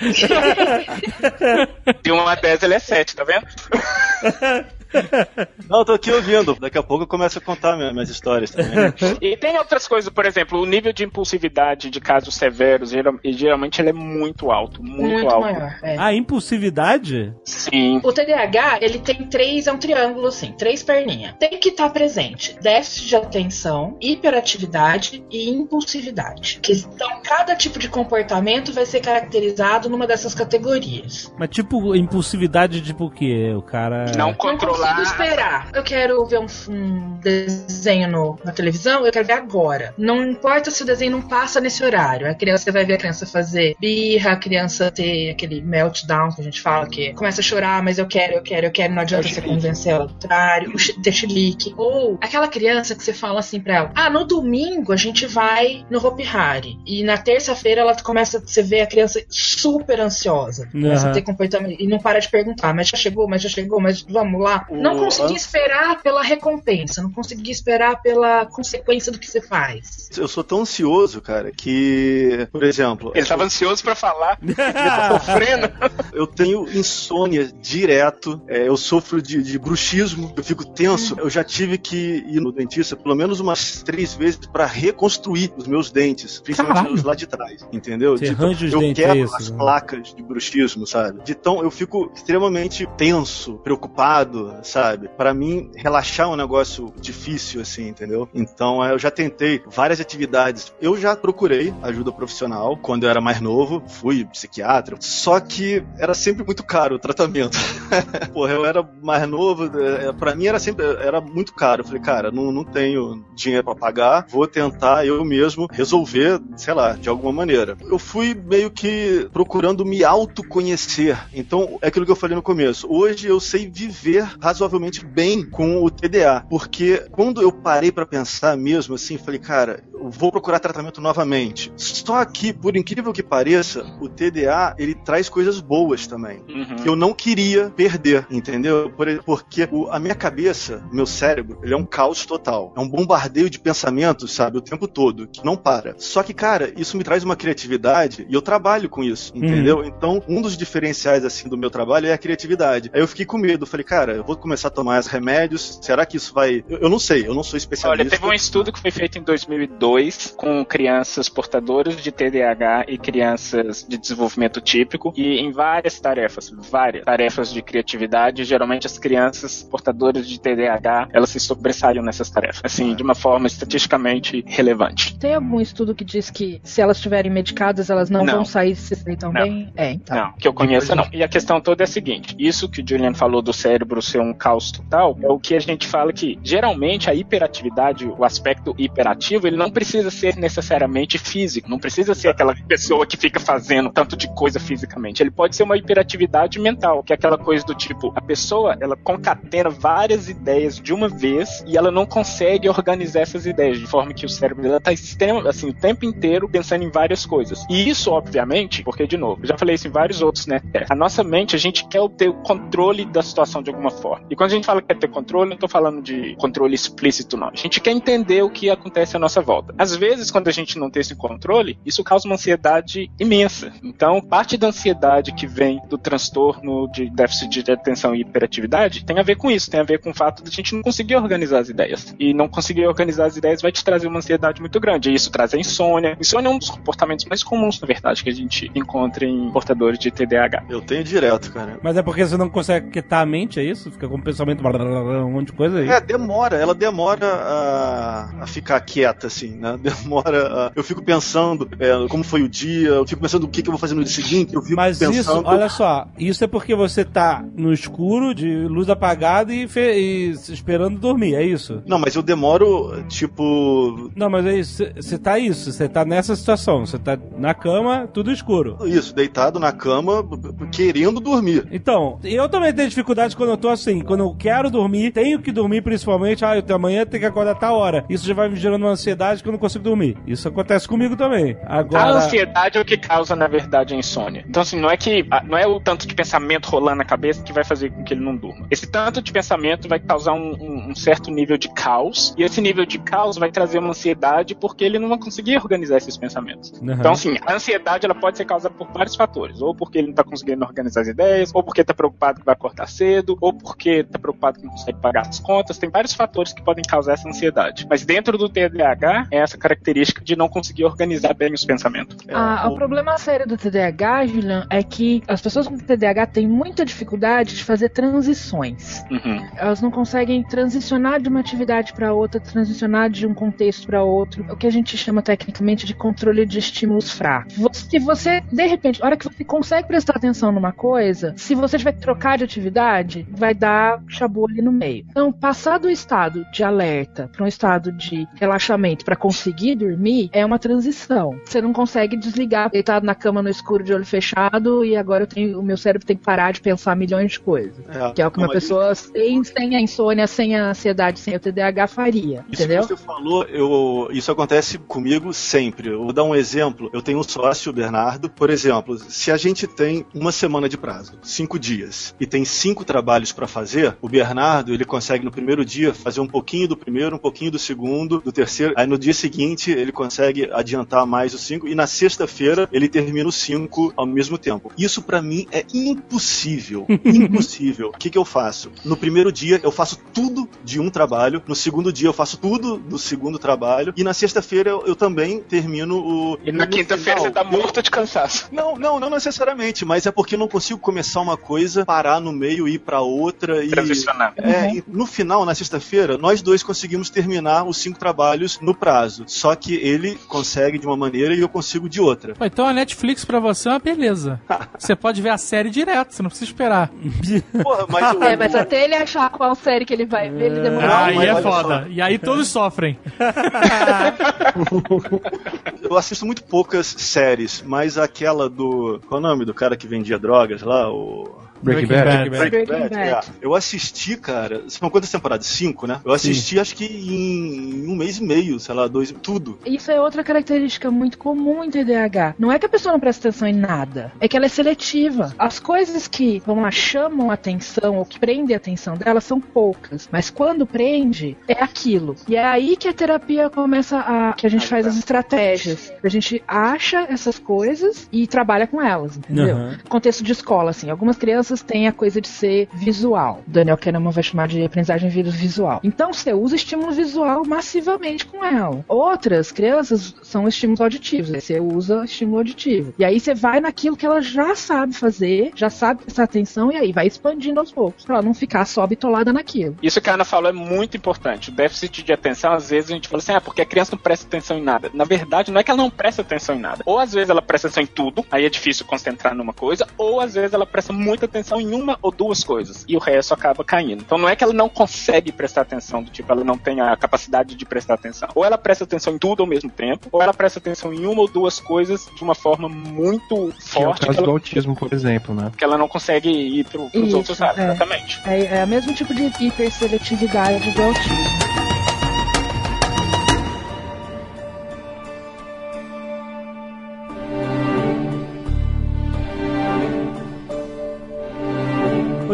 [2.02, 3.46] De 1 a 10 ele é 7, tá vendo?
[5.68, 6.54] Não, eu tô aqui ouvindo.
[6.60, 8.92] Daqui a pouco eu começo a contar minhas, minhas histórias também.
[9.20, 13.80] E tem outras coisas, por exemplo, o nível de impulsividade de casos severos, geral- geralmente
[13.80, 15.40] ele é muito alto, muito, Muito, alto.
[15.40, 15.78] maior.
[15.82, 15.96] é.
[15.98, 17.34] A impulsividade?
[17.44, 18.00] Sim.
[18.04, 21.34] O TDAH, ele tem três, é um triângulo assim, três perninhas.
[21.38, 26.60] Tem que estar presente déficit de atenção, hiperatividade e impulsividade.
[26.62, 31.32] Que, então, cada tipo de comportamento vai ser caracterizado numa dessas categorias.
[31.38, 33.52] Mas tipo, impulsividade tipo o quê?
[33.56, 34.06] O cara.
[34.16, 34.34] Não Não
[34.76, 35.68] consigo esperar.
[35.74, 39.94] Eu quero ver um, um desenho no- na televisão, eu quero ver agora.
[39.98, 42.28] Não importa se o desenho não passa nesse horário.
[42.30, 46.44] A criança vai ver a criança fazer birra, a criança ter aquele meltdown que a
[46.44, 49.28] gente fala, que começa a chorar, mas eu quero, eu quero, eu quero, não adianta
[49.28, 50.72] você convencer ela ao contrário,
[51.02, 51.74] ter chilique.
[51.76, 55.84] Ou aquela criança que você fala assim pra ela: ah, no domingo a gente vai
[55.90, 56.76] no Hopi Hari.
[56.86, 60.68] E na terça-feira ela começa, você vê a criança super ansiosa.
[60.70, 61.10] Começa Aham.
[61.10, 64.02] a ter comportamento e não para de perguntar, mas já chegou, mas já chegou, mas
[64.02, 64.65] vamos lá.
[64.68, 70.08] O- Não consegui esperar pela recompensa, não consegui esperar pela consequência do que você faz.
[70.16, 74.38] Eu sou tão ansioso, cara, que, por exemplo, Ele tava ansioso pra falar.
[74.42, 75.72] Ele tá sofrendo.
[76.12, 81.16] eu tenho insônia direto, é, eu sofro de, de bruxismo, eu fico tenso.
[81.18, 85.66] Eu já tive que ir no dentista pelo menos umas três vezes pra reconstruir os
[85.66, 86.94] meus dentes, principalmente Caralho.
[86.94, 88.16] os lá de trás, entendeu?
[88.16, 89.56] Você arranja os eu dentes, quebro é isso, as né?
[89.56, 91.22] placas de bruxismo, sabe?
[91.24, 95.08] De tão eu fico extremamente tenso, preocupado, sabe?
[95.08, 98.28] Pra mim, relaxar é um negócio difícil, assim, entendeu?
[98.34, 100.72] Então é, eu já tentei várias atividades.
[100.80, 106.14] Eu já procurei ajuda profissional quando eu era mais novo, fui psiquiatra, só que era
[106.14, 107.58] sempre muito caro o tratamento.
[108.32, 111.82] Porra, eu era mais novo, é, pra mim era sempre era muito caro.
[111.82, 116.74] Eu falei, cara, não, não tenho dinheiro pra pagar, vou tentar eu mesmo resolver, sei
[116.74, 117.76] lá, de alguma maneira.
[117.80, 121.18] Eu fui meio que procurando me autoconhecer.
[121.32, 122.86] Então, é aquilo que eu falei no começo.
[122.90, 128.56] Hoje eu sei viver razoavelmente bem com o TDA, porque quando eu parei para pensar
[128.56, 131.72] mesmo assim, falei, cara, eu vou procurar tratamento novamente.
[131.76, 136.76] Só que, por incrível que pareça, o TDA ele traz coisas boas também, Uhum.
[136.76, 138.88] que eu não queria perder, entendeu?
[138.90, 142.72] Por- Porque o- a minha cabeça, o meu cérebro, ele é um caos total.
[142.76, 145.94] É um bombardeio de pensamentos, sabe, o tempo todo, que não para.
[145.98, 149.84] Só que, cara, isso me traz uma criatividade e eu trabalho com isso, entendeu?
[149.84, 152.90] Então, um dos diferenciais, assim, do meu trabalho é a criatividade.
[152.92, 156.04] Aí eu fiquei com medo, falei, cara, eu vou começar a tomar os remédios, será
[156.06, 156.64] que isso vai...
[156.68, 158.02] Eu, eu não sei, eu não sou especialista.
[158.02, 162.98] Olha, teve um estudo que foi feito em 2002 com crianças portadoras de TDAH e
[162.98, 169.62] crianças de desenvolvimento típico e em várias tarefas, várias tarefas de criatividade, geralmente as crianças
[169.62, 175.16] portadoras de TDAH, elas se sobressaíam nessas tarefas, assim, de uma forma estatisticamente relevante.
[175.18, 178.34] Tem algum estudo que diz que se elas estiverem medicadas, elas não, Não.
[178.34, 179.42] vão sair se tão Não.
[179.42, 179.72] bem?
[179.76, 180.16] É, então.
[180.16, 181.06] Não, que eu conheça não.
[181.12, 184.20] E a questão toda é a seguinte: isso que o Julian falou do cérebro ser
[184.20, 188.74] um caos total é o que a gente fala que geralmente a hiperatividade, o aspecto
[188.78, 193.90] hiperativo, ele não precisa ser necessariamente físico, não precisa ser aquela pessoa que fica fazendo
[193.90, 195.22] tanto de coisa fisicamente.
[195.22, 198.96] Ele pode ser uma hiperatividade mental, que é aquela coisa do tipo, a pessoa, ela
[198.96, 204.12] concatena várias ideias de uma vez e ela não consegue organizar essas ideias de forma
[204.12, 207.64] que o cérebro dela tá extremo, assim, o tempo inteiro pensando em várias coisas.
[207.70, 210.60] E isso, obviamente, porque de novo, já falei isso em vários outros, né?
[210.88, 214.15] A nossa mente, a gente quer ter o controle da situação de alguma forma.
[214.30, 217.36] E quando a gente fala que quer ter controle, não tô falando de controle explícito,
[217.36, 217.48] não.
[217.48, 219.74] A gente quer entender o que acontece à nossa volta.
[219.78, 223.72] Às vezes, quando a gente não tem esse controle, isso causa uma ansiedade imensa.
[223.82, 229.18] Então, parte da ansiedade que vem do transtorno de déficit de atenção e hiperatividade tem
[229.18, 231.16] a ver com isso, tem a ver com o fato de a gente não conseguir
[231.16, 232.14] organizar as ideias.
[232.18, 235.10] E não conseguir organizar as ideias vai te trazer uma ansiedade muito grande.
[235.10, 236.16] E isso traz a insônia.
[236.20, 239.98] Insônia é um dos comportamentos mais comuns, na verdade, que a gente encontra em portadores
[239.98, 240.64] de TDAH.
[240.68, 241.78] Eu tenho direto, cara.
[241.82, 243.90] Mas é porque você não consegue quietar a mente, é isso?
[243.90, 245.88] Fica com um pensamento, um monte de coisa aí.
[245.88, 249.78] É, demora, ela demora a, a ficar quieta, assim, né?
[249.82, 250.66] Demora.
[250.66, 253.68] a- eu fico pensando é, como foi o dia, eu fico pensando o que, que
[253.68, 255.14] eu vou fazer no dia seguinte, eu fico Mas pensando.
[255.20, 259.94] isso, olha só, isso é porque você tá no escuro, de luz apagada e, fe-
[259.98, 261.82] e esperando dormir, é isso?
[261.86, 264.10] Não, mas eu demoro, tipo.
[264.16, 268.08] Não, mas é isso, você tá isso, você tá nessa situação, você tá na cama,
[268.12, 268.76] tudo escuro.
[268.84, 270.24] Isso, deitado na cama,
[270.72, 271.66] querendo dormir.
[271.70, 275.52] Então, eu também tenho dificuldade quando eu tô assim, quando eu quero dormir, tenho que
[275.52, 278.04] dormir principalmente, ah, eu tenho amanhã tenho que acordar tal hora.
[278.08, 280.16] Isso já vai me gerando uma ansiedade que eu não consigo dormir.
[280.26, 281.56] Isso acontece comigo também.
[281.64, 284.44] A Agora, ansiedade é o que causa, na verdade, a insônia.
[284.48, 287.42] Então, assim, não é que ah, não é o tanto de pensamento rolando na cabeça
[287.42, 288.66] que vai fazer com que ele não durma.
[288.70, 292.60] Esse tanto de pensamento vai causar um, um- um certo nível de caos, e esse
[292.60, 296.72] nível de caos vai trazer uma ansiedade porque ele não vai conseguir organizar esses pensamentos.
[296.80, 296.92] Uhum.
[296.92, 299.60] Então, assim, a ansiedade ela pode ser causada por vários fatores.
[299.60, 302.54] Ou porque ele não tá conseguindo organizar as ideias, ou porque tá preocupado que vai
[302.54, 305.76] acordar cedo, ou porque tá preocupado que não consegue pagar as contas.
[305.76, 307.86] Tem vários fatores que podem causar essa ansiedade.
[307.88, 312.16] Mas dentro do TDAH é essa característica de não conseguir organizar bem os pensamentos.
[312.32, 316.48] Ah, o- o problema sério do TDAH, Julian, é que as pessoas com TDAH têm
[316.48, 319.04] muita dificuldade de fazer transições.
[319.10, 319.46] Uhum.
[319.56, 324.44] Elas não conseguem transicionar de uma atividade para outra, transicionar de um contexto para outro,
[324.50, 327.54] o que a gente chama tecnicamente de controle de estímulos fracos.
[327.72, 331.76] Se você, de repente, a hora que você consegue prestar atenção numa coisa, se você
[331.78, 333.65] tiver que trocar de atividade, vai dar
[334.08, 335.04] chabu ali no meio.
[335.10, 340.44] Então, passar do estado de alerta para um estado de relaxamento para conseguir dormir é
[340.44, 341.38] uma transição.
[341.44, 345.26] Você não consegue desligar deitado na cama no escuro de olho fechado e agora eu
[345.26, 347.76] tenho, o meu cérebro tem que parar de pensar milhões de coisas.
[347.88, 351.36] É, Que é o que uma pessoa sem, sem a insônia, sem a ansiedade, sem
[351.36, 352.44] o TDAH faria.
[352.50, 352.82] Isso entendeu?
[352.82, 355.88] que você falou, eu, isso acontece comigo sempre.
[355.88, 356.90] Eu vou dar um exemplo.
[356.92, 358.28] Eu tenho um sócio, o Bernardo.
[358.28, 362.84] Por exemplo, se a gente tem uma semana de prazo, cinco dias, e tem cinco
[362.84, 367.16] trabalhos para fazer, o Bernardo ele consegue no primeiro dia fazer um pouquinho do primeiro,
[367.16, 368.74] um pouquinho do segundo, do terceiro.
[368.76, 373.26] Aí no dia seguinte ele consegue adiantar mais os cinco e na sexta-feira ele termina
[373.26, 374.70] os cinco ao mesmo tempo.
[374.76, 377.88] Isso para mim é impossível, impossível.
[377.88, 378.70] O que, que eu faço?
[378.84, 382.76] No primeiro dia eu faço tudo de um trabalho, no segundo dia eu faço tudo
[382.76, 386.38] do segundo trabalho e na sexta-feira eu, eu também termino o.
[386.44, 388.48] E na quinta-feira você tá morto de cansaço.
[388.52, 392.32] Não, não, não necessariamente, mas é porque eu não consigo começar uma coisa, parar no
[392.32, 393.70] meio e ir pra outra outra e.
[393.70, 394.34] Transicionar.
[394.36, 399.24] É, e no final, na sexta-feira, nós dois conseguimos terminar os cinco trabalhos no prazo.
[399.26, 402.34] Só que ele consegue de uma maneira e eu consigo de outra.
[402.34, 404.40] Pô, então a Netflix pra você é uma beleza.
[404.78, 406.90] Você pode ver a série direto, você não precisa esperar.
[407.62, 410.60] Porra, mas o- É, mas até ele achar qual série que ele vai ver, ele
[410.60, 410.86] demora.
[410.86, 411.86] Não, aí é foda.
[411.90, 412.98] E aí todos sofrem.
[415.82, 419.00] eu assisto muito poucas séries, mas aquela do.
[419.08, 420.90] Qual é o nome do cara que vendia drogas lá?
[420.92, 421.45] O.
[421.62, 422.30] Breaking Breaking Bad.
[422.30, 422.30] Bad.
[422.30, 423.30] Breaking Breaking Bad, Bad.
[423.30, 423.34] é.
[423.40, 424.64] Eu assisti, cara.
[424.68, 425.46] São quantas temporadas?
[425.46, 426.00] Cinco, né?
[426.04, 429.58] Eu assisti acho que em um mês e meio, sei lá, dois, tudo.
[429.64, 432.34] Isso é outra característica muito comum em TDAH.
[432.38, 435.32] Não é que a pessoa não presta atenção em nada, é que ela é seletiva.
[435.38, 439.40] As coisas que, vamos lá, chamam a atenção ou que prendem a atenção dela são
[439.40, 442.16] poucas, mas quando prende, é aquilo.
[442.28, 444.32] E é aí que a terapia começa a.
[444.32, 445.92] que a gente faz as estratégias.
[446.02, 449.56] A gente acha essas coisas e trabalha com elas, entendeu?
[449.56, 449.78] Aham.
[449.88, 450.90] Contexto de escola, assim.
[450.90, 453.42] Algumas crianças têm a coisa de ser visual.
[453.46, 455.80] Daniel Kahneman vai chamar de aprendizagem visual.
[455.82, 458.84] Então você usa estímulo visual massivamente com ela.
[458.88, 461.30] Outras crianças são estímulos auditivos.
[461.30, 462.94] Você usa estímulo auditivo.
[462.98, 466.76] E aí você vai naquilo que ela já sabe fazer, já sabe prestar atenção, e
[466.76, 469.76] aí vai expandindo aos poucos, pra ela não ficar só bitolada naquilo.
[469.82, 471.50] Isso que a Ana falou é muito importante.
[471.50, 474.02] O déficit de atenção, às vezes a gente fala assim, ah, porque a criança não
[474.02, 474.90] presta atenção em nada.
[474.92, 476.82] Na verdade, não é que ela não presta atenção em nada.
[476.86, 480.20] Ou às vezes ela presta atenção em tudo, aí é difícil concentrar numa coisa, ou
[480.20, 483.64] às vezes ela presta muita atenção em uma ou duas coisas, e o resto acaba
[483.64, 484.02] caindo.
[484.02, 486.96] Então não é que ela não consegue prestar atenção, do tipo, ela não tem a
[486.96, 488.28] capacidade de prestar atenção.
[488.34, 491.20] Ou ela presta atenção em tudo ao mesmo tempo, ou ela presta atenção em uma
[491.22, 494.32] ou duas coisas de uma forma muito Que é o forte que caso do ela,
[494.32, 495.52] autismo, por exemplo, né?
[495.56, 497.58] que ela não consegue ir pro, pros Isso, outros lados.
[497.58, 497.64] é.
[497.66, 498.20] Exatamente.
[498.24, 501.65] É, é o mesmo tipo de hiperseletividade do autismo.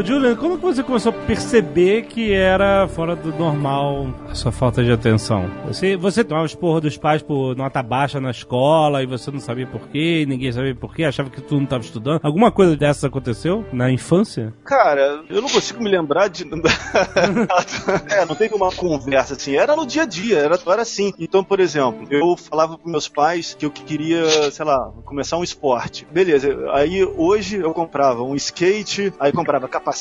[0.02, 4.50] Ô, Julian, como que você começou a perceber que era fora do normal a sua
[4.50, 5.48] falta de atenção?
[5.68, 9.38] Você, você tomava os porra dos pais por nota baixa na escola e você não
[9.38, 12.18] sabia porquê, ninguém sabia porquê, achava que tu não estava estudando.
[12.20, 14.52] Alguma coisa dessas aconteceu na infância?
[14.64, 16.42] Cara, eu não consigo me lembrar de.
[18.10, 19.54] é, não teve uma conversa assim.
[19.54, 21.12] Era no dia a dia, era, era assim.
[21.16, 25.44] Então, por exemplo, eu falava pros meus pais que eu queria, sei lá, começar um
[25.44, 26.04] esporte.
[26.10, 29.91] Beleza, aí hoje eu comprava um skate, aí comprava capacete,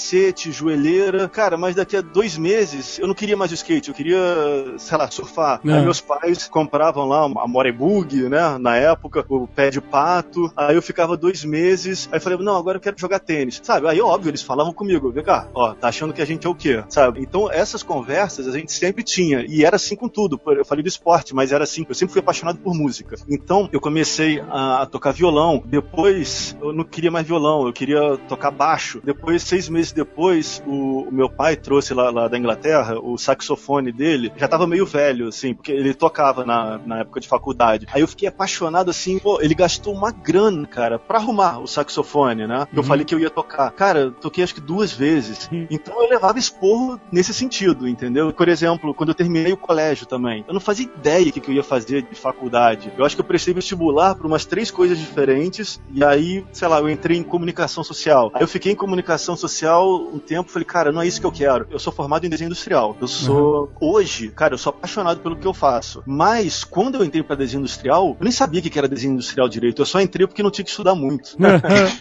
[0.51, 1.27] joelheira.
[1.27, 4.19] Cara, mas daqui a dois meses eu não queria mais o skate, eu queria,
[4.77, 5.61] sei lá, surfar.
[5.65, 5.73] É.
[5.73, 8.57] Aí meus pais compravam lá a Morebug, né?
[8.57, 10.51] Na época, o pé de pato.
[10.55, 12.07] Aí eu ficava dois meses.
[12.11, 13.59] Aí eu falei, não, agora eu quero jogar tênis.
[13.63, 13.87] Sabe?
[13.87, 16.55] Aí, óbvio, eles falavam comigo, vem cá, ó, tá achando que a gente é o
[16.55, 16.83] quê?
[16.89, 17.21] Sabe?
[17.21, 19.45] Então, essas conversas a gente sempre tinha.
[19.47, 20.39] E era assim com tudo.
[20.47, 21.85] Eu falei do esporte, mas era assim.
[21.87, 23.15] Eu sempre fui apaixonado por música.
[23.29, 25.63] Então, eu comecei a, a tocar violão.
[25.65, 29.01] Depois, eu não queria mais violão, eu queria tocar baixo.
[29.03, 33.91] Depois, seis meses depois, o, o meu pai trouxe lá, lá da Inglaterra o saxofone
[33.91, 34.33] dele.
[34.35, 37.87] Já tava meio velho, assim, porque ele tocava na, na época de faculdade.
[37.93, 42.45] Aí eu fiquei apaixonado, assim, pô, ele gastou uma grana, cara, pra arrumar o saxofone,
[42.45, 42.67] né?
[42.73, 43.71] Eu falei que eu ia tocar.
[43.71, 45.49] Cara, toquei acho que duas vezes.
[45.69, 48.33] Então eu levava esporro nesse sentido, entendeu?
[48.33, 51.49] Por exemplo, quando eu terminei o colégio também, eu não fazia ideia do que, que
[51.49, 52.91] eu ia fazer de faculdade.
[52.97, 56.79] Eu acho que eu prestei vestibular para umas três coisas diferentes, e aí, sei lá,
[56.79, 58.31] eu entrei em comunicação social.
[58.33, 61.31] Aí eu fiquei em comunicação social um tempo, falei, cara, não é isso que eu
[61.31, 61.67] quero.
[61.69, 62.95] Eu sou formado em desenho industrial.
[62.99, 66.03] Eu sou, hoje, cara, eu sou apaixonado pelo que eu faço.
[66.05, 69.81] Mas, quando eu entrei para desenho industrial, eu nem sabia que era desenho industrial direito.
[69.81, 71.35] Eu só entrei porque não tinha que estudar muito.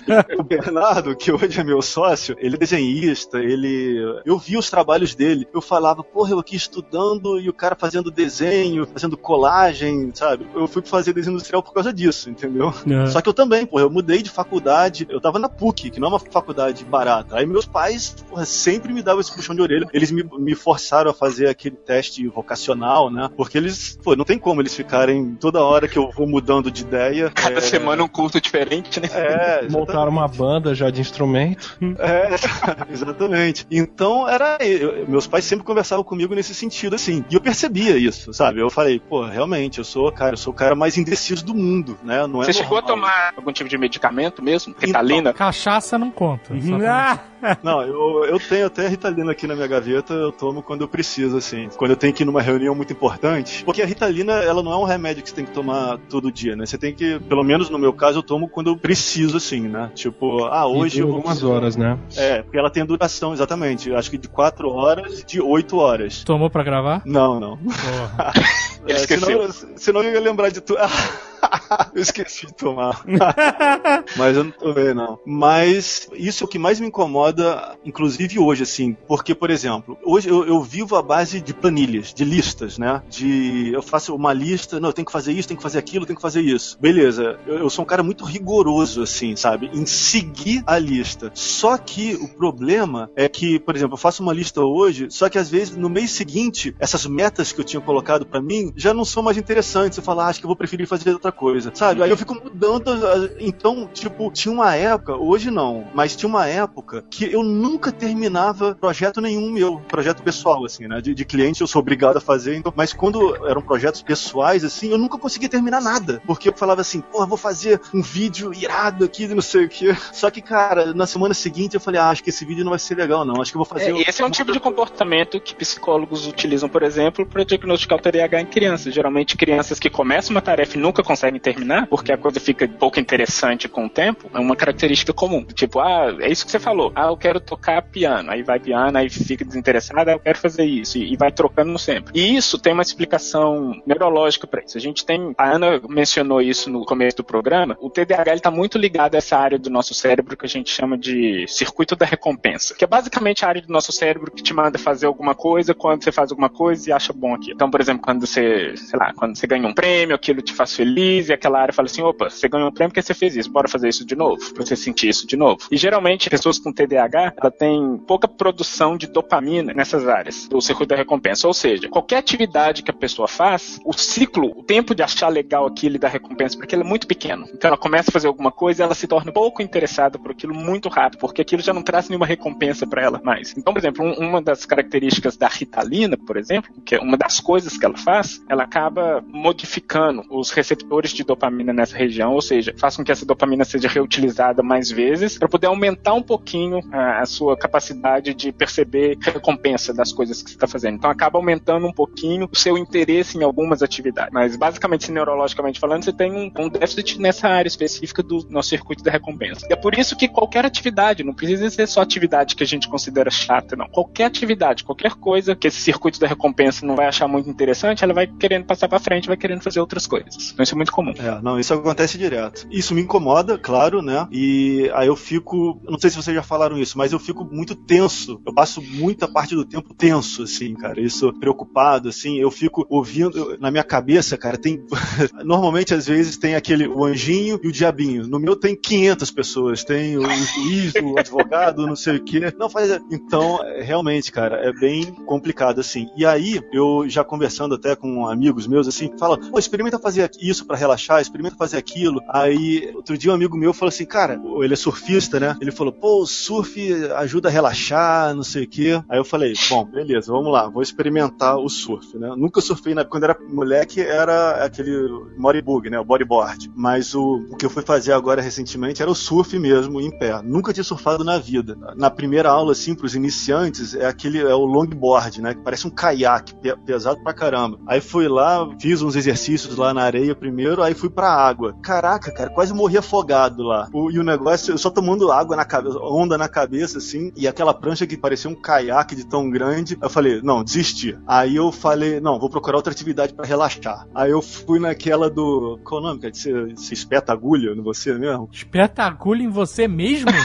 [0.39, 4.21] o Bernardo, que hoje é meu sócio, ele é desenhista, ele.
[4.25, 8.11] Eu vi os trabalhos dele, eu falava, porra, eu aqui estudando e o cara fazendo
[8.11, 10.47] desenho, fazendo colagem, sabe?
[10.55, 12.73] Eu fui fazer desenho industrial por causa disso, entendeu?
[12.87, 13.07] É.
[13.07, 16.09] Só que eu também, porra, eu mudei de faculdade, eu tava na PUC, que não
[16.09, 17.37] é uma faculdade barata.
[17.37, 19.87] Aí meus pais, porra, sempre me davam esse puxão de orelha.
[19.93, 23.29] Eles me, me forçaram a fazer aquele teste vocacional, né?
[23.37, 26.83] Porque eles, pô, não tem como eles ficarem toda hora que eu vou mudando de
[26.83, 27.31] ideia.
[27.35, 29.09] Cada é, semana um curso diferente, né?
[29.13, 31.77] É, Montaram uma banda já de instrumento.
[31.99, 32.31] é,
[32.93, 33.67] exatamente.
[33.71, 34.59] Então, era.
[34.61, 37.25] eu- meus pais sempre conversavam comigo nesse sentido, assim.
[37.31, 38.61] E eu percebia isso, sabe?
[38.61, 41.99] Eu falei, pô, realmente, eu sou, cara, eu sou o cara mais indeciso do mundo,
[42.03, 42.27] né?
[42.27, 42.97] Não é Você chegou a normal.
[43.11, 44.75] tomar algum tipo de medicamento mesmo?
[44.79, 45.33] Ritalina?
[45.33, 46.55] Cachaça não conta.
[46.55, 47.40] pra- Ah!
[47.63, 51.37] Não, eu, eu tenho até Ritalina aqui na minha gaveta, eu tomo quando eu preciso,
[51.37, 51.69] assim.
[51.77, 53.65] Quando eu tenho que ir numa reunião muito importante.
[53.65, 56.55] Porque a Ritalina, ela não é um remédio que você tem que tomar todo dia,
[56.57, 56.67] né?
[56.67, 59.91] Você tem que, pelo menos no meu caso, eu tomo quando eu preciso, assim, né?
[59.95, 61.99] Tipo, ah, hoje E vou algumas horas, né?
[62.17, 63.89] É, porque ela tem duração, exatamente.
[63.89, 66.25] Eu Acho que de 4 horas e de 8 horas.
[66.25, 67.03] Tomou pra gravar?
[67.05, 67.57] Não, não.
[67.59, 68.33] Porra.
[68.87, 69.53] Ele É, esqueceu.
[69.53, 70.79] senão, senão eu ia lembrar de tudo.
[71.95, 73.05] eu esqueci de tomar.
[74.17, 75.19] Mas eu não tomei, não.
[75.25, 78.97] Mas isso é o que mais me incomoda, inclusive hoje, assim.
[79.07, 83.03] Porque, por exemplo, hoje eu, eu vivo à base de planilhas, de listas, né?
[83.09, 86.07] De eu faço uma lista, não, eu tenho que fazer isso, tenho que fazer aquilo,
[86.07, 86.79] tenho que fazer isso.
[86.81, 89.71] Beleza, eu, eu sou um cara muito rigoroso, assim, sabe?
[89.73, 91.31] Em seguir a lista.
[91.35, 95.39] Só que o problema é que, por exemplo, eu faço uma lista hoje, só que
[95.39, 99.05] às vezes no mês seguinte, essas metas que eu tinha colocado pra mim já não
[99.05, 99.99] são mais interessantes.
[99.99, 102.03] Eu falo, ah, acho que eu vou preferir fazer outra coisa, sabe?
[102.03, 102.91] Aí eu fico mudando.
[103.39, 108.75] Então, tipo, tinha uma época, hoje não, mas tinha uma época que eu nunca terminava
[108.75, 111.01] projeto nenhum meu, projeto pessoal, assim, né?
[111.01, 114.91] De, de cliente eu sou obrigado a fazer, então, mas quando eram projetos pessoais, assim,
[114.91, 116.23] eu nunca conseguia terminar nada.
[116.27, 119.97] Porque eu falava assim, porra, vou fazer um vídeo irado aqui, não sei o quê.
[120.13, 122.79] Só que, cara, na semana seguinte eu falei, ah, acho que esse vídeo não vai
[122.79, 123.41] ser legal, não.
[123.41, 123.95] Acho que eu vou fazer.
[123.95, 128.03] É, esse é um tipo de comportamento que psicólogos utilizam, por exemplo, para diagnosticar o
[128.03, 128.95] TDAH em crianças.
[128.95, 133.01] Geralmente, crianças que começam uma tarefa e nunca conseguem terminar, porque a coisa fica pouco
[133.01, 135.45] interessante com o tempo, é uma característica comum.
[135.45, 136.93] Tipo, ah, é isso que você falou.
[136.95, 138.31] Ah, eu quero tocar piano.
[138.31, 140.99] Aí vai piano, aí fica desinteressado, ah, eu quero fazer isso.
[140.99, 142.13] E, e vai trocando sempre.
[142.15, 144.77] E isso tem uma explicação neurológica para isso.
[144.77, 145.35] A gente tem.
[145.37, 147.77] A Ana mencionou isso no começo do programa.
[147.81, 150.97] O TDAH está muito ligado a essa área do nosso cérebro que a gente chama
[150.97, 154.79] de circuito da recompensa, que é basicamente a área do nosso cérebro que te manda
[154.79, 157.55] fazer alguma coisa quando você faz alguma coisa e acha bom aquilo.
[157.55, 160.75] Então, por exemplo, quando você, sei lá, quando você ganha um prêmio, aquilo te faz
[160.75, 163.51] feliz e aquela área fala assim: opa, você ganhou um prêmio porque você fez isso,
[163.51, 165.59] bora fazer isso de novo, pra você sentir isso de novo.
[165.71, 170.91] E geralmente, pessoas com TDAH, ela tem pouca produção de dopamina nessas áreas do circuito
[170.91, 171.47] da recompensa.
[171.47, 175.67] Ou seja, qualquer atividade que a pessoa faz, o ciclo, o tempo de achar legal
[175.67, 177.47] aquilo e dar recompensa para aquilo é muito pequeno.
[177.53, 180.89] Então ela começa a fazer alguma coisa ela se torna pouco interessada por aquilo muito
[180.89, 183.55] rápido, porque aquilo já não traz nenhuma recompensa para ela mais.
[183.57, 187.41] Então, por exemplo, um- uma das características da Ritalina, por exemplo, que é uma das
[187.41, 192.75] coisas que ela faz, ela acaba modificando os receptores de dopamina nessa região, ou seja,
[192.77, 197.21] faz com que essa dopamina seja reutilizada mais vezes para poder aumentar um pouquinho a,
[197.21, 200.97] a sua capacidade de perceber recompensa das coisas que você está fazendo.
[200.97, 204.33] Então acaba aumentando um pouquinho o seu interesse em algumas atividades.
[204.33, 209.03] Mas basicamente, neurologicamente falando, você tem um, um déficit nessa área específica do nosso circuito
[209.03, 209.67] da recompensa.
[209.69, 212.89] E é por isso que qualquer atividade, não precisa ser só atividade que a gente
[212.89, 213.89] considera chata, não.
[213.89, 218.15] Qualquer atividade, qualquer coisa que esse circuito da recompensa não vai achar muito interessante, ela
[218.15, 220.51] vai querendo passar para frente, vai querendo fazer outras coisas.
[220.53, 221.13] Então isso é muito comum.
[221.19, 222.67] É, não, isso acontece direto.
[222.71, 224.27] Isso me incomoda, claro, né?
[224.31, 225.81] E aí eu fico.
[225.89, 228.41] Não sei se vocês já falaram isso, mas eu fico muito tenso.
[228.47, 231.01] Eu passo muita parte do tempo tenso, assim, cara.
[231.01, 232.39] Isso, preocupado, assim.
[232.39, 233.37] Eu fico ouvindo.
[233.37, 234.83] eu- na minha cabeça, cara, tem.
[235.45, 238.27] Normalmente, às vezes, tem aquele o anjinho e o diabinho.
[238.27, 239.85] No meu tem 500 pessoas.
[239.85, 242.53] Tem o juiz, o advogado, não sei o quê.
[242.59, 242.91] Não faz.
[243.11, 246.07] Então, realmente, cara, é bem complicado, assim.
[246.17, 250.65] E aí, eu já conversando até com amigos meus, assim, fala, pô, experimenta fazer isso
[250.71, 252.21] pra relaxar, experimenta fazer aquilo.
[252.29, 255.57] Aí, outro dia um amigo meu falou assim, cara, ele é surfista, né?
[255.61, 259.03] Ele falou, pô, o surf ajuda a relaxar, não sei o quê.
[259.09, 262.33] Aí eu falei, bom, beleza, vamos lá, vou experimentar o surf, né?
[262.37, 265.99] Nunca surfei, na, quando era moleque, era aquele moribug, né?
[265.99, 266.71] O bodyboard.
[266.77, 270.41] Mas o, o que eu fui fazer agora recentemente era o surf mesmo, em pé.
[270.41, 271.77] Nunca tinha surfado na vida.
[271.97, 275.53] Na primeira aula, assim, pros iniciantes, é aquele, é o longboard, né?
[275.55, 277.77] Que parece um caiaque, pe- pesado pra caramba.
[277.89, 281.75] Aí fui lá, fiz uns exercícios lá na areia primeiro, aí fui pra água.
[281.83, 283.89] Caraca, cara, quase morri afogado lá.
[283.93, 287.47] O- e o negócio, eu só tomando água na cabeça, onda na cabeça, assim, e
[287.49, 289.97] aquela prancha que parecia um caiaque de tão grande.
[290.01, 291.19] Eu falei, não, desisti.
[291.27, 294.07] Aí eu falei, não, vou procurar outra atividade pra relaxar.
[294.15, 295.79] Aí eu fui naquela do.
[295.85, 296.33] Qual o nome, cara?
[296.35, 298.49] Você, você espeta agulha no você mesmo?
[298.53, 300.31] Espeta agulha em você mesmo?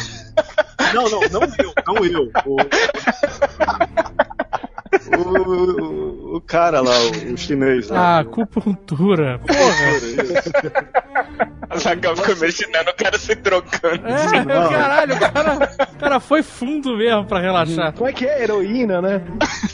[0.94, 2.32] Não, não, não eu, não eu.
[2.46, 2.56] O,
[5.18, 8.00] o, o- o cara lá, o, o chinês lá.
[8.00, 9.40] Ah, acupuntura.
[9.40, 10.96] Porra.
[11.70, 14.08] A Zagal ficou imaginando o cara se trocando.
[14.08, 17.92] É, caralho, o cara, o cara foi fundo mesmo pra relaxar.
[17.94, 18.44] Como é que é?
[18.44, 19.22] Heroína, né?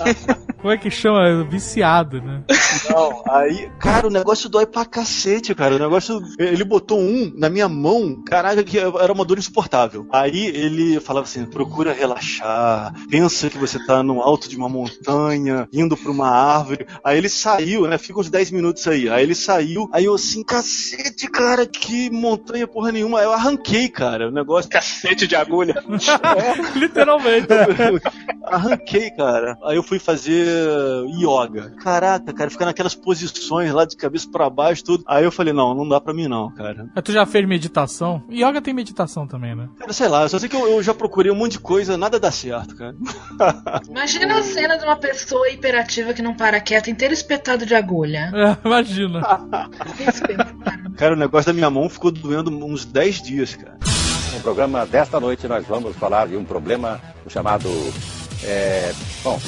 [0.61, 1.43] Como é que chama?
[1.43, 2.43] Viciado, né?
[2.89, 5.75] Não, aí, cara, o negócio dói pra cacete, cara.
[5.75, 6.21] O negócio.
[6.37, 10.07] Ele botou um na minha mão, caraca, que era uma dor insuportável.
[10.11, 15.67] Aí ele falava assim: procura relaxar, pensa que você tá no alto de uma montanha,
[15.73, 16.85] indo pra uma árvore.
[17.03, 17.97] Aí ele saiu, né?
[17.97, 19.09] Fica uns 10 minutos aí.
[19.09, 23.19] Aí ele saiu, aí eu assim, cacete, cara, que montanha porra nenhuma.
[23.19, 24.69] Aí eu arranquei, cara, o negócio.
[24.69, 25.83] Cacete de agulha.
[26.75, 27.47] Literalmente.
[28.43, 29.57] Arranquei, cara.
[29.63, 30.50] Aí eu fui fazer
[31.07, 31.71] yoga.
[31.81, 35.03] Caraca, cara, ficar naquelas posições lá de cabeça pra baixo, tudo.
[35.07, 36.87] Aí eu falei, não, não dá pra mim não, cara.
[36.93, 38.23] Mas tu já fez meditação?
[38.31, 39.69] Yoga tem meditação também, né?
[39.79, 41.97] Cara, sei lá, eu só sei que eu, eu já procurei um monte de coisa,
[41.97, 42.95] nada dá certo, cara.
[43.89, 48.31] Imagina a cena de uma pessoa hiperativa que não para quieta, inteiro espetado de agulha.
[48.33, 49.21] É, imagina.
[50.97, 53.77] Cara, o negócio da minha mão ficou doendo uns 10 dias, cara.
[54.33, 57.69] No programa desta noite nós vamos falar de um problema chamado.
[58.43, 58.91] É,
[59.23, 59.39] bom,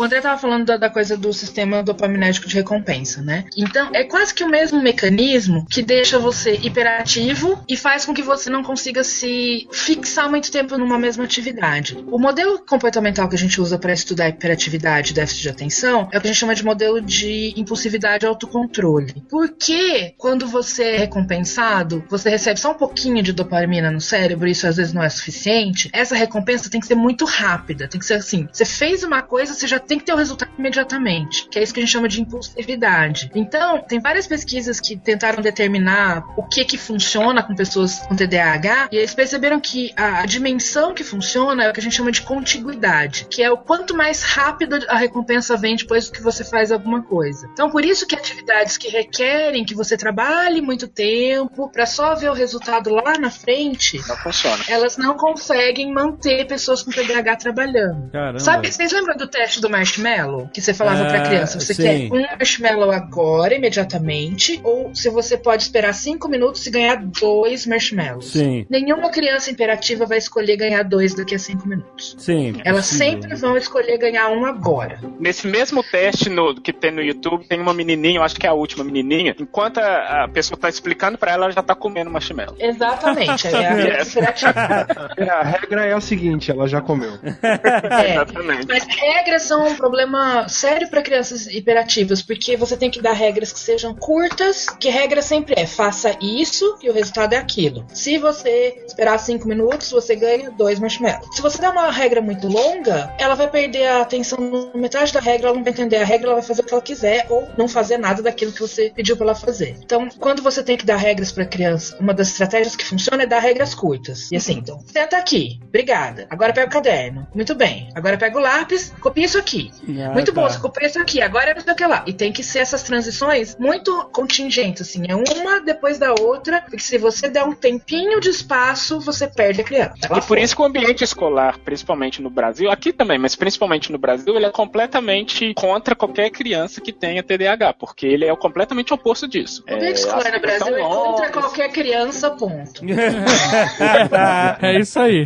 [0.00, 3.44] O André tava falando da, da coisa do sistema dopaminérgico de recompensa, né?
[3.54, 8.22] Então, é quase que o mesmo mecanismo que deixa você hiperativo e faz com que
[8.22, 12.02] você não consiga se fixar muito tempo numa mesma atividade.
[12.10, 16.16] O modelo comportamental que a gente usa para estudar hiperatividade e déficit de atenção é
[16.16, 19.22] o que a gente chama de modelo de impulsividade e autocontrole.
[19.28, 24.52] Porque quando você é recompensado, você recebe só um pouquinho de dopamina no cérebro, e
[24.52, 25.90] isso às vezes não é suficiente.
[25.92, 29.52] Essa recompensa tem que ser muito rápida, tem que ser assim: você fez uma coisa,
[29.52, 32.06] você já tem que ter o resultado imediatamente, que é isso que a gente chama
[32.08, 33.28] de impulsividade.
[33.34, 38.88] Então, tem várias pesquisas que tentaram determinar o que que funciona com pessoas com TDAH,
[38.92, 42.12] e eles perceberam que a, a dimensão que funciona é o que a gente chama
[42.12, 46.70] de contiguidade, que é o quanto mais rápido a recompensa vem depois que você faz
[46.70, 47.48] alguma coisa.
[47.52, 52.30] Então, por isso que atividades que requerem que você trabalhe muito tempo para só ver
[52.30, 54.62] o resultado lá na frente, Não funciona.
[54.68, 58.08] elas não conseguem manter pessoas com TDAH trabalhando.
[58.12, 58.38] Caramba.
[58.38, 60.48] Sabe, vocês lembram do teste do marshmallow?
[60.52, 61.82] Que você falava Ah, pra criança, você sim.
[61.82, 67.66] quer um marshmallow agora, imediatamente, ou se você pode esperar cinco minutos e ganhar dois
[67.66, 68.32] marshmallows.
[68.32, 68.66] Sim.
[68.68, 72.14] Nenhuma criança imperativa vai escolher ganhar dois daqui a cinco minutos.
[72.18, 72.60] Sim.
[72.64, 73.06] Elas possível.
[73.22, 75.00] sempre vão escolher ganhar um agora.
[75.18, 78.50] Nesse mesmo teste no- que tem no YouTube, tem uma menininha, eu acho que é
[78.50, 79.34] a última menininha.
[79.38, 82.54] Enquanto a, a pessoa tá explicando pra ela, ela já tá comendo marshmallow.
[82.58, 83.46] Exatamente.
[83.48, 85.08] É a criança imperativa.
[85.16, 87.12] É, a regra é a seguinte, ela já comeu.
[87.42, 88.12] É.
[88.12, 88.66] Exatamente.
[88.68, 93.52] Mas regras são um problema sério para crianças hiperativas, porque você tem que dar regras
[93.52, 97.86] que sejam curtas, que regra sempre é faça isso e o resultado é aquilo.
[97.92, 101.34] Se você esperar cinco minutos, você ganha dois marshmallows.
[101.34, 105.20] Se você der uma regra muito longa, ela vai perder a atenção no metade da
[105.20, 107.48] regra, ela não vai entender a regra, ela vai fazer o que ela quiser ou
[107.56, 109.76] não fazer nada daquilo que você pediu para ela fazer.
[109.82, 113.26] Então, quando você tem que dar regras para criança, uma das estratégias que funciona é
[113.26, 114.30] dar regras curtas.
[114.30, 116.26] E assim, então, senta aqui, obrigada.
[116.30, 117.26] Agora pega o caderno.
[117.34, 117.88] Muito bem.
[117.94, 119.49] Agora pega o lápis, copia isso aqui.
[119.58, 120.40] Ah, muito tá.
[120.40, 122.04] bom, você copiou isso aqui, agora é não sei o que lá.
[122.06, 125.02] E tem que ser essas transições muito contingentes, assim.
[125.08, 129.60] É uma depois da outra, porque se você der um tempinho de espaço, você perde
[129.60, 129.94] a criança.
[130.04, 130.42] Ela E por foi.
[130.42, 134.46] isso que o ambiente escolar, principalmente no Brasil, aqui também, mas principalmente no Brasil, ele
[134.46, 139.64] é completamente contra qualquer criança que tenha TDAH, porque ele é o completamente oposto disso.
[139.68, 141.30] O ambiente escolar as no Brasil é contra longas.
[141.30, 142.82] qualquer criança, ponto.
[144.62, 145.24] É isso aí.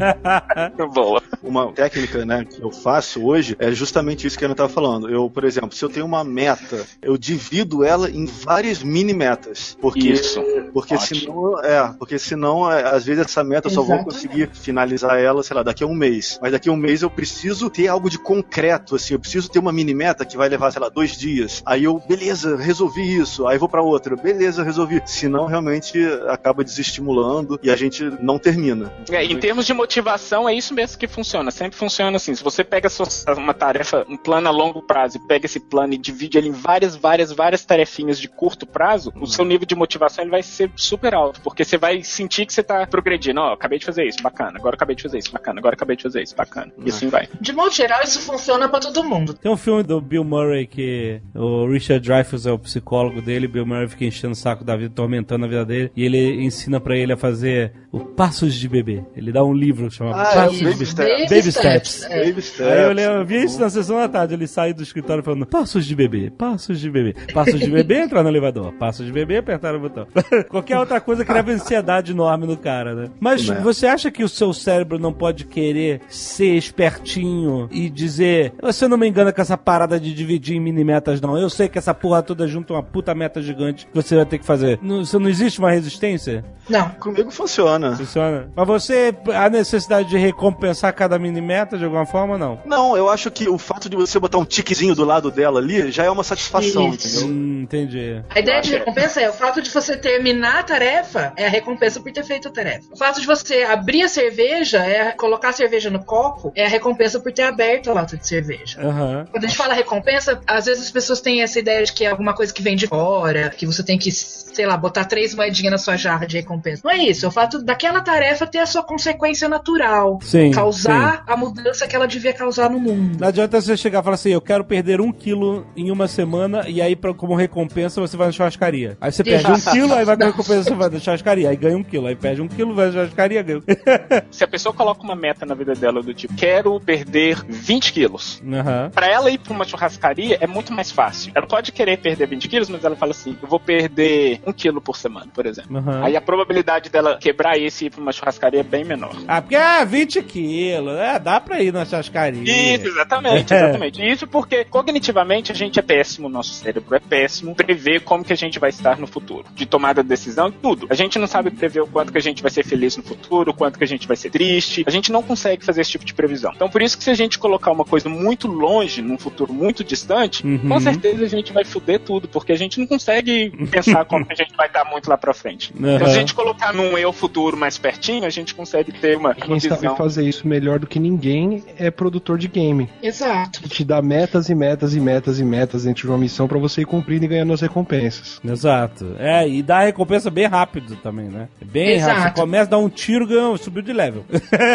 [0.94, 1.22] Boa.
[1.42, 5.10] Uma técnica, né, que eu faço hoje é justamente isso que a Ana estava falando.
[5.10, 9.76] Eu, por exemplo, se eu tenho uma meta, eu divido ela em várias mini metas.
[9.80, 10.42] Porque, Isso.
[10.72, 11.20] porque Ótimo.
[11.20, 14.14] senão, é, porque senão, é, às vezes essa meta eu só vou Exatamente.
[14.14, 16.38] conseguir finalizar ela, sei lá, daqui a um mês.
[16.40, 19.58] Mas daqui a um mês eu preciso ter algo de concreto, assim, eu preciso ter
[19.58, 21.62] uma mini meta que vai levar, sei lá, dois dias.
[21.64, 23.46] Aí eu, beleza, resolvi isso.
[23.46, 25.02] Aí vou pra outra, beleza, resolvi.
[25.06, 25.98] Senão realmente
[26.28, 28.92] acaba desestimulando e a gente não termina.
[29.10, 31.50] É, em termos de motivação, é isso mesmo que funciona.
[31.50, 32.34] Sempre funciona assim.
[32.34, 32.88] Se você pega
[33.36, 36.52] uma tarefa, um plano a longo prazo, e pega esse plano e divide ele em
[36.52, 40.70] várias, várias, várias tarefinhas de curto prazo, o seu nível de motivação ele vai ser
[40.76, 41.40] super alto.
[41.40, 43.40] Porque você vai sentir que você tá progredindo.
[43.40, 44.58] Ó, acabei de fazer isso, bacana.
[44.58, 45.58] Agora acabei de fazer isso, bacana.
[45.58, 46.72] Agora acabei de fazer isso, bacana.
[46.84, 47.28] E assim vai.
[47.40, 49.34] De modo geral, isso funciona pra todo mundo.
[49.34, 53.66] Tem um filme do Bill Murray que o Richard Dreyfuss é o psicólogo dele, Bill
[53.66, 56.96] Murray fica enchendo o saco da vida, tormentando a vida dele, e ele ensina pra
[56.96, 59.04] ele a fazer o Passos de Bebê.
[59.16, 61.30] Ele dá um livro chamado Ah, é Passos Baby de Steps.
[61.30, 62.02] Baby Steps.
[62.04, 62.24] é.
[62.26, 62.60] Baby steps.
[62.60, 65.46] Aí eu, lembro, eu vi isso na sessão da tarde, ele sai do escritório falando
[65.46, 69.38] passos de bebê, passos de bebê, passos de bebê, entrar no elevador, passos de bebê,
[69.38, 70.06] apertar o botão.
[70.48, 73.10] Qualquer outra coisa cria ansiedade enorme no cara, né?
[73.20, 73.54] Mas É.
[73.60, 78.96] você acha que o seu cérebro não pode querer ser espertinho e dizer, você não
[78.96, 81.94] me engana com essa parada de dividir em mini metas não, eu sei que essa
[81.94, 84.78] porra toda junta uma puta meta gigante que você vai ter que fazer.
[84.82, 86.44] Não, você não existe uma resistência?
[86.68, 86.88] Não.
[86.90, 87.94] Comigo funciona.
[87.96, 88.48] Funciona?
[88.54, 92.58] Mas você, a necessidade de recompensar cada mini meta de alguma forma, não?
[92.64, 95.90] Não, eu acho que o fato de você botar um tiquezinho do lado dela ali
[95.90, 97.18] já é uma satisfação, Isso.
[97.18, 97.28] entendeu?
[97.28, 98.22] Hum, entendi.
[98.30, 102.00] A ideia de recompensa é o fato de você terminar a tarefa é a recompensa
[102.00, 102.86] por ter feito a tarefa.
[102.92, 106.68] O fato de você abrir a cerveja é colocar a cerveja no copo é a
[106.68, 108.80] recompensa por ter aberto a lata de cerveja.
[108.80, 109.26] Aham.
[109.30, 112.10] Quando a gente fala recompensa, às vezes as pessoas têm essa ideia de que é
[112.10, 115.72] alguma coisa que vem de fora, que você tem que, sei lá, botar três moedinhas
[115.72, 116.82] na sua jarra de recompensa.
[116.84, 117.24] Não é isso.
[117.24, 120.18] É o fato daquela tarefa ter a sua consequência natural.
[120.22, 123.18] Sim, Causar a mudança que ela devia causar no mundo.
[123.20, 126.08] Não adianta você você chegar e falar assim, eu quero perder um quilo em uma
[126.08, 128.96] semana, e aí, pra, como recompensa, você vai na churrascaria.
[129.00, 131.50] Aí você perde um quilo, aí vai com recompensa, você vai na churrascaria.
[131.50, 132.06] Aí ganha um quilo.
[132.06, 133.62] Aí perde um quilo, vai na churrascaria, ganha.
[134.30, 138.42] Se a pessoa coloca uma meta na vida dela do tipo, quero perder 20 quilos.
[138.46, 138.90] Aham.
[138.92, 141.32] Pra ela ir pra uma churrascaria é muito mais fácil.
[141.34, 144.80] Ela pode querer perder 20 quilos, mas ela fala assim: eu vou perder um quilo
[144.80, 145.76] por semana, por exemplo.
[145.76, 146.04] Aham.
[146.04, 149.14] Aí a probabilidade dela quebrar esse e ir pra uma churrascaria é bem menor.
[149.26, 152.42] Ah, porque é 20 quilos, é, dá pra ir na churrascaria.
[152.42, 153.68] Isso, exatamente, É.
[153.70, 154.06] exatamente.
[154.06, 158.36] Isso porque cognitivamente a gente é péssimo, nosso cérebro é péssimo prever como que a
[158.36, 159.44] gente vai estar no futuro.
[159.54, 160.86] De tomada de decisão, tudo.
[160.90, 163.50] A gente não sabe prever o quanto que a gente vai ser feliz no futuro,
[163.50, 164.84] o quanto que a gente vai ser triste.
[164.86, 166.52] A gente não consegue fazer esse tipo de previsão.
[166.54, 169.82] Então por isso que se a gente colocar uma coisa muito longe, num futuro muito
[169.84, 170.58] distante, Uhum.
[170.68, 174.32] com certeza a gente vai fuder tudo, porque a gente não consegue pensar como que
[174.32, 175.72] a gente vai estar muito lá pra frente.
[175.78, 175.98] Uhum.
[175.98, 179.58] Se a gente colocar num eu futuro mais pertinho, a gente consegue ter uma, Quem
[179.60, 179.96] sabe visão.
[179.96, 182.88] fazer isso melhor do que ninguém é produtor de game.
[183.02, 183.53] Exato.
[183.60, 186.58] Que te dá metas e metas e metas e metas dentro de uma missão pra
[186.58, 188.40] você ir cumprindo e ganhando as recompensas.
[188.44, 189.14] Exato.
[189.18, 191.48] É, e dá a recompensa bem rápido também, né?
[191.60, 192.20] É Bem Exato.
[192.20, 192.34] rápido.
[192.34, 194.24] Você começa a dar um tiro, ganha, subiu de level.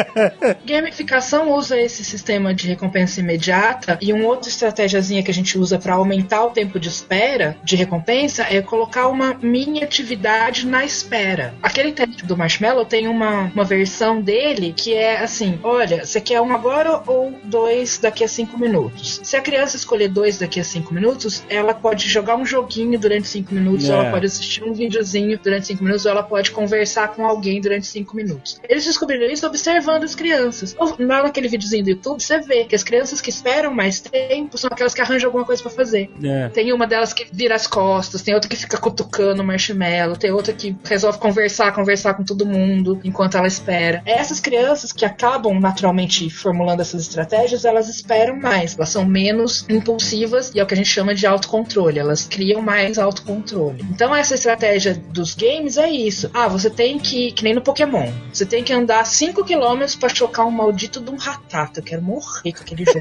[0.65, 5.77] Gamificação usa esse sistema de recompensa imediata e uma outra estratégiazinha que a gente usa
[5.77, 11.53] para aumentar o tempo de espera de recompensa é colocar uma mini atividade na espera.
[11.61, 16.41] Aquele teste do Marshmallow tem uma, uma versão dele que é assim: olha, você quer
[16.41, 19.19] um agora ou dois daqui a cinco minutos?
[19.23, 23.27] Se a criança escolher dois daqui a cinco minutos, ela pode jogar um joguinho durante
[23.27, 23.93] cinco minutos, É.
[23.95, 27.59] ou ela pode assistir um videozinho durante cinco minutos, ou ela pode conversar com alguém
[27.61, 28.59] durante cinco minutos.
[28.67, 30.75] Eles descobriram isso observando as crianças.
[30.99, 34.69] Lá naquele videozinho do YouTube, você vê que as crianças que esperam mais tempo são
[34.71, 36.09] aquelas que arranjam alguma coisa pra fazer.
[36.23, 36.49] É.
[36.49, 40.31] Tem uma delas que vira as costas, tem outra que fica cutucando o marshmallow, tem
[40.31, 44.01] outra que resolve conversar, conversar com todo mundo enquanto ela espera.
[44.05, 50.51] Essas crianças que acabam naturalmente formulando essas estratégias, elas esperam mais, elas são menos impulsivas
[50.53, 53.85] e é o que a gente chama de autocontrole, elas criam mais autocontrole.
[53.91, 56.29] Então essa estratégia dos games é isso.
[56.33, 60.09] Ah, você tem que, que nem no Pokémon, você tem que andar 5 km pra
[60.09, 61.79] chocar um maldito de um ratata.
[61.79, 62.99] Eu quero morrer com aquele jogo.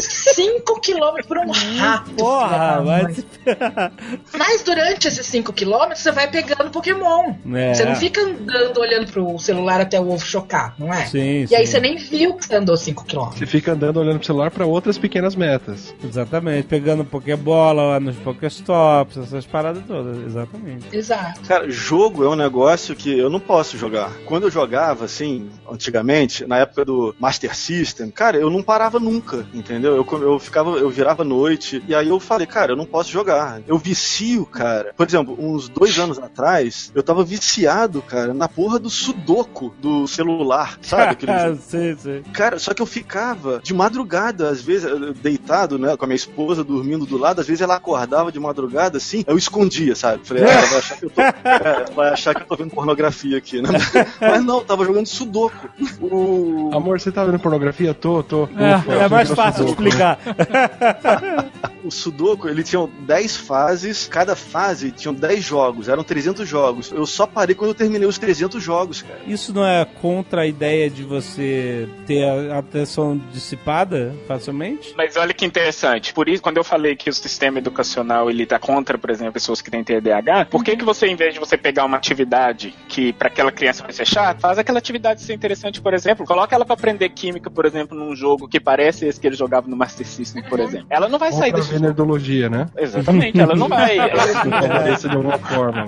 [0.00, 2.10] 5 km por um rato.
[2.12, 3.26] Porra, se
[4.38, 7.34] Mas durante esses 5 km você vai pegando Pokémon.
[7.54, 7.74] É.
[7.74, 11.06] Você não fica andando olhando pro celular até o ovo chocar, não é?
[11.06, 11.72] Sim, E aí sim.
[11.72, 13.18] você nem viu que você andou 5 km.
[13.36, 15.94] Você fica andando olhando pro celular pra outras pequenas metas.
[16.02, 20.86] Exatamente, pegando Pokébola lá nos Pokéstops, essas paradas todas, exatamente.
[20.92, 21.40] Exato.
[21.42, 24.12] Cara, jogo é um negócio que eu não posso jogar.
[24.26, 29.46] Quando eu jogava, assim, antigamente, na época do Master System, cara, eu não parava nunca,
[29.52, 29.96] entendeu?
[29.96, 33.60] Eu, eu ficava, eu virava noite, e aí eu falei, cara, eu não posso jogar.
[33.66, 34.92] Eu vicio, cara.
[34.96, 40.06] Por exemplo, uns dois anos atrás, eu tava viciado, cara, na porra do Sudoku do
[40.06, 41.12] celular, sabe?
[41.12, 42.22] Aquele sim, sim.
[42.32, 44.90] Cara, só que eu ficava de madrugada, às vezes,
[45.22, 48.98] deitado, né, com a minha esposa dormindo do lado, às vezes ela acordava de madrugada
[48.98, 50.26] assim, eu escondia, sabe?
[50.26, 52.70] Falei, ah, ela vai achar que eu tô, é, vai achar que eu tô vendo
[52.70, 53.68] pornografia aqui, né?
[54.20, 55.68] Mas não, tava jogando sudoku.
[56.00, 56.70] O...
[56.72, 57.94] Amor, você tá vendo pornografia?
[57.94, 58.48] Tô, tô.
[58.56, 59.88] É, Ufa, é mais fácil de sudoku.
[59.88, 60.18] explicar.
[61.84, 66.92] O Sudoku, ele tinha 10 fases, cada fase tinha 10 jogos, eram 300 jogos.
[66.92, 69.20] Eu só parei quando eu terminei os 300 jogos, cara.
[69.26, 74.94] Isso não é contra a ideia de você ter a atenção dissipada facilmente?
[74.96, 76.12] Mas olha que interessante.
[76.12, 79.60] Por isso, quando eu falei que o sistema educacional ele tá contra, por exemplo, pessoas
[79.60, 83.12] que têm TDAH, por que que você, em vez de você pegar uma atividade que
[83.12, 86.64] para aquela criança vai ser chata, faz aquela atividade ser interessante, por exemplo, coloca ela
[86.64, 90.06] para aprender química, por exemplo, num jogo que parece esse que ele jogava no Master
[90.06, 90.86] System, por exemplo.
[90.90, 92.68] Ela não vai sair desse ver nerdologia, né?
[92.76, 93.98] Exatamente, ela não vai.
[93.98, 94.96] Ela...
[94.96, 95.86] De alguma forma.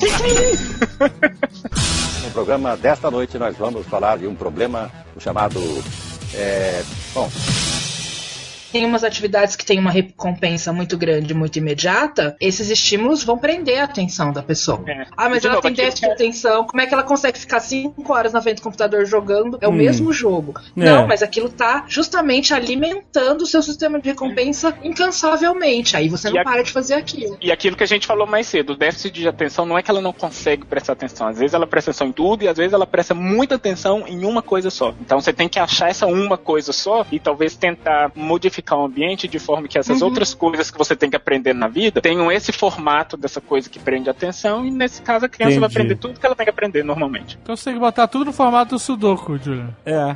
[2.24, 5.60] No programa desta noite nós vamos falar de um problema chamado.
[6.34, 6.82] É,
[7.14, 7.30] bom,
[8.74, 13.78] Tem umas atividades que têm uma recompensa muito grande, muito imediata, esses estímulos vão prender
[13.80, 14.82] a atenção da pessoa.
[14.88, 15.06] É.
[15.16, 17.60] Ah, mas De ela novo, tem déficit de atenção, como é que ela consegue ficar
[17.60, 19.58] 5 horas na frente do computador jogando?
[19.60, 19.74] É o Hum.
[19.74, 20.54] mesmo jogo.
[20.76, 20.84] É.
[20.86, 25.96] Não, mas aquilo tá justamente alimentando o seu sistema de recompensa incansavelmente.
[25.96, 27.38] Aí você E não a- para de fazer aquilo.
[27.40, 29.90] E aquilo que a gente falou mais cedo, o déficit de atenção não é que
[29.92, 31.28] ela não consegue prestar atenção.
[31.28, 34.24] Às vezes ela presta atenção em tudo e às vezes ela presta muita atenção em
[34.24, 34.92] uma coisa só.
[35.00, 39.26] Então você tem que achar essa uma coisa só e talvez tentar modificar o ambiente
[39.28, 40.08] de forma que essas Uhum.
[40.08, 43.78] outras coisas que você tem que aprender na vida tenham esse formato dessa coisa que
[43.78, 45.74] prende a atenção e nesse caso a criança vai Entendi.
[45.80, 47.38] aprender tudo que ela tem que aprender normalmente.
[47.42, 49.68] Então você tem que botar tudo no formato do Sudoku, Julian.
[49.84, 50.14] É.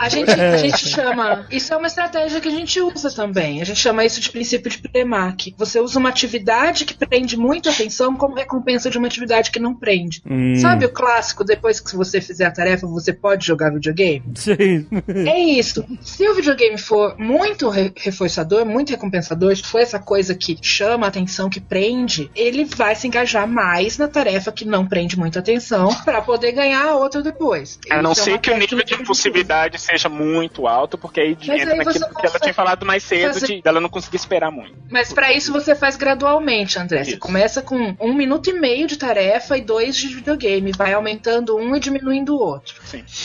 [0.00, 1.46] A gente, a gente chama.
[1.50, 3.60] Isso é uma estratégia que a gente usa também.
[3.60, 5.54] A gente chama isso de princípio de Premack.
[5.58, 9.74] Você usa uma atividade que prende muita atenção como recompensa de uma atividade que não
[9.74, 10.22] prende.
[10.28, 10.56] Hum.
[10.56, 14.24] Sabe o clássico, depois que você fizer a tarefa, você pode jogar videogame?
[14.34, 14.86] Sim.
[15.26, 15.84] É isso.
[16.00, 21.06] Se o videogame for muito re- reforçador, muito recompensador, se for essa coisa que chama
[21.06, 25.38] a atenção, que prende, ele vai se engajar mais na tarefa que não prende muita
[25.38, 27.78] atenção pra poder ganhar a outra depois.
[27.90, 31.60] A não é ser que o nível de impulsividade seja muito alto, porque aí Mas
[31.60, 34.16] entra aí naquilo você que ela tinha falado mais cedo, fazer- de dela não conseguir
[34.16, 34.74] esperar muito.
[34.90, 37.02] Mas pra isso você faz gradualmente, André.
[37.04, 37.18] Você Isso.
[37.20, 40.72] começa com um minuto e meio de tarefa e dois de videogame.
[40.76, 42.74] Vai aumentando um e diminuindo o outro.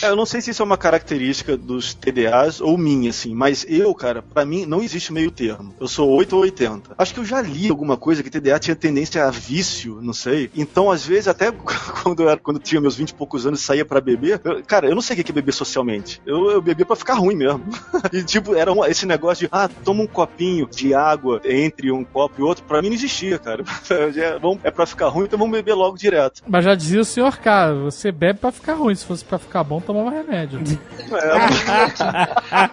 [0.01, 3.65] É, eu não sei se isso é uma característica dos TDAs ou minha, assim, mas
[3.67, 5.73] eu, cara, pra mim não existe meio termo.
[5.79, 6.91] Eu sou 8 ou 80.
[6.97, 10.49] Acho que eu já li alguma coisa que TDA tinha tendência a vício, não sei.
[10.55, 11.51] Então, às vezes, até
[12.03, 14.39] quando eu, era, quando eu tinha meus 20 e poucos anos e saía pra beber,
[14.43, 16.21] eu- cara, eu não sei o que é beber socialmente.
[16.25, 17.63] Eu, eu bebia pra ficar ruim mesmo.
[18.13, 22.03] E, tipo, era um- esse negócio de, ah, toma um copinho de água entre um
[22.03, 23.63] copo e outro, pra mim não existia, cara.
[24.19, 26.41] É, vamos- é pra ficar ruim, então vamos beber logo direto.
[26.47, 28.95] Mas já dizia o senhor K, você bebe pra ficar ruim.
[28.95, 30.59] Se fosse pra ficar bom, tomava remédio.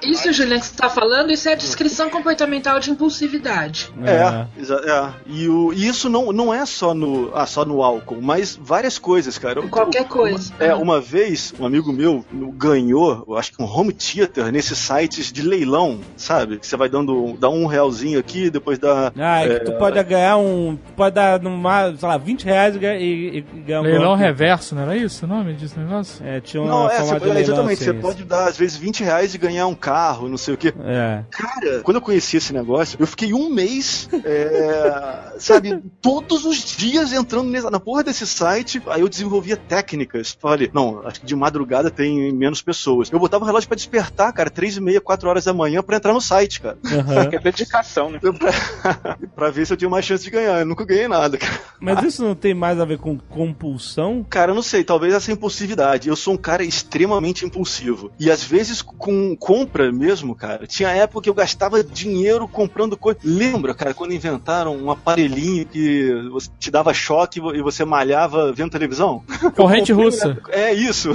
[0.03, 3.91] Isso, Juliano, que você tá falando, isso é a descrição comportamental de impulsividade.
[4.05, 5.31] É, exa- é.
[5.31, 8.99] E, o, e isso não, não é só no, ah, só no álcool, mas várias
[8.99, 9.61] coisas, cara.
[9.61, 10.53] Eu- Qualquer eu- coisa.
[10.59, 12.25] É, uma vez, um amigo meu
[12.57, 16.59] ganhou, eu acho que um home theater nesses sites de leilão, sabe?
[16.59, 19.13] Que você vai dando dá um realzinho aqui, depois dá.
[19.17, 20.79] Ah, é que tu pode ganhar um.
[20.97, 24.23] Pode dar, numa, sei lá, 20 reais e, ganhar- e, e ganhar um Leilão golpe.
[24.23, 26.25] reverso, não era isso o nome desse negócio?
[26.25, 29.03] É, tinha uma Não, é, você, leilão exatamente, assim, você pode dar às vezes 20
[29.03, 30.73] reais e ganhar um carro, não sei o quê.
[30.87, 31.25] É.
[31.31, 37.13] Cara, quando eu conheci esse negócio, eu fiquei um mês, é, sabe, todos os dias
[37.13, 38.81] entrando nessa- na porra desse site.
[38.87, 40.37] Aí eu desenvolvia técnicas.
[40.41, 43.11] Falei, não, acho que de madrugada tem menos pessoas.
[43.11, 45.97] Eu botava o relógio pra despertar, cara, três e meia, quatro horas da manhã pra
[45.97, 46.79] entrar no site, cara.
[46.85, 47.31] Aham.
[47.31, 48.19] Que é dedicação, né?
[48.21, 50.61] pra, pra ver se eu tinha mais chance de ganhar.
[50.61, 51.61] Eu nunca ganhei nada, cara.
[51.81, 54.25] Mas isso não tem mais a ver com compulsão?
[54.29, 56.09] Cara, eu não sei, talvez essa impulsividade.
[56.09, 58.11] Eu sou um cara extremamente impulsivo.
[58.19, 60.67] E às vezes com compra mesmo, cara.
[60.77, 63.19] Tinha época que eu gastava dinheiro comprando coisa.
[63.25, 66.13] Lembra, cara, quando inventaram um aparelhinho que
[66.59, 69.25] te dava choque e você malhava vendo televisão?
[69.57, 70.29] Corrente comprei, russa.
[70.29, 70.37] né?
[70.49, 71.13] É isso.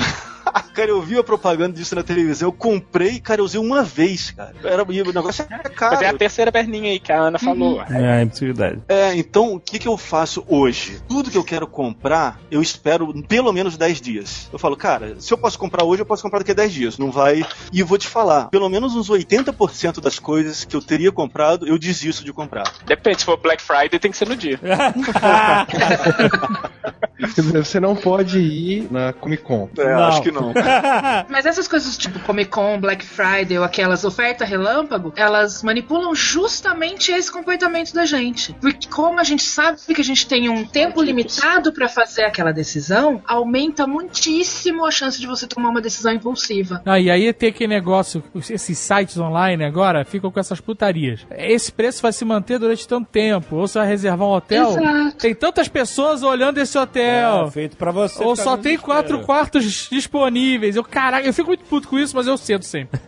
[0.74, 4.32] Cara, eu vi a propaganda disso na televisão, eu comprei, cara, eu usei uma vez,
[4.32, 4.54] cara.
[4.64, 5.96] Era, e o negócio era caro.
[5.96, 7.82] Mas é a terceira perninha aí que a Ana falou.
[7.84, 8.82] É, impossibilidade.
[8.88, 11.02] É, então o que, que eu faço hoje?
[11.08, 14.50] Tudo que eu quero comprar, eu espero pelo menos 10 dias.
[14.52, 16.98] Eu falo, cara, se eu posso comprar hoje, eu posso comprar daqui a 10 dias.
[16.98, 17.46] Não vai.
[17.72, 21.68] E eu vou te falar, pelo menos uns 80% das coisas que eu teria comprado,
[21.68, 22.72] eu desisto de comprar.
[22.86, 24.60] Depende, se for Black Friday, tem que ser no dia.
[27.54, 29.70] Você não pode ir na Comic Con.
[29.78, 30.04] É, Não.
[30.06, 30.54] acho que não.
[31.30, 37.12] Mas essas coisas tipo Comic Con, Black Friday ou aquelas ofertas relâmpago, elas manipulam justamente
[37.12, 38.54] esse comportamento da gente.
[38.60, 42.52] Porque como a gente sabe que a gente tem um tempo limitado pra fazer aquela
[42.52, 46.82] decisão, aumenta muitíssimo a chance de você tomar uma decisão impulsiva.
[46.86, 51.22] Ah, e aí tem aquele negócio, esses sites online agora ficam com essas putarias.
[51.32, 53.56] Esse preço vai se manter durante tanto tempo.
[53.56, 54.70] Ou você vai reservar um hotel.
[54.72, 55.18] Exato.
[55.18, 57.11] Tem tantas pessoas olhando esse hotel.
[57.12, 58.24] É, feito pra você.
[58.24, 60.76] Ou só tem quatro quartos disponíveis.
[60.76, 63.00] Eu, caraca, eu fico muito puto com isso, mas eu cedo sempre.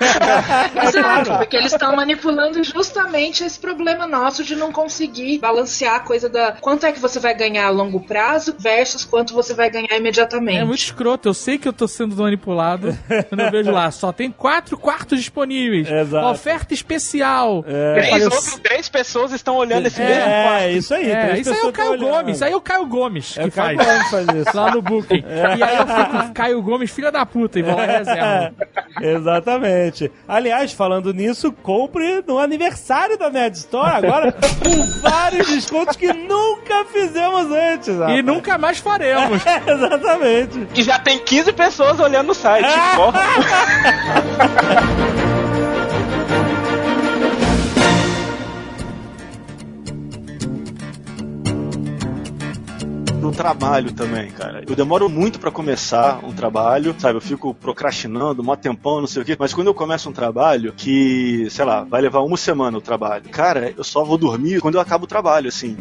[0.87, 6.29] Exato, porque eles estão manipulando justamente esse problema nosso de não conseguir balancear a coisa
[6.29, 9.95] da quanto é que você vai ganhar a longo prazo versus quanto você vai ganhar
[9.97, 10.59] imediatamente.
[10.59, 11.29] É muito escroto.
[11.29, 12.97] Eu sei que eu tô sendo manipulado
[13.29, 13.89] quando eu vejo lá.
[13.91, 15.89] Só tem quatro quartos disponíveis.
[15.89, 16.27] Exato.
[16.27, 17.63] Oferta especial.
[17.67, 17.93] É.
[17.93, 20.63] Três, outros, três pessoas estão olhando esse mesmo É, quarto.
[20.63, 21.11] é, isso aí.
[21.11, 22.09] É, isso aí é o Caio olhando.
[22.09, 22.35] Gomes.
[22.35, 23.92] Isso aí é o Caio Gomes É que Caio faz.
[23.93, 24.57] Gomes faz isso.
[24.57, 25.23] Lá no Booking.
[25.57, 28.53] E aí eu fico, Caio Gomes, filha da puta, e vou lá e reserva.
[29.01, 30.11] Exatamente.
[30.27, 36.85] Aliás, falando nisso, compre no aniversário da Nerd Store agora com vários descontos que nunca
[36.85, 37.89] fizemos antes.
[37.89, 38.25] E rapaz.
[38.25, 39.41] nunca mais faremos.
[39.67, 40.67] Exatamente.
[40.75, 42.67] E já tem 15 pessoas olhando no site.
[42.95, 43.23] Porra.
[53.23, 54.63] No trabalho também, cara.
[54.67, 57.17] Eu demoro muito pra começar um trabalho, sabe?
[57.17, 59.35] Eu fico procrastinando, mó tempão, não sei o quê.
[59.39, 63.23] Mas quando eu começo um trabalho que, sei lá, vai levar uma semana o trabalho,
[63.29, 65.75] cara, eu só vou dormir quando eu acabo o trabalho, assim.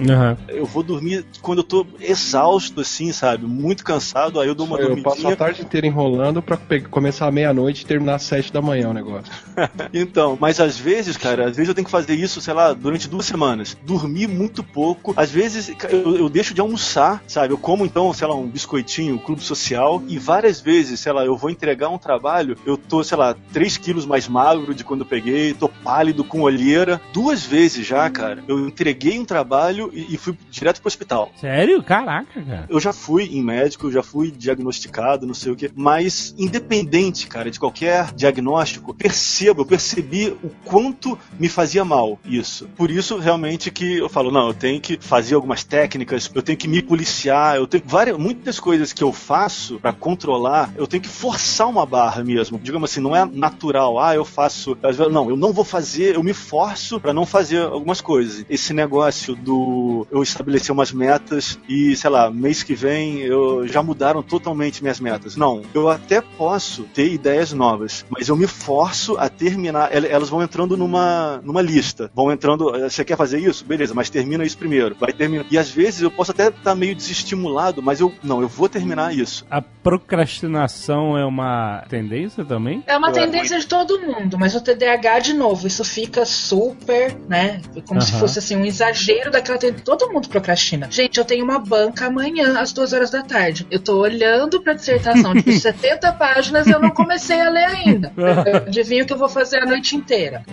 [0.49, 3.47] Eu vou dormir quando eu tô exausto, assim, sabe?
[3.47, 5.33] Muito cansado, aí eu dou uma Eu passo dormidinha.
[5.33, 6.59] a tarde inteira enrolando pra
[6.91, 9.33] começar à meia-noite e terminar às sete da manhã o negócio.
[9.93, 13.09] Então, mas às vezes, cara, às vezes eu tenho que fazer isso, sei lá, durante
[13.09, 13.77] duas semanas.
[13.85, 15.13] Dormir muito pouco.
[15.17, 17.53] Às vezes eu, eu deixo de almoçar, sabe?
[17.53, 21.25] Eu como então, sei lá, um biscoitinho, um clube social e várias vezes, sei lá,
[21.25, 25.01] eu vou entregar um trabalho, eu tô, sei lá, 3 quilos mais magro de quando
[25.01, 27.01] eu peguei, tô pálido com olheira.
[27.13, 31.31] Duas vezes já, cara, eu entreguei um trabalho e, e fui direto pro hospital.
[31.41, 31.83] Sério?
[31.83, 32.67] Caraca, cara.
[32.69, 37.51] Eu já fui em médico, já fui diagnosticado, não sei o que, mas independente, cara,
[37.51, 42.69] de qualquer diagnóstico, percebo, eu percebi o quanto me fazia mal isso.
[42.77, 46.59] Por isso, realmente, que eu falo, não, eu tenho que fazer algumas técnicas, eu tenho
[46.59, 51.03] que me policiar, eu tenho várias, muitas coisas que eu faço para controlar, eu tenho
[51.03, 52.59] que forçar uma barra mesmo.
[52.59, 54.77] Digamos assim, não é natural, ah, eu faço,
[55.11, 58.45] não, eu não vou fazer, eu me forço para não fazer algumas coisas.
[58.49, 63.83] Esse negócio do eu estabelecer umas metas e, sei lá, mês que vem eu já
[63.83, 65.37] mudaram totalmente minhas metas.
[65.37, 70.43] Não, eu até posso ter ideias novas, mas eu me forço a terminar, elas vão
[70.43, 73.65] entrando numa, numa lista, vão entrando, você quer fazer isso?
[73.65, 74.97] Beleza, mas termina isso primeiro.
[74.99, 75.47] Vai terminar.
[75.51, 78.69] E às vezes eu posso até estar tá meio desestimulado, mas eu não, eu vou
[78.69, 79.47] terminar isso.
[79.51, 82.83] A procrastinação é uma tendência também?
[82.87, 87.61] É uma tendência de todo mundo, mas o TDAH de novo, isso fica super, né?
[87.87, 89.85] Como se fosse assim um exagero daquela tendência.
[89.85, 90.89] Todo mundo procrastina.
[90.91, 93.67] Gente, eu tenho uma banca amanhã às duas horas da tarde.
[93.71, 98.13] Eu tô olhando pra dissertação de 70 páginas e eu não comecei a ler ainda.
[98.67, 100.45] Adivinha o que eu vou fazer a noite inteira?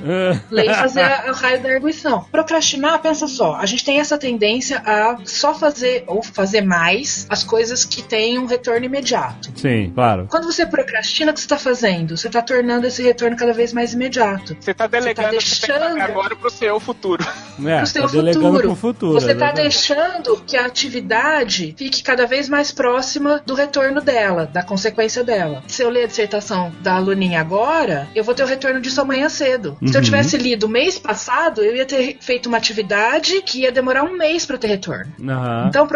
[0.51, 2.25] Ler e fazer a, a raio da arguição.
[2.31, 7.43] Procrastinar, pensa só, a gente tem essa tendência a só fazer ou fazer mais as
[7.43, 9.51] coisas que têm um retorno imediato.
[9.55, 10.27] Sim, claro.
[10.29, 12.17] Quando você procrastina, o que você está fazendo?
[12.17, 14.55] Você está tornando esse retorno cada vez mais imediato.
[14.59, 16.01] Você está delegando você tá deixando...
[16.01, 17.25] agora pro seu futuro.
[17.65, 18.59] É, pro seu tá futuro.
[18.59, 19.13] Pro futuro.
[19.13, 24.63] Você está deixando que a atividade fique cada vez mais próxima do retorno dela, da
[24.63, 25.63] consequência dela.
[25.67, 29.29] Se eu ler a dissertação da aluninha agora, eu vou ter o retorno disso amanhã
[29.29, 29.77] cedo.
[29.81, 29.87] Uhum.
[29.87, 30.05] Se eu uhum.
[30.05, 34.45] tivesse lido mês passado, eu ia ter feito uma atividade que ia demorar um mês
[34.45, 35.11] para ter retorno.
[35.19, 35.67] Uhum.
[35.67, 35.87] Então,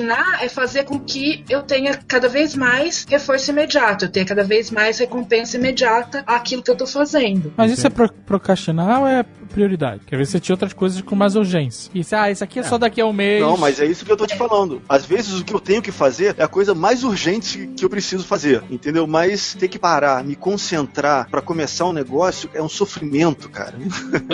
[0.00, 4.42] procrastinar é fazer com que eu tenha cada vez mais reforço imediato, eu tenha cada
[4.42, 7.52] vez mais recompensa imediata àquilo que eu tô fazendo.
[7.56, 10.02] Mas isso é pro procrastinar ou é prioridade?
[10.06, 11.90] Quer ver se você tinha outras coisas com mais urgência.
[11.94, 13.42] Isso, ah, isso aqui é, é, só daqui a um mês.
[13.42, 14.80] Não, mas é isso que eu tô te falando.
[14.88, 17.90] Às vezes o que eu tenho que fazer é a coisa mais urgente que eu
[17.90, 19.06] preciso fazer, entendeu?
[19.06, 23.74] Mas ter que parar, me concentrar para começar um negócio é um sofrimento, cara.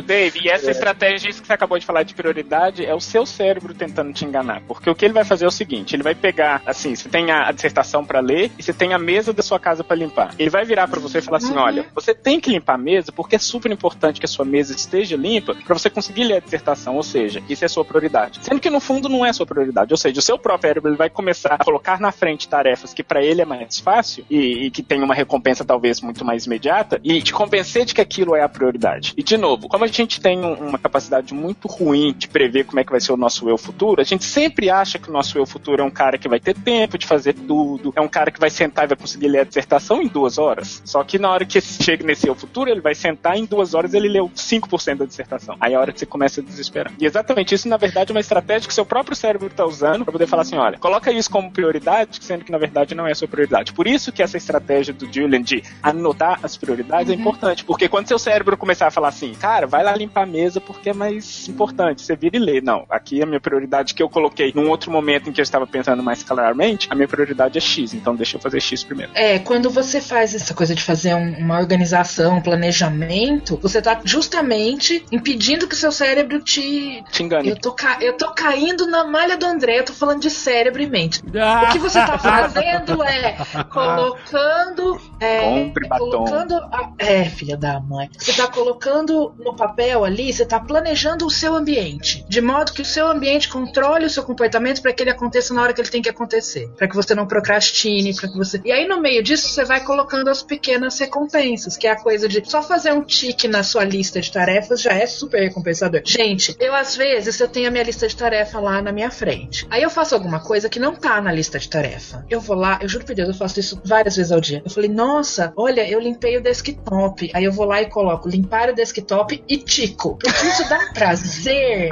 [0.04, 0.70] Dave, e essa é.
[0.70, 4.62] estratégia que você acabou de falar de prioridade é o seu cérebro tentando te enganar.
[4.68, 7.30] Porque o que ele vai fazer é o seguinte: ele vai pegar, assim, você tem
[7.30, 10.34] a, a dissertação para ler e você tem a mesa da sua casa para limpar.
[10.38, 11.62] Ele vai virar para você e falar assim: uhum.
[11.62, 14.74] olha, você tem que limpar a mesa porque é super importante que a sua mesa
[14.74, 16.96] esteja limpa para você conseguir ler a dissertação.
[16.96, 18.40] Ou seja, isso é a sua prioridade.
[18.42, 19.92] Sendo que no fundo não é a sua prioridade.
[19.92, 23.02] Ou seja, o seu próprio cérebro ele vai começar a colocar na frente tarefas que
[23.02, 27.00] para ele é mais fácil e, e que tem uma recompensa talvez muito mais imediata
[27.02, 29.14] e te convencer de que aquilo é a prioridade.
[29.16, 32.84] E de novo, como a gente tem uma capacidade muito ruim de prever como é
[32.84, 35.46] que vai ser o nosso eu futuro, a gente sempre acha que o nosso eu
[35.46, 38.40] futuro é um cara que vai ter tempo de fazer tudo, é um cara que
[38.40, 40.82] vai sentar e vai conseguir ler a dissertação em duas horas.
[40.84, 43.94] Só que na hora que chega nesse eu futuro, ele vai sentar em duas horas
[43.94, 45.56] ele leu 5% da dissertação.
[45.60, 46.92] Aí é a hora que você começa a desesperar.
[46.98, 50.12] E exatamente isso, na verdade, é uma estratégia que seu próprio cérebro está usando para
[50.12, 53.14] poder falar assim: olha, coloca isso como prioridade, sendo que na verdade não é a
[53.14, 53.72] sua prioridade.
[53.72, 57.18] Por isso que essa estratégia do Julian de anotar as prioridades é uhum.
[57.18, 60.26] é importante, porque quando seu cérebro começar a falar assim, cara, vai lá limpar a
[60.26, 62.60] mesa porque é mais importante, você vira e lê.
[62.60, 65.66] Não, aqui a minha prioridade que eu coloquei num outro momento em que eu estava
[65.66, 69.12] pensando mais claramente, a minha prioridade é X, então deixa eu fazer X primeiro.
[69.14, 74.00] É, quando você faz essa coisa de fazer um, uma organização, um planejamento, você está
[74.04, 77.04] justamente impedindo que o seu cérebro te.
[77.10, 77.48] Te engane.
[77.48, 77.98] Eu tô, ca...
[78.00, 81.20] eu tô caindo na malha do André, eu tô falando de cérebro e mente.
[81.20, 83.36] O que você tá fazendo é
[83.70, 85.00] colocando.
[85.20, 86.10] É, Compre batom.
[86.10, 86.54] colocando.
[86.54, 86.92] A...
[86.98, 88.10] É, filha da mãe.
[88.18, 92.24] Você tá colocando no papel ali, você tá planejando o seu ambiente.
[92.28, 95.62] De modo que o seu ambiente controle o seu comportamento para que ele aconteça na
[95.62, 96.68] hora que ele tem que acontecer.
[96.76, 98.60] para que você não procrastine, para que você.
[98.64, 102.28] E aí, no meio disso, você vai colocando as pequenas recompensas, que é a coisa
[102.28, 106.02] de só fazer um tique na sua lista de tarefas já é super recompensador.
[106.04, 109.66] Gente, eu às vezes eu tenho a minha lista de tarefa lá na minha frente.
[109.70, 112.24] Aí eu faço alguma coisa que não tá na lista de tarefa.
[112.28, 114.62] Eu vou lá, eu juro por Deus, eu faço isso várias vezes ao dia.
[114.64, 117.30] Eu falei, nossa, olha, eu limpei o desktop.
[117.34, 120.16] Aí eu vou lá e coloco limpar o desktop e tico.
[120.16, 121.90] Porque isso dá prazer.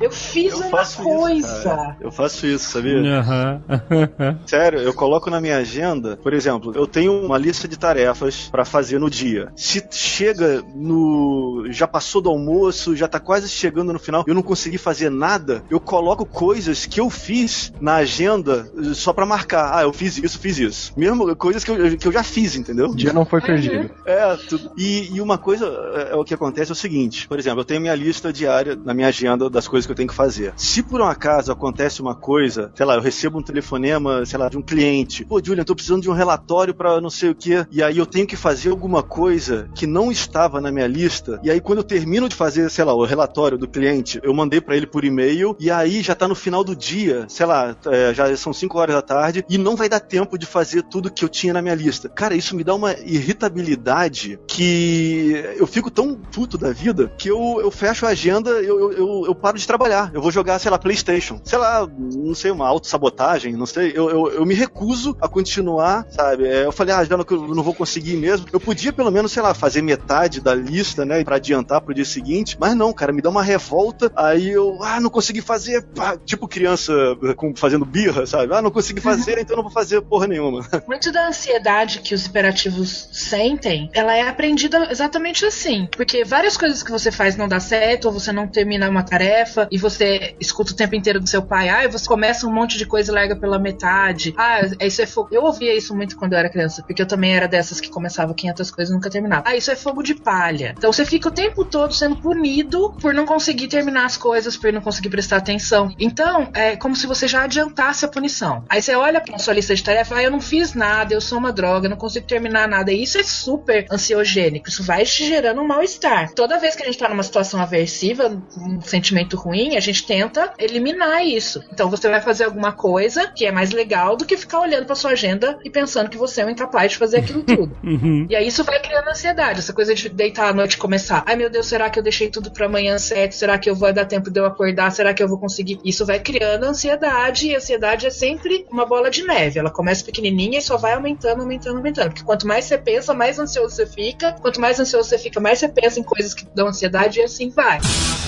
[0.00, 1.96] Eu fiz eu uma coisa.
[1.96, 2.98] Isso, eu faço isso, sabia?
[2.98, 4.38] Uhum.
[4.46, 8.64] Sério, eu coloco na minha agenda, por exemplo, eu tenho uma lista de tarefas para
[8.64, 9.52] fazer no dia.
[9.56, 11.66] Se chega no.
[11.70, 15.62] já passou do almoço, já tá quase chegando no final, eu não consegui fazer nada,
[15.70, 19.72] eu coloco coisas que eu fiz na agenda só pra marcar.
[19.74, 20.92] Ah, eu fiz isso, fiz isso.
[20.96, 22.86] Mesmo coisas que eu, que eu já fiz, entendeu?
[22.86, 23.90] O dia não foi perdido.
[24.04, 24.72] É, tudo.
[24.76, 27.64] E, e uma coisa é, é o que acontece é o seguinte, por exemplo, eu
[27.64, 30.52] tenho minha lista diária na minha agenda das coisas que eu tenho que fazer.
[30.56, 34.48] Se por um acaso acontece uma coisa, sei lá, eu recebo um telefonema, sei lá,
[34.48, 37.66] de um cliente, pô, Julian, tô precisando de um relatório para não sei o que,
[37.70, 41.50] e aí eu tenho que fazer alguma coisa que não estava na minha lista, e
[41.50, 44.76] aí quando eu termino de fazer, sei lá, o relatório do cliente, eu mandei para
[44.76, 48.36] ele por e-mail, e aí já tá no final do dia, sei lá, é, já
[48.36, 51.28] são 5 horas da tarde, e não vai dar tempo de fazer tudo que eu
[51.28, 52.08] tinha na minha lista.
[52.08, 57.60] Cara, isso me dá uma irritabilidade que eu fico tão puto da vida que eu,
[57.60, 60.10] eu fecho a agenda, eu, eu, eu paro de trabalhar.
[60.12, 61.40] Eu vou jogar, sei lá, Playstation.
[61.44, 63.92] Sei lá, não sei, uma autossabotagem, não sei.
[63.94, 66.46] Eu, eu, eu me recuso a continuar, sabe?
[66.46, 68.46] É, eu falei, ah, já não, eu não vou conseguir mesmo.
[68.52, 72.04] Eu podia pelo menos, sei lá, fazer metade da lista, né, pra adiantar pro dia
[72.04, 76.16] seguinte, mas não, cara, me dá uma revolta, aí eu, ah, não consegui fazer, pá,
[76.16, 76.92] tipo criança
[77.36, 78.52] com, fazendo birra, sabe?
[78.54, 80.66] Ah, não consegui fazer, então não vou fazer porra nenhuma.
[80.88, 85.88] Muito da ansiedade que os hiperativos sentem, ela é aprendida exatamente assim.
[85.96, 89.68] Porque várias coisas que você faz não dá certo, ou você não termina uma tarefa,
[89.70, 92.78] e você escuta o tempo inteiro do seu pai, ah, e você começa um monte
[92.78, 94.34] de coisa e larga pela metade.
[94.36, 95.28] Ah, isso é fogo.
[95.32, 98.34] Eu ouvia isso muito quando eu era criança, porque eu também era dessas que começava
[98.34, 99.42] 500 coisas e nunca terminava.
[99.46, 100.74] Ah, isso é fogo de palha.
[100.76, 104.72] Então você fica o tempo todo sendo punido por não conseguir terminar as coisas, por
[104.72, 105.94] não conseguir prestar atenção.
[105.98, 108.64] Então, é como se você já adiantasse a punição.
[108.68, 111.38] Aí você olha pra sua lista de tarefas, ah, eu não fiz nada, eu sou
[111.38, 112.92] uma droga, não consigo terminar nada.
[112.92, 114.68] E isso é super ansiogênico.
[114.68, 116.32] Isso vai te gerando um mal-estar.
[116.32, 120.52] Toda vez que a gente tá numa situação aversiva, um sentimento ruim, a gente tenta
[120.58, 121.62] eliminar isso.
[121.72, 124.94] Então você vai fazer alguma coisa que é mais legal do que ficar olhando pra
[124.94, 127.72] sua agenda e pensando que você é um incapaz de fazer aquilo tudo.
[127.82, 128.26] Uhum.
[128.30, 131.24] E aí isso vai criando ansiedade, essa coisa de deitar à noite e começar.
[131.26, 133.32] Ai meu Deus, será que eu deixei tudo pra amanhã certo?
[133.32, 134.90] Será que eu vou dar tempo de eu acordar?
[134.92, 135.80] Será que eu vou conseguir?
[135.84, 139.58] Isso vai criando ansiedade e a ansiedade é sempre uma bola de neve.
[139.58, 142.08] Ela começa pequenininha e só vai aumentando, aumentando, aumentando.
[142.10, 144.32] Porque quanto mais você pensa, mais ansioso você fica.
[144.40, 147.50] Quanto mais ansioso você fica, mais você pensa em coisas que dão ansiedade e assim
[147.50, 147.78] vai.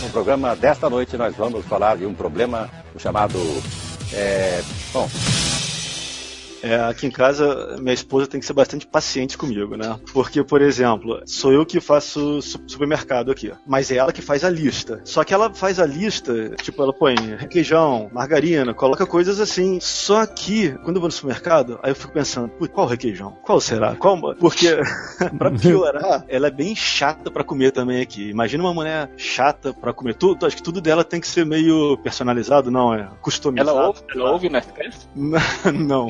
[0.02, 3.38] No programa desta noite nós vamos falar de um problema chamado.
[4.12, 4.62] É,
[4.92, 5.08] bom,
[6.64, 9.98] É, aqui em casa, minha esposa tem que ser bastante paciente comigo, né?
[10.12, 14.44] Porque, por exemplo, sou eu que faço su- supermercado aqui, mas é ela que faz
[14.44, 15.00] a lista.
[15.04, 19.78] Só que ela faz a lista, tipo, ela põe requeijão, margarina, coloca coisas assim.
[19.80, 23.36] Só que, quando eu vou no supermercado, aí eu fico pensando, "Putz, qual requeijão?
[23.42, 23.94] Qual será?
[23.96, 24.34] Qual?
[24.36, 24.68] Porque,
[25.38, 28.30] pra piorar, ela é bem chata pra comer também aqui.
[28.30, 31.98] Imagina uma mulher chata pra comer tudo, acho que tudo dela tem que ser meio
[31.98, 33.70] personalizado, não, é customizado.
[33.70, 35.08] Ela ouve, ela ouve o Nerdcast?
[35.74, 36.08] Não.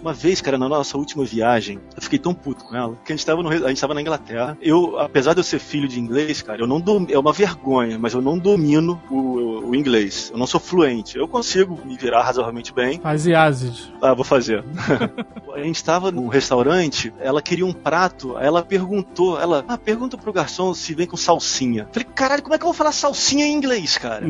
[0.00, 3.16] Uma vez, cara, na nossa última viagem, eu fiquei tão puto com ela, que a
[3.16, 4.56] gente tava, no, a gente tava na Inglaterra.
[4.60, 7.98] Eu, apesar de eu ser filho de inglês, cara, eu não dom, é uma vergonha,
[7.98, 10.30] mas eu não domino o, o inglês.
[10.32, 11.16] Eu não sou fluente.
[11.16, 13.00] Eu consigo me virar razoavelmente bem.
[13.00, 13.92] Faz Yazid.
[14.00, 14.64] Ah, vou fazer.
[15.54, 20.16] a gente tava num restaurante, ela queria um prato, aí ela perguntou, ela, ah, pergunta
[20.16, 21.88] pro garçom se vem com salsinha.
[21.92, 24.26] Falei, caralho, como é que eu vou falar salsinha em inglês, cara?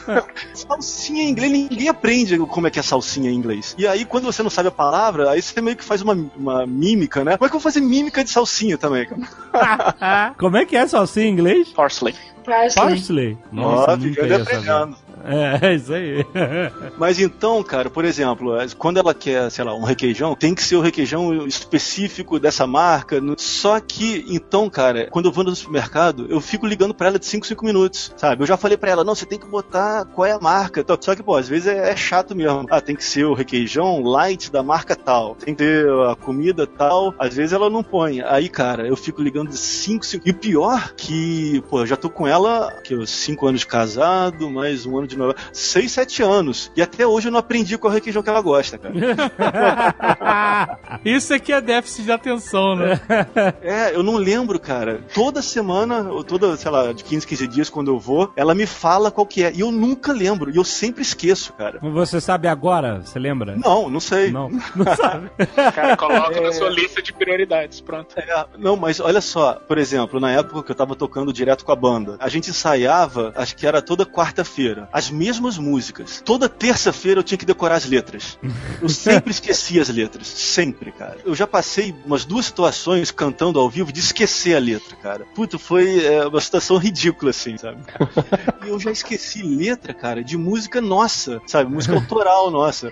[0.54, 3.74] salsinha em inglês, ninguém aprende como é que é salsinha em inglês.
[3.78, 6.66] E aí, quando você não sabe a palavra, aí você meio que faz uma, uma
[6.66, 7.36] mímica, né?
[7.36, 9.08] Como é que eu vou fazer mímica de salsinha também?
[10.38, 11.68] Como é que é salsinha em inglês?
[11.70, 12.14] Parsley.
[12.44, 13.38] Parsley.
[13.52, 14.32] Nossa, Ó, saber.
[14.34, 14.96] aprendendo.
[15.24, 16.24] É, é isso aí.
[16.98, 20.76] Mas então, cara, por exemplo, quando ela quer, sei lá, um requeijão, tem que ser
[20.76, 23.20] o requeijão específico dessa marca.
[23.36, 27.26] Só que, então, cara, quando eu vou no supermercado, eu fico ligando pra ela de
[27.26, 28.42] 5, 5 minutos, sabe?
[28.42, 30.84] Eu já falei pra ela, não, você tem que botar qual é a marca.
[31.00, 32.66] Só que, pô, às vezes é, é chato mesmo.
[32.70, 35.34] Ah, tem que ser o requeijão light da marca tal.
[35.34, 37.14] Tem que ter a comida tal.
[37.18, 38.20] Às vezes ela não põe.
[38.22, 40.28] Aí, cara, eu fico ligando de 5, 5.
[40.28, 43.66] E o pior que, pô, eu já tô com ela, que eu 5 anos de
[43.66, 45.36] casado, mais um ano de novela.
[45.52, 46.72] 6, 7 anos.
[46.76, 48.94] E até hoje eu não aprendi qual requeijão que ela gosta, cara.
[51.04, 53.00] Isso aqui é déficit de atenção, né?
[53.62, 55.00] É, eu não lembro, cara.
[55.14, 58.66] Toda semana, ou toda, sei lá, de 15, 15 dias, quando eu vou, ela me
[58.66, 59.52] fala qual que é.
[59.52, 60.50] E eu nunca lembro.
[60.50, 61.78] E eu sempre esqueço, cara.
[61.82, 63.00] Você sabe agora?
[63.00, 63.56] Você lembra?
[63.56, 64.30] Não, não sei.
[64.30, 65.30] Não, não sabe.
[65.74, 68.18] Cara, coloca na sua lista de prioridades, pronto.
[68.18, 71.72] É, não, mas olha só, por exemplo, na época que eu tava tocando direto com
[71.72, 74.88] a banda, a gente ensaiava, acho que era toda quarta-feira.
[75.00, 76.22] As mesmas músicas.
[76.24, 78.38] Toda terça-feira eu tinha que decorar as letras.
[78.80, 80.26] Eu sempre esquecia as letras.
[80.28, 81.16] Sempre, cara.
[81.24, 85.24] Eu já passei umas duas situações cantando ao vivo de esquecer a letra, cara.
[85.34, 87.78] Puta, foi é, uma situação ridícula, assim, sabe?
[88.64, 91.70] E eu já esqueci letra, cara, de música nossa, sabe?
[91.72, 92.90] Música autoral nossa.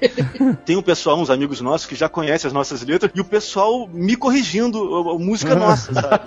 [0.65, 3.87] Tem um pessoal, uns amigos nossos, que já conhecem as nossas letras, e o pessoal
[3.93, 4.79] me corrigindo,
[5.19, 6.25] música nossa, sabe?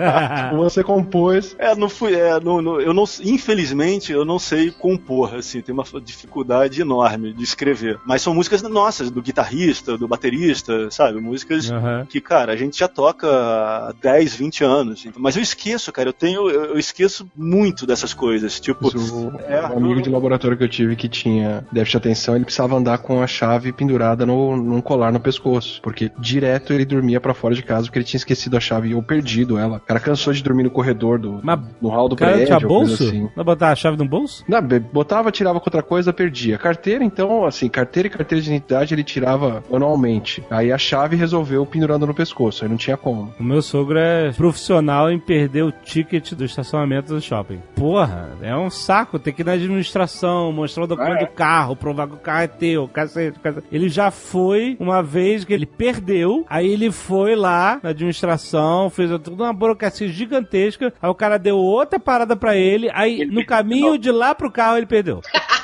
[0.56, 1.54] Você compôs.
[1.58, 2.14] É, não fui.
[2.14, 4.99] É, não, não- eu não, infelizmente, eu não sei compor,
[5.38, 7.98] assim, tem uma dificuldade enorme de escrever.
[8.06, 11.20] Mas são músicas nossas, do guitarrista, do baterista, sabe?
[11.20, 12.06] Músicas Aham.
[12.08, 15.06] que, cara, a gente já toca há 10, 20 anos.
[15.16, 16.48] Mas eu esqueço, cara, eu tenho.
[16.48, 18.60] Eu, eu esqueço muito dessas coisas.
[18.60, 22.36] Tipo, O, é, o amigo de laboratório que eu tive que tinha déficit de atenção,
[22.36, 25.80] ele precisava andar com a chave pendurada no, num colar no pescoço.
[25.82, 29.02] Porque direto ele dormia pra fora de casa porque ele tinha esquecido a chave ou
[29.02, 29.76] perdido ela.
[29.78, 32.56] O cara cansou de dormir no corredor do, Mas no hall do cara prédio.
[32.56, 33.04] tinha bolso?
[33.04, 33.28] Assim.
[33.34, 34.44] Vai botar a chave no bolso?
[34.48, 34.60] Não,
[34.92, 36.58] botava, tirava com outra coisa, perdia.
[36.58, 40.42] Carteira, então, assim, carteira e carteira de identidade ele tirava anualmente.
[40.50, 43.32] Aí a chave resolveu pendurando no pescoço, aí não tinha como.
[43.38, 47.60] O meu sogro é profissional em perder o ticket do estacionamento do shopping.
[47.74, 51.26] Porra, é um saco ter que ir na administração, mostrar o documento É.
[51.26, 53.66] do carro, provar que o carro é teu, cacete, cacete.
[53.72, 59.10] Ele já foi uma vez que ele perdeu, aí ele foi lá na administração, fez
[59.10, 63.98] toda uma burocracia gigantesca, aí o cara deu outra parada pra ele, aí no caminho
[63.98, 65.22] de lá pro carro ele perdeu.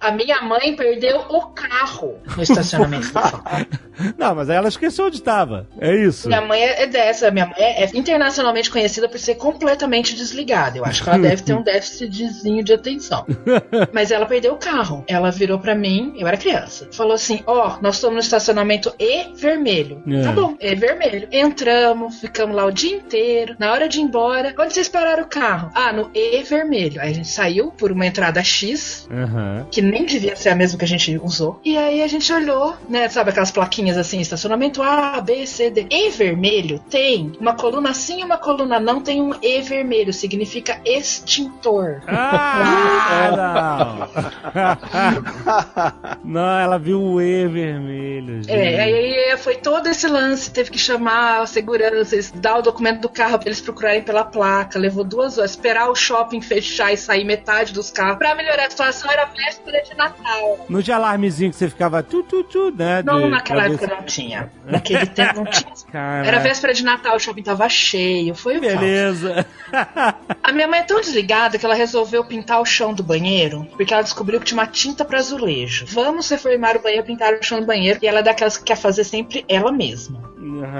[0.00, 3.08] A minha mãe perdeu o carro no estacionamento.
[4.18, 5.66] Não, mas aí ela esqueceu onde estava.
[5.80, 6.28] É isso.
[6.28, 7.30] minha mãe é é dessa.
[7.30, 10.78] Minha mãe é internacionalmente conhecida por ser completamente desligada.
[10.78, 13.24] Eu acho que ela deve ter um déficitzinho de atenção.
[13.92, 15.04] Mas ela perdeu o carro.
[15.06, 19.32] Ela virou pra mim, eu era criança, falou assim: Ó, nós estamos no estacionamento E
[19.34, 20.02] vermelho.
[20.08, 20.22] É.
[20.22, 21.28] Tá bom, E vermelho.
[21.30, 23.54] Entramos, ficamos lá o dia inteiro.
[23.58, 25.70] Na hora de ir embora, onde vocês pararam o carro?
[25.74, 27.00] Ah, no E vermelho.
[27.00, 29.66] Aí a gente saiu por uma entrada X, Aham.
[29.70, 31.60] que nem devia ser a mesma que a gente usou.
[31.64, 33.08] E aí a gente olhou, né?
[33.08, 35.86] Sabe aquelas plaquinhas assim, estacionamento A, B, C, D.
[35.90, 40.80] E vermelho tem uma coluna sim e uma coluna não, tem um E vermelho, significa
[40.84, 42.02] extintor.
[42.06, 44.08] Ah,
[44.54, 46.18] não.
[46.24, 48.42] não, ela viu o E vermelho.
[48.42, 48.50] gente.
[48.52, 53.00] É, aí foi todo esse lance, teve que chamar a segurança, eles dar o documento
[53.00, 56.96] do carro pra eles procurarem pela placa, levou duas horas, esperar o shopping fechar e
[56.96, 58.18] sair metade dos carros.
[58.18, 60.66] Pra melhorar a situação, era véspera de Natal.
[60.68, 63.02] No de alarmezinho que você ficava tu, tu, tu, né?
[63.02, 64.50] Não, naquela época não tinha.
[64.64, 65.72] Naquele tempo não tinha.
[65.90, 66.28] Caraca.
[66.28, 68.60] Era véspera de Natal, o shopping tava cheio, foi o.
[68.60, 69.46] Beleza.
[70.42, 73.92] A minha mãe é tão desligada que ela resolveu pintar o chão do banheiro, porque
[73.92, 75.86] ela descobriu que tinha uma tinta pra azulejo.
[75.88, 78.76] Vamos reformar o banheiro, pintar o chão do banheiro, e ela é daquelas que quer
[78.76, 80.32] fazer sempre ela mesma.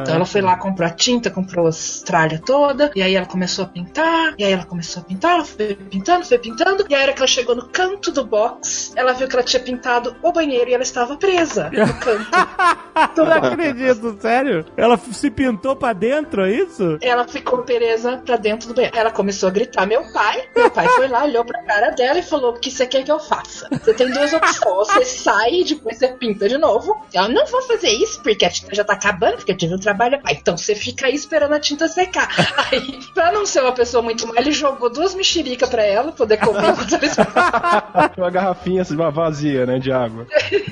[0.02, 1.70] Então ela foi lá, comprou a tinta, comprou a
[2.04, 5.44] tralha toda, e aí ela começou a pintar, e aí ela começou a pintar, ela
[5.44, 8.92] foi pintando, foi pintando, e aí a hora que ela chegou no canto do box,
[8.96, 12.30] ela viu que ela tinha pintado o banheiro e ela estava presa no canto.
[13.16, 14.64] Não acredito, sério?
[14.76, 16.98] Ela se pintou pra dentro, é isso?
[17.00, 18.96] Ela ficou presa pra dentro do banheiro.
[18.96, 20.44] Ela começou a gritar, meu pai.
[20.54, 23.10] Meu pai foi lá, olhou pra cara dela e falou: O que você quer que
[23.10, 23.68] eu faça?
[23.70, 24.88] Você tem duas opções.
[24.88, 27.00] Você sai e depois você pinta de novo.
[27.12, 29.78] Ela não vou fazer isso, porque a tinta já tá acabando, porque eu tive um
[29.78, 30.20] trabalho.
[30.24, 32.28] Ah, então você fica aí esperando a tinta secar.
[32.70, 36.36] Aí, pra não ser uma pessoa muito má, ele jogou duas mexericas pra ela, poder
[36.38, 36.62] comer.
[38.20, 40.26] uma garrafinha assim, uma vazia, né, de água.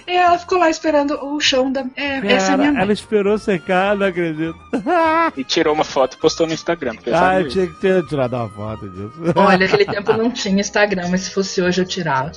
[0.06, 1.84] E ela ficou lá esperando o chão da.
[1.96, 2.82] É, essa é a Cara, minha mãe.
[2.82, 4.56] ela esperou secar, não acredito.
[5.36, 6.94] E tirou uma foto e postou no Instagram.
[7.12, 9.12] ah, eu tinha que ter tirado uma foto disso.
[9.36, 12.32] Olha, naquele tempo não tinha Instagram, mas se fosse hoje eu tirava.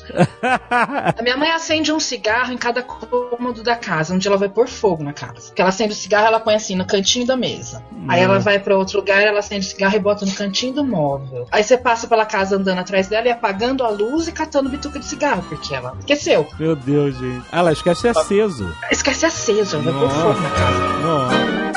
[1.18, 4.68] A minha mãe acende um cigarro em cada cômodo da casa, onde ela vai pôr
[4.68, 5.48] fogo na casa.
[5.48, 7.84] Porque ela acende o cigarro, ela põe assim no cantinho da mesa.
[8.08, 10.84] Aí ela vai pra outro lugar, ela acende o cigarro e bota no cantinho do
[10.84, 11.48] móvel.
[11.52, 15.00] Aí você passa pela casa andando atrás dela e apagando a luz e catando bituca
[15.00, 16.48] de cigarro, porque ela esqueceu.
[16.60, 17.44] Meu Deus, gente.
[17.52, 18.72] Ah, ela esquece aceso.
[18.92, 20.80] Esquece aceso, ela vai pôr fogo na casa.
[21.00, 21.73] Nossa.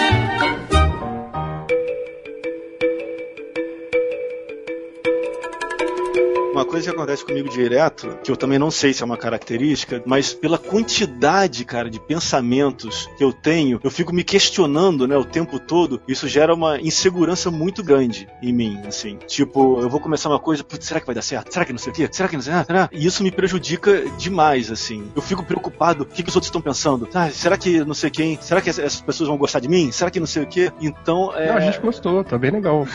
[6.66, 10.34] Coisa que acontece comigo direto, que eu também não sei se é uma característica, mas
[10.34, 15.58] pela quantidade, cara, de pensamentos que eu tenho, eu fico me questionando, né, o tempo
[15.58, 16.00] todo.
[16.06, 19.18] Isso gera uma insegurança muito grande em mim, assim.
[19.26, 21.52] Tipo, eu vou começar uma coisa, putz, será que vai dar certo?
[21.52, 22.08] Será que não sei o quê?
[22.10, 22.66] Será que não sei nada?
[22.66, 22.88] Será?
[22.92, 25.10] E isso me prejudica demais, assim.
[25.14, 27.08] Eu fico preocupado, o que, que os outros estão pensando?
[27.14, 28.38] Ah, será que não sei quem?
[28.40, 29.90] Será que essas pessoas vão gostar de mim?
[29.92, 30.72] Será que não sei o quê?
[30.80, 31.48] Então, é...
[31.48, 32.86] Não, a gente gostou, tá bem legal.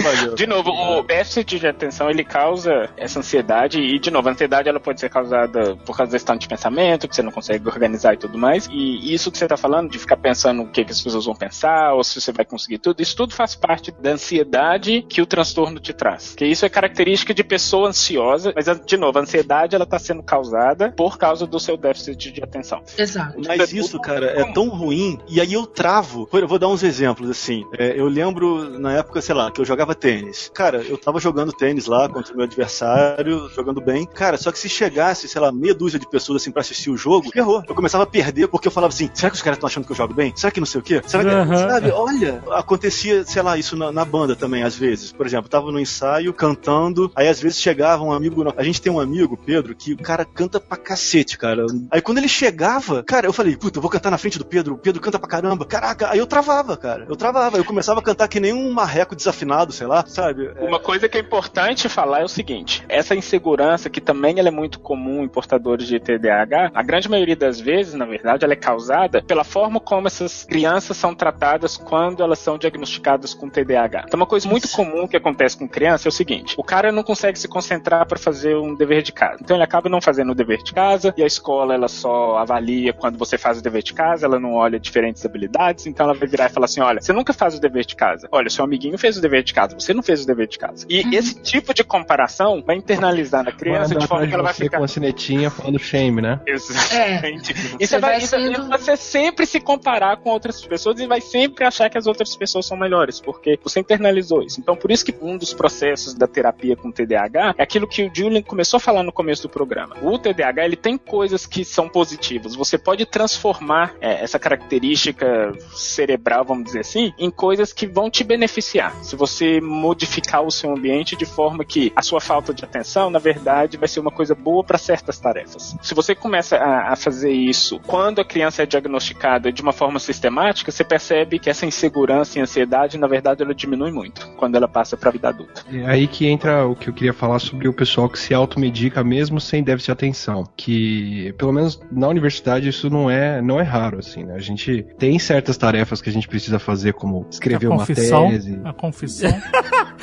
[0.00, 0.34] Valeu.
[0.34, 3.80] De novo, o déficit de atenção ele causa essa ansiedade.
[3.80, 7.08] E, de novo, a ansiedade ela pode ser causada por causa desse tanto de pensamento,
[7.08, 8.68] que você não consegue organizar e tudo mais.
[8.70, 11.34] E isso que você tá falando, de ficar pensando o que, que as pessoas vão
[11.34, 15.26] pensar, ou se você vai conseguir tudo, isso tudo faz parte da ansiedade que o
[15.26, 16.34] transtorno te traz.
[16.34, 20.22] Que isso é característica de pessoa ansiosa, mas, de novo, a ansiedade ela tá sendo
[20.22, 22.82] causada por causa do seu déficit de atenção.
[22.96, 23.40] Exato.
[23.46, 25.18] Mas isso, cara, é tão ruim.
[25.28, 26.28] E aí eu travo.
[26.32, 27.64] Eu vou dar uns exemplos, assim.
[27.78, 30.50] É, eu lembro na época, sei lá, que eu jogava tênis.
[30.54, 33.09] Cara, eu tava jogando tênis lá contra o meu adversário,
[33.54, 34.06] jogando bem.
[34.06, 36.96] Cara, só que se chegasse, sei lá, meia dúzia de pessoas assim pra assistir o
[36.96, 37.62] jogo, errou.
[37.68, 39.92] Eu começava a perder porque eu falava assim: será que os caras estão achando que
[39.92, 40.32] eu jogo bem?
[40.36, 41.00] Será que não sei o quê?
[41.06, 41.30] Será que.
[41.30, 41.68] Aham.
[41.68, 45.12] Sabe, olha, acontecia, sei lá, isso na, na banda também, às vezes.
[45.12, 48.44] Por exemplo, eu tava no ensaio cantando, aí às vezes chegava um amigo.
[48.56, 51.66] A gente tem um amigo, Pedro, que o cara canta pra cacete, cara.
[51.90, 54.74] Aí quando ele chegava, cara, eu falei, puta, eu vou cantar na frente do Pedro,
[54.74, 55.64] o Pedro canta pra caramba.
[55.64, 57.06] Caraca, aí eu travava, cara.
[57.08, 60.50] Eu travava, eu começava a cantar que nem um marreco desafinado, sei lá, sabe?
[60.56, 64.48] É, Uma coisa que é importante falar é o seguinte: essa insegurança, que também ela
[64.48, 68.52] é muito comum em portadores de TDAH, a grande maioria das vezes, na verdade, ela
[68.52, 74.04] é causada pela forma como essas crianças são tratadas quando elas são diagnosticadas com TDAH.
[74.06, 77.02] Então, uma coisa muito comum que acontece com criança é o seguinte: o cara não
[77.02, 79.38] consegue se concentrar para fazer um dever de casa.
[79.40, 82.92] Então, ele acaba não fazendo o dever de casa e a escola ela só avalia
[82.92, 85.86] quando você faz o dever de casa, ela não olha diferentes habilidades.
[85.86, 88.28] Então, ela vai virar e falar assim: olha, você nunca faz o dever de casa.
[88.30, 90.86] Olha, seu amiguinho fez o dever de casa, você não fez o dever de casa.
[90.88, 94.64] E esse tipo de comparação vai internalizar na criança de forma que ela vai você
[94.64, 94.78] ficar.
[94.78, 96.40] com a cinetinha falando shame, né?
[96.46, 97.54] Exatamente.
[97.78, 101.06] E Você vai, vai isso- sendo- e você sempre se comparar com outras pessoas e
[101.06, 104.60] vai sempre achar que as outras pessoas são melhores, porque você internalizou isso.
[104.60, 108.10] Então, por isso que um dos processos da terapia com TDAH é aquilo que o
[108.14, 109.96] Julian começou a falar no começo do programa.
[110.02, 112.54] O TDAH, ele tem coisas que são positivas.
[112.54, 118.24] Você pode transformar é, essa característica cerebral, vamos dizer assim, em coisas que vão te
[118.24, 118.94] beneficiar.
[119.02, 123.18] Se você modificar o seu ambiente de forma que a sua falta de atenção, na
[123.18, 125.76] verdade, vai ser uma coisa boa para certas tarefas.
[125.82, 129.98] Se você começa a, a fazer isso quando a criança é diagnosticada de uma forma
[129.98, 134.68] sistemática, você percebe que essa insegurança e ansiedade, na verdade, ela diminui muito quando ela
[134.68, 135.64] passa para a vida adulta.
[135.72, 139.02] É aí que entra o que eu queria falar sobre o pessoal que se automedica
[139.02, 140.44] mesmo sem déficit de atenção.
[140.56, 144.34] Que, pelo menos na universidade, isso não é, não é raro, assim, né?
[144.34, 148.30] A gente tem certas tarefas que a gente precisa fazer, como escrever a uma confissão,
[148.30, 148.60] tese.
[148.64, 149.30] A confissão.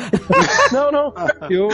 [0.71, 1.13] Não, não.
[1.49, 1.69] Eu,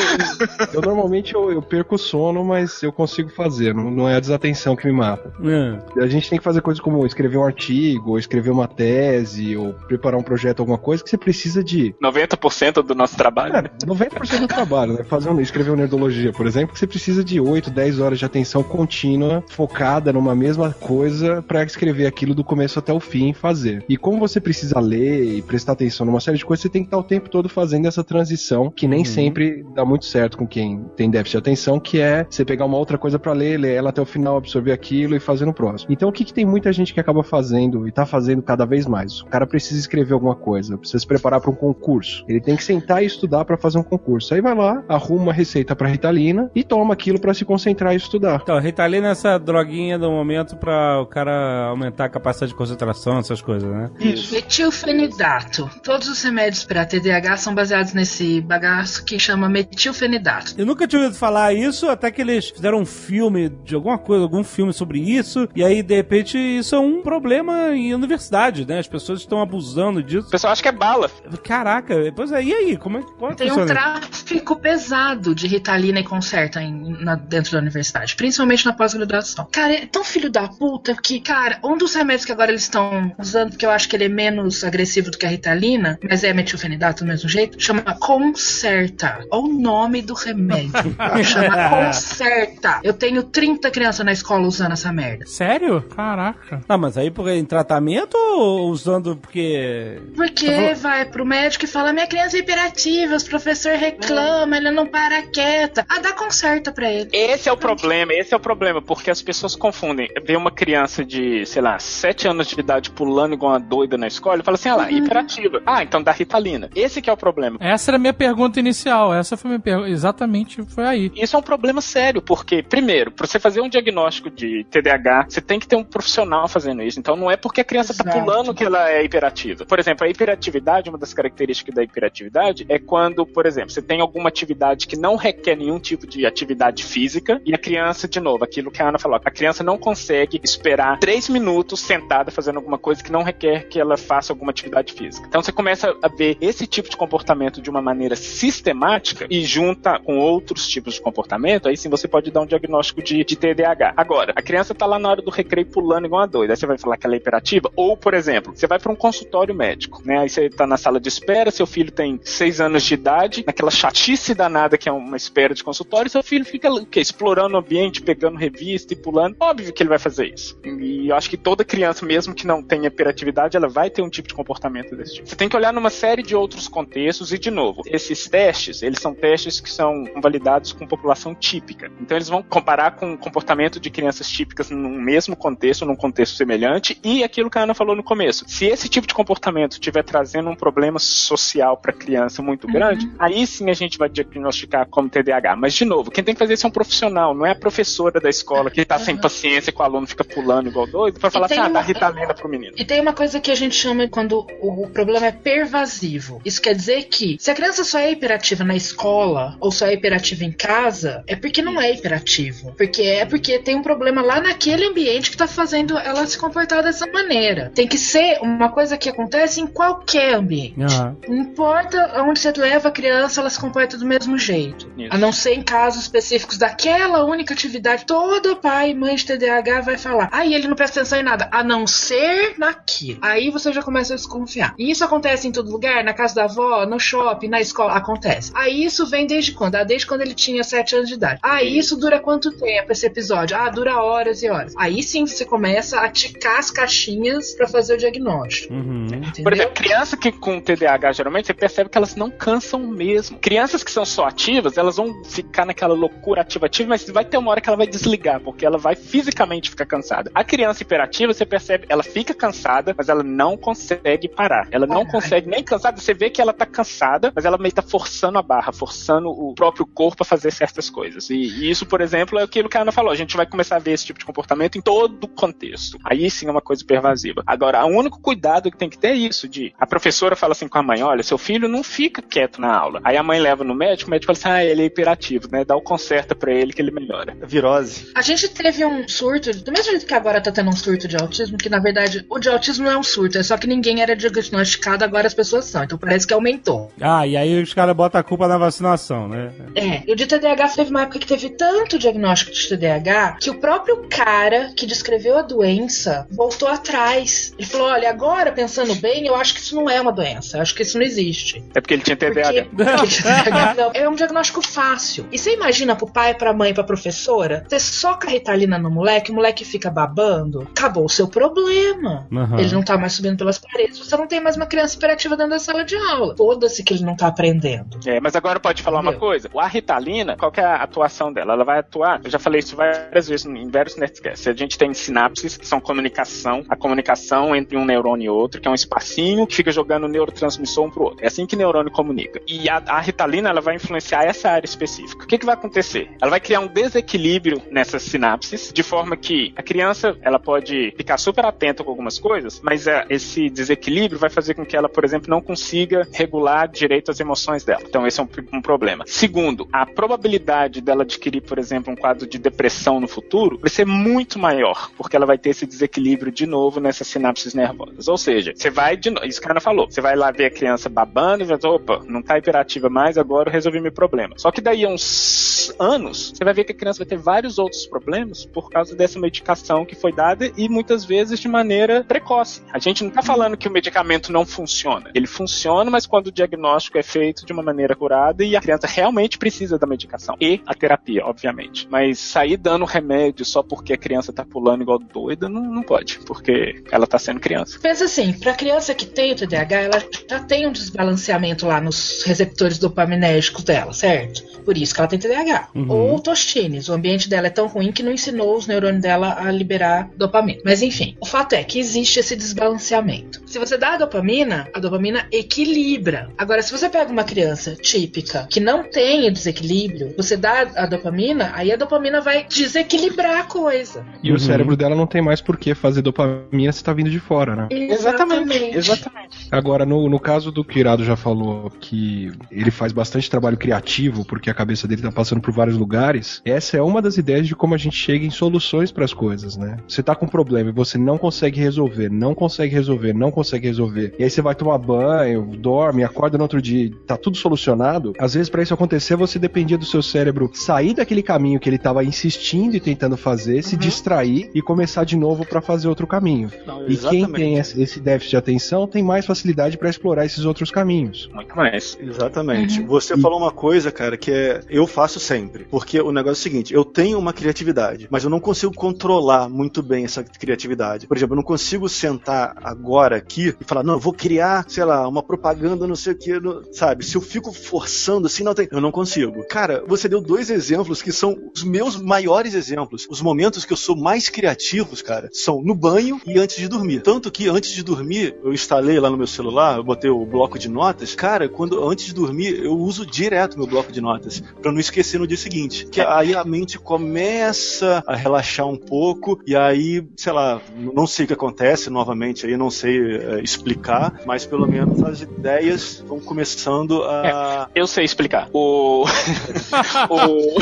[0.74, 3.73] eu normalmente eu, eu perco o sono, mas eu consigo fazer.
[3.73, 5.34] Não, não é a desatenção que me mata.
[5.43, 6.01] É.
[6.01, 9.73] A gente tem que fazer coisas como escrever um artigo, ou escrever uma tese, ou
[9.73, 13.53] preparar um projeto, alguma coisa que você precisa de 90% do nosso trabalho.
[13.53, 15.03] Cara, 90% do trabalho, né?
[15.03, 18.26] Fazer um, escrever uma nerdologia, por exemplo, que você precisa de 8, 10 horas de
[18.26, 23.34] atenção contínua, focada numa mesma coisa, pra escrever aquilo do começo até o fim e
[23.34, 23.84] fazer.
[23.88, 26.88] E como você precisa ler e prestar atenção numa série de coisas, você tem que
[26.88, 30.73] estar o tempo todo fazendo essa transição, que nem sempre dá muito certo com quem
[30.95, 33.90] tem déficit de atenção, que é você pegar uma outra coisa pra ler, ler ela
[33.90, 35.91] até o final, absorver aquilo e fazer no próximo.
[35.91, 38.86] Então o que, que tem muita gente que acaba fazendo e tá fazendo cada vez
[38.86, 39.22] mais?
[39.22, 42.24] O cara precisa escrever alguma coisa, precisa se preparar para um concurso.
[42.28, 44.34] Ele tem que sentar e estudar pra fazer um concurso.
[44.34, 47.98] Aí vai lá, arruma uma receita pra Ritalina e toma aquilo pra se concentrar e
[47.98, 48.40] estudar.
[48.44, 53.20] Então, Ritalina é essa droguinha do momento pra o cara aumentar a capacidade de concentração,
[53.20, 53.90] essas coisas, né?
[54.00, 54.34] Isso.
[54.34, 55.70] Metilfenidato.
[55.84, 60.56] Todos os remédios para TDAH são baseados nesse bagaço que chama metilfenidato.
[60.64, 64.23] Eu nunca tinha ouvido falar isso, até que eles fizeram um filme de alguma coisa,
[64.23, 68.80] algum filme sobre isso, e aí, de repente, isso é um problema em universidade, né?
[68.80, 70.27] As pessoas estão abusando disso.
[70.27, 71.11] O pessoal acha que é bala.
[71.44, 72.77] Caraca, pois é, e aí?
[72.77, 77.52] Como é que pode Tem um tráfico pesado de Ritalina e Concerta em- na- dentro
[77.52, 79.45] da universidade, principalmente na pós-graduação.
[79.52, 83.14] Cara, é tão filho da puta que, cara, um dos remédios que agora eles estão
[83.19, 86.31] usando, porque eu acho que ele é menos agressivo do que a Ritalina, mas é
[86.31, 89.19] metilfenidato do mesmo jeito, chama Concerta.
[89.30, 90.53] Olha o nome do remédio.
[91.24, 92.80] chama Concerta.
[92.84, 95.26] Eu tenho 30 crianças na escola usando essa merda.
[95.26, 95.82] Sério?
[95.96, 96.62] Caraca.
[96.68, 100.02] Ah, mas aí porque em tratamento ou usando porque.
[100.16, 104.86] Porque vai pro médico e fala: minha criança é hiperativa, os professor reclama, ele não
[104.86, 105.86] para quieta.
[105.90, 107.10] Ah, dá conserta pra ele.
[107.12, 110.10] Esse é o problema, esse é o problema, porque as pessoas confundem.
[110.24, 114.08] Ver uma criança de, sei lá, 7 anos de idade pulando igual uma doida na
[114.08, 115.62] escola e fala assim, ah lá, hiperativa.
[115.66, 116.70] Ah, então dá Ritalina.
[116.76, 117.58] Esse que é o problema.
[117.60, 119.14] Essa era a minha pergunta inicial.
[119.14, 119.90] Essa foi a minha pergunta.
[119.90, 121.11] Exatamente foi aí.
[121.15, 125.41] Isso é um problema sério, porque, primeiro, para você fazer um diagnóstico de TDAH, você
[125.41, 126.99] tem que ter um profissional fazendo isso.
[126.99, 128.20] Então não é porque a criança tá Exato.
[128.20, 129.65] pulando que ela é hiperativa.
[129.65, 134.02] Por exemplo, a hiperatividade, uma das características da hiperatividade é quando, por exemplo, você tem
[134.02, 138.44] alguma atividade que não requer nenhum tipo de atividade física e a criança, de novo,
[138.44, 142.78] aquilo que a Ana falou, a criança não consegue esperar três minutos sentada fazendo alguma
[142.78, 145.26] coisa que não requer que ela faça alguma atividade física.
[145.28, 149.99] Então você começa a ver esse tipo de comportamento de uma maneira sistemática e junta
[149.99, 153.93] com outros tipos de comportamento, aí sim você pode dar um diagnóstico de, de TDAH.
[153.95, 156.65] Agora, a criança tá lá na hora do recreio pulando igual uma doida, aí você
[156.65, 157.72] vai falar que ela é hiperativa?
[157.76, 160.19] Ou, por exemplo, você vai para um consultório médico, né?
[160.19, 163.72] Aí você tá na sala de espera, seu filho tem 6 anos de idade, naquela
[163.72, 167.03] chatice danada que é uma espera de consultório, seu filho fica o quê?
[167.03, 169.35] explorando o ambiente, pegando revista e pulando.
[169.39, 170.57] Óbvio que ele vai fazer isso.
[170.64, 174.10] E eu acho que toda criança, mesmo que não tenha hiperatividade, ela vai ter um
[174.10, 175.27] tipo de comportamento desse tipo.
[175.27, 178.99] Você tem que olhar numa série de outros contextos e, de novo, esses testes, eles
[178.99, 181.91] são testes que são validados com população típica.
[181.99, 186.35] Então eles vão comparar com o comportamento de crianças típicas num mesmo contexto, num contexto
[186.35, 188.45] semelhante, e aquilo que a Ana falou no começo.
[188.48, 193.10] Se esse tipo de comportamento estiver trazendo um problema social para a criança muito grande,
[193.19, 195.56] aí sim a gente vai diagnosticar como TDAH.
[195.56, 198.19] Mas, de novo, quem tem que fazer isso é um profissional, não é a professora
[198.19, 201.45] da escola que tá sem paciência que o aluno fica pulando igual doido pra falar
[201.45, 202.73] assim, tem ah, dá uma- ritalina pro menino.
[202.77, 206.41] E tem uma coisa que a gente chama quando o problema é pervasivo.
[206.45, 209.94] Isso quer dizer que se a criança só é hiperativa na escola ou só é
[210.04, 212.74] hiperativa em casa, é porque não é hiperativo.
[212.78, 216.84] Porque é porque tem um problema lá naquele ambiente que tá fazendo ela se comportar
[216.84, 217.72] dessa maneira.
[217.74, 220.82] Tem que ser uma coisa que acontece em qualquer ambiente.
[220.82, 221.16] Aham.
[221.28, 224.92] Não importa onde você leva a criança, ela se comporta do mesmo jeito.
[225.10, 228.06] A não ser em casos específicos daquela única atividade.
[228.06, 230.30] Todo pai e mãe de TDAH vai falar.
[230.32, 233.20] Aí ele não presta atenção em nada, a não ser naquilo.
[233.22, 234.74] Aí você já começa a desconfiar.
[234.78, 237.94] E isso acontece em todo lugar, na casa da avó, no shopping, na escola.
[237.94, 238.52] Acontece.
[238.54, 239.76] Aí isso vem desde quando?
[239.76, 241.40] Ah, desde quando ele tinha 7 anos de idade.
[241.44, 243.56] Aí isso dura quanto tempo esse episódio?
[243.56, 244.74] Ah, dura horas e horas.
[244.76, 248.74] Aí sim você começa a ticar as caixinhas pra fazer o diagnóstico.
[248.74, 249.07] Uhum.
[249.44, 253.38] Por exemplo, criança que com TDAH, geralmente, você percebe que elas não cansam mesmo.
[253.38, 257.38] Crianças que são só ativas, elas vão ficar naquela loucura ativa ativa, mas vai ter
[257.38, 260.32] uma hora que ela vai desligar, porque ela vai fisicamente ficar cansada.
[260.34, 264.68] A criança hiperativa, você percebe, ela fica cansada, mas ela não consegue parar.
[264.72, 266.02] Ela não consegue nem cansada.
[266.02, 269.53] Você vê que ela tá cansada, mas ela meio tá forçando a barra, forçando o
[269.53, 271.30] próprio corpo a fazer certas coisas.
[271.30, 273.11] E, e isso, por exemplo, é aquilo que a Ana falou.
[273.11, 275.97] A gente vai começar a ver esse tipo de comportamento em todo o contexto.
[276.03, 277.43] Aí sim é uma coisa pervasiva.
[277.45, 280.68] Agora, o único cuidado que tem que ter é isso, de a professora fala assim
[280.68, 283.01] com a mãe, olha, seu filho não fica quieto na aula.
[283.03, 285.64] Aí a mãe leva no médico, o médico fala assim, ah, ele é hiperativo, né?
[285.64, 287.35] Dá o conserta pra ele que ele melhora.
[287.45, 288.11] Virose.
[288.15, 291.15] A gente teve um surto, do mesmo jeito que agora tá tendo um surto de
[291.15, 294.01] autismo, que na verdade o de autismo não é um surto, é só que ninguém
[294.01, 295.84] era diagnosticado, agora as pessoas são.
[295.84, 296.91] Então parece que aumentou.
[296.99, 299.51] Ah, e aí os caras botam a culpa na vacinação, né?
[299.76, 303.50] É, e o de TDAH teve uma época que teve tanto diagnóstico de TDAH que
[303.50, 307.54] o próprio cara que descreveu a doença voltou atrás.
[307.58, 310.62] Ele falou: olha, agora pensando bem, eu acho que isso não é uma doença, eu
[310.62, 311.64] acho que isso não existe.
[311.74, 312.68] É porque ele tinha TDAH.
[313.76, 315.26] Não, é um diagnóstico fácil.
[315.32, 319.32] E você imagina pro pai, pra mãe, pra professora, você soca a ritalina no moleque,
[319.32, 322.28] o moleque fica babando, acabou o seu problema.
[322.32, 322.60] Aham.
[322.60, 325.52] Ele não tá mais subindo pelas paredes, você não tem mais uma criança hiperativa dentro
[325.52, 326.36] da sala de aula.
[326.36, 328.00] Foda-se que ele não tá aprendendo.
[328.06, 329.50] É, mas agora pode falar uma coisa.
[329.64, 331.53] A Ritalina, qual que é a atuação dela?
[331.53, 334.45] Ela vai atuar, eu já falei isso várias vezes em vários Nerdcasts.
[334.45, 338.68] A gente tem sinapses, que são comunicação, a comunicação entre um neurônio e outro, que
[338.68, 341.23] é um espacinho que fica jogando neurotransmissor um pro outro.
[341.23, 342.41] É assim que neurônio comunica.
[342.45, 345.23] E a, a Ritalina, ela vai influenciar essa área específica.
[345.23, 346.11] O que, que vai acontecer?
[346.22, 351.18] Ela vai criar um desequilíbrio nessas sinapses, de forma que a criança, ela pode ficar
[351.18, 355.06] super atenta com algumas coisas, mas é, esse desequilíbrio vai fazer com que ela, por
[355.06, 357.84] exemplo, não consiga regular direito as emoções dela.
[357.88, 359.06] Então esse é um, um problema.
[359.07, 363.86] Segundo, a probabilidade dela adquirir, por exemplo, um quadro de depressão no futuro vai ser
[363.86, 368.08] muito maior, porque ela vai ter esse desequilíbrio de novo nessas sinapses nervosas.
[368.08, 370.46] Ou seja, você vai de novo, isso que a Ana falou, você vai lá ver
[370.46, 373.92] a criança babando e vai dizer, opa, não tá hiperativa mais, agora eu resolvi meu
[373.92, 374.36] problema.
[374.38, 377.58] Só que daí a uns anos, você vai ver que a criança vai ter vários
[377.58, 382.62] outros problemas por causa dessa medicação que foi dada e muitas vezes de maneira precoce.
[382.72, 385.12] A gente não tá falando que o medicamento não funciona.
[385.14, 388.88] Ele funciona, mas quando o diagnóstico é feito de uma maneira curada e a criança
[388.88, 391.86] realmente precisa da medicação e a terapia, obviamente.
[391.91, 396.20] Mas sair dando remédio só porque a criança tá pulando igual doida, não, não pode,
[396.20, 397.78] porque ela tá sendo criança.
[397.82, 402.24] Pensa assim, pra criança que tem o TDAH, ela já tem um desbalanceamento lá nos
[402.24, 404.61] receptores dopaminérgicos dela, certo?
[404.64, 405.70] Por isso que ela tem TDAH.
[405.76, 405.91] Uhum.
[405.91, 409.52] Ou tostines, o ambiente dela é tão ruim que não ensinou os neurônios dela a
[409.52, 410.61] liberar dopamina.
[410.64, 413.41] Mas enfim, o fato é que existe esse desbalanceamento.
[413.45, 416.30] Se você dá a dopamina, a dopamina equilibra.
[416.38, 420.86] Agora, se você pega uma criança típica que não tem o desequilíbrio, você dá a
[420.86, 424.06] dopamina, aí a dopamina vai desequilibrar a coisa.
[424.22, 427.20] E o cérebro dela não tem mais por que fazer dopamina se tá vindo de
[427.20, 427.68] fora, né?
[427.72, 428.78] Exatamente.
[428.78, 429.48] Exatamente.
[429.52, 433.58] Agora, no, no caso do que o Irado já falou, que ele faz bastante trabalho
[433.58, 437.48] criativo, porque a cabeça dele tá passando por vários lugares, essa é uma das ideias
[437.48, 439.78] de como a gente chega em soluções para as coisas, né?
[439.88, 443.68] Você tá com um problema e você não consegue resolver, não consegue resolver, não consegue
[443.68, 447.38] resolver, e aí você vai tomar banho, dorme, acorda no outro dia, e tá tudo
[447.38, 448.14] solucionado.
[448.20, 451.68] Às vezes, para isso acontecer, você você dependia do seu cérebro sair daquele caminho que
[451.68, 456.06] ele tava insistindo e tentando fazer, se distrair e começar de novo pra fazer outro
[456.06, 456.52] caminho.
[456.65, 460.69] Não, E quem tem esse déficit de atenção tem mais facilidade pra explorar esses outros
[460.69, 461.30] caminhos.
[461.34, 461.98] Muito mais.
[461.99, 462.81] Exatamente.
[462.84, 465.65] Você falou uma coisa, cara, que é eu faço sempre.
[465.65, 469.49] Porque o negócio é o seguinte: eu tenho uma criatividade, mas eu não consigo controlar
[469.49, 471.07] muito bem essa criatividade.
[471.07, 474.84] Por exemplo, eu não consigo sentar agora aqui e falar, não, eu vou criar, sei
[474.84, 476.34] lá, uma propaganda, não sei o que,
[476.72, 477.06] sabe?
[477.06, 478.68] Se eu fico forçando assim, não tem.
[478.72, 479.03] Eu não consigo.
[479.50, 483.08] Cara, você deu dois exemplos que são os meus maiores exemplos.
[483.10, 487.02] Os momentos que eu sou mais criativos, cara, são no banho e antes de dormir.
[487.02, 490.58] Tanto que antes de dormir, eu instalei lá no meu celular, eu botei o bloco
[490.58, 491.16] de notas.
[491.16, 495.20] Cara, quando antes de dormir, eu uso direto meu bloco de notas pra não esquecer
[495.20, 495.86] no dia seguinte.
[495.86, 501.26] Que aí a mente começa a relaxar um pouco e aí, sei lá, não sei
[501.26, 506.20] o que acontece novamente aí, não sei eh, explicar, mas pelo menos as ideias vão
[506.20, 508.50] começando a Eu sei explicar.
[508.54, 508.93] O.
[510.10, 510.60] o...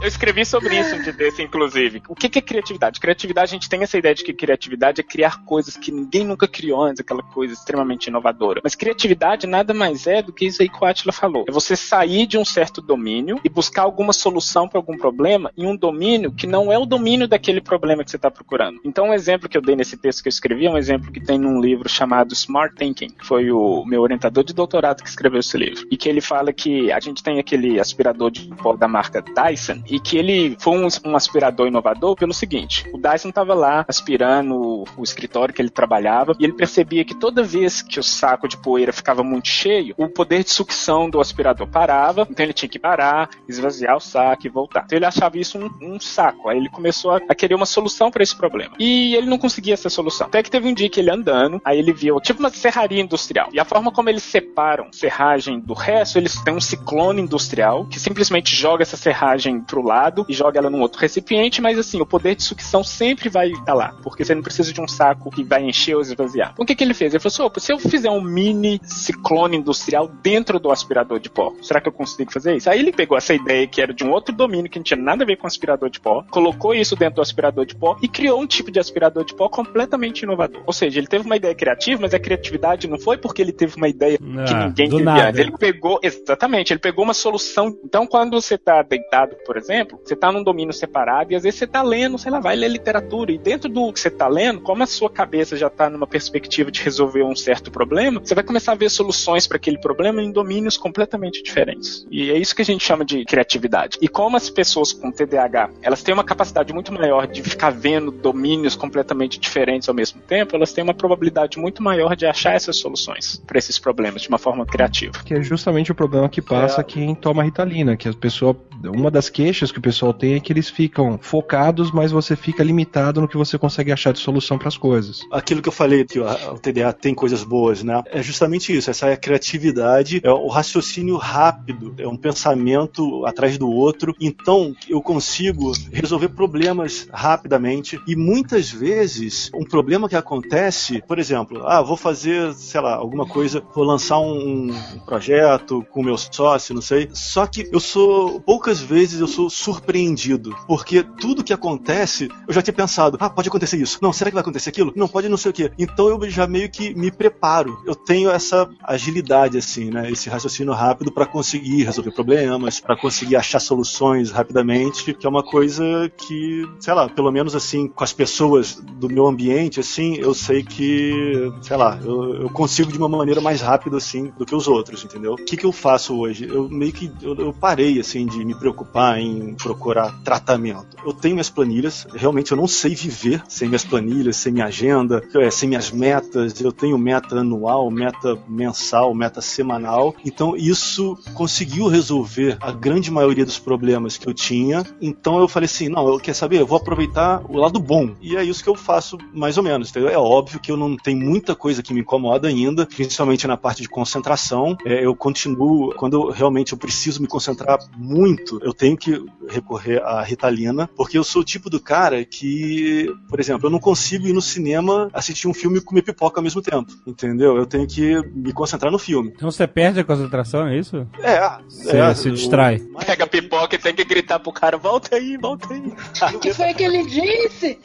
[0.00, 2.02] Eu escrevi sobre isso um desse, inclusive.
[2.08, 3.00] O que que é criatividade?
[3.00, 6.46] Criatividade, a gente tem essa ideia de que criatividade é criar coisas que ninguém nunca
[6.46, 8.60] criou antes, aquela coisa extremamente inovadora.
[8.62, 11.44] Mas criatividade nada mais é do que isso aí que o Atila falou.
[11.48, 15.66] É você sair de um certo domínio e buscar alguma solução para algum problema em
[15.66, 18.80] um domínio que não é o domínio daquele problema que você está procurando.
[18.84, 21.20] Então, um exemplo que eu dei nesse texto que eu escrevi é um exemplo que
[21.20, 25.40] tem num livro chamado Smart Thinking, que foi o meu orientador de doutorado que escreveu
[25.40, 25.86] esse livro.
[25.90, 29.82] E que ele fala que a gente tem aquele aspirador de pó da marca Dyson
[29.88, 34.54] e que ele foi um, um aspirador inovador pelo seguinte: o Dyson estava lá aspirando
[34.54, 38.48] o, o escritório que ele trabalhava e ele percebia que toda vez que o saco
[38.48, 42.68] de poeira ficava muito cheio, o poder de sucção do aspirador parava, então ele tinha
[42.68, 44.84] que parar, esvaziar o saco e voltar.
[44.86, 46.48] Então ele achava isso um, um saco.
[46.48, 48.74] Aí ele começou a, a querer uma solução para esse problema.
[48.78, 50.26] E ele não conseguia essa solução.
[50.26, 53.48] Até que teve um dia que ele andando, aí ele viu tipo uma serraria industrial.
[53.52, 58.00] E a forma como eles separam serragem do resto, eles têm um ciclone industrial que
[58.00, 62.06] simplesmente joga essa serragem pro lado e joga ela num outro recipiente, mas assim, o
[62.06, 65.44] poder de sucção sempre vai estar lá, porque você não precisa de um saco que
[65.44, 66.50] vai encher ou esvaziar.
[66.52, 67.12] Então, o que, que ele fez?
[67.12, 71.30] Ele falou assim: "Opa, se eu fizer um mini ciclone industrial dentro do aspirador de
[71.30, 72.68] pó, será que eu consigo fazer isso?
[72.70, 75.24] Aí ele pegou essa ideia que era de um outro domínio que não tinha nada
[75.24, 78.40] a ver com aspirador de pó, colocou isso dentro do aspirador de pó e criou
[78.40, 80.62] um tipo de aspirador de pó completamente inovador.
[80.66, 83.76] Ou seja, ele teve uma ideia criativa, mas a criatividade não foi porque ele teve
[83.76, 85.28] uma ideia que ninguém teve nada.
[85.28, 85.40] antes.
[85.40, 87.76] Ele pegou, exatamente, ele pegou uma solução.
[87.84, 91.58] Então, quando você tá deitado, por exemplo, você tá num domínio separado e às vezes
[91.58, 93.32] você tá lendo, sei lá, vai ler literatura.
[93.32, 96.70] E dentro do que você tá lendo, como a sua cabeça já tá numa perspectiva
[96.70, 100.30] de resolver um certo problema, você vai começar a ver soluções para aquele problema em
[100.30, 102.06] domínios completamente diferentes.
[102.10, 103.98] E é isso que a gente chama de criatividade.
[104.00, 108.10] E como as pessoas com TDAH, elas têm uma capacidade muito maior de ficar vendo
[108.10, 112.76] domínios completamente diferentes ao mesmo tempo, elas têm uma probabilidade muito maior de achar essas
[112.76, 115.12] soluções para esses problemas de uma forma criativa.
[115.24, 119.28] Que é justamente o problema que passa quem toma Ritalina, que a pessoa, uma das
[119.28, 123.28] queixas que o pessoal tem é que eles ficam focados, mas você fica limitado no
[123.28, 125.20] que você consegue achar de solução para as coisas.
[125.30, 128.02] aquilo que eu falei que o TDA tem coisas boas, né?
[128.06, 133.58] É justamente isso, essa é a criatividade, é o raciocínio rápido, é um pensamento atrás
[133.58, 134.14] do outro.
[134.20, 141.66] Então, eu consigo resolver problemas rapidamente e muitas vezes um problema que acontece, por exemplo,
[141.66, 144.68] ah, vou fazer, sei lá, alguma coisa, vou lançar um,
[145.04, 147.08] projeto com meu sócio, não sei.
[147.12, 152.60] Só que eu sou poucas vezes eu sou surpreendido, porque tudo que acontece, eu já
[152.60, 153.98] tinha pensado, ah, pode acontecer isso.
[154.02, 154.92] Não, será que vai acontecer aquilo?
[154.96, 155.70] Não, pode não sei o quê.
[155.78, 157.80] Então eu já meio que me preparo.
[157.86, 160.10] Eu tenho essa agilidade assim, né?
[160.10, 165.42] Esse raciocínio rápido para conseguir resolver problemas, para conseguir achar soluções rapidamente, que é uma
[165.42, 165.84] coisa
[166.16, 170.62] que, sei lá, pelo menos assim, com as pessoas do meu ambiente, assim, eu sei
[170.62, 174.66] que, sei lá, eu, eu consigo de uma maneira mais rápida assim do que os
[174.66, 175.34] outros, entendeu?
[175.34, 176.46] O que que eu faço hoje?
[176.48, 180.96] Eu meio que eu, eu parei assim de me preocupar em procurar tratamento.
[181.04, 185.22] Eu tenho minhas planilhas, realmente eu não sei viver sem minhas planilhas, sem minha agenda,
[185.34, 186.60] é, sem minhas metas.
[186.60, 190.14] Eu tenho meta anual, meta mensal, meta semanal.
[190.24, 194.84] Então isso conseguiu resolver a grande maioria dos problemas que eu tinha.
[195.00, 198.14] Então eu falei assim, não, eu quer saber, eu vou aproveitar o lado bom.
[198.20, 199.90] E é isso que eu faço mais ou menos.
[199.90, 200.08] Entendeu?
[200.08, 203.82] É óbvio que eu não tenho muita coisa que me incomoda ainda, principalmente na parte
[203.82, 204.76] de concentração.
[204.84, 210.02] É, eu continuo, quando eu, realmente eu preciso me concentrar muito, eu tenho que recorrer
[210.02, 214.26] à Ritalina, porque eu sou o tipo do cara que, por exemplo, eu não consigo
[214.26, 217.56] ir no cinema assistir um filme e comer pipoca ao mesmo tempo, entendeu?
[217.56, 219.32] Eu tenho que me concentrar no filme.
[219.34, 221.06] Então você perde a concentração, é isso?
[221.22, 221.40] É,
[221.70, 222.82] Você é, se eu- distrai.
[223.06, 226.34] Pega a pipoca e tem que gritar pro cara: volta aí, volta aí.
[226.34, 227.78] O que foi que ele disse?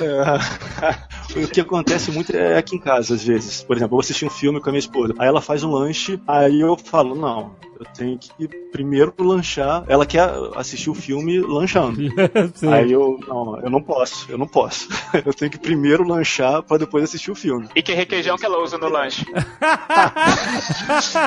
[0.00, 1.36] É.
[1.44, 3.62] o que acontece muito é aqui em casa, às vezes.
[3.62, 5.14] Por exemplo, eu vou assistir um filme com a minha esposa.
[5.18, 9.84] Aí ela faz um lanche, aí eu falo, não, não, eu tenho que primeiro lanchar.
[9.88, 12.00] Ela quer assistir o filme lanchando.
[12.70, 14.88] Aí eu, não, eu não posso, eu não posso.
[15.24, 17.68] Eu tenho que primeiro lanchar pra depois assistir o filme.
[17.76, 19.24] E que requeijão que ela usa no lanche?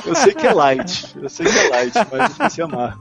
[0.05, 2.99] Eu sei que é light, eu sei que é light, mas esqueci a marca.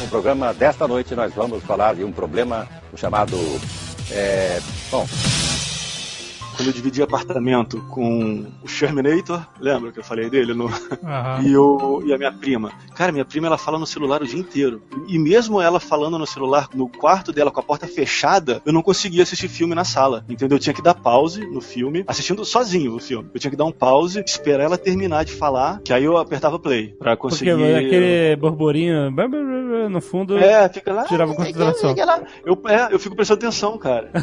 [0.00, 3.36] No programa desta noite nós vamos falar de um problema chamado.
[4.10, 5.06] É, bom,
[6.60, 10.52] Quando eu dividi apartamento com o Sherminator, lembra que eu falei dele?
[10.52, 10.66] No...
[10.66, 11.40] Aham.
[11.50, 12.70] E, o, e a minha prima.
[12.94, 14.82] Cara, minha prima ela fala no celular o dia inteiro.
[15.08, 18.82] E mesmo ela falando no celular no quarto dela com a porta fechada, eu não
[18.82, 20.22] conseguia assistir filme na sala.
[20.28, 20.56] Entendeu?
[20.58, 23.30] Eu tinha que dar pause no filme, assistindo sozinho o filme.
[23.32, 26.58] Eu tinha que dar um pause, esperar ela terminar de falar, que aí eu apertava
[26.58, 27.74] play pra Porque conseguir.
[27.74, 29.10] aquele borborinho
[29.88, 31.04] no fundo É, fica lá.
[31.04, 31.94] tirava consideração.
[32.44, 34.10] Eu, é, eu fico prestando atenção, cara.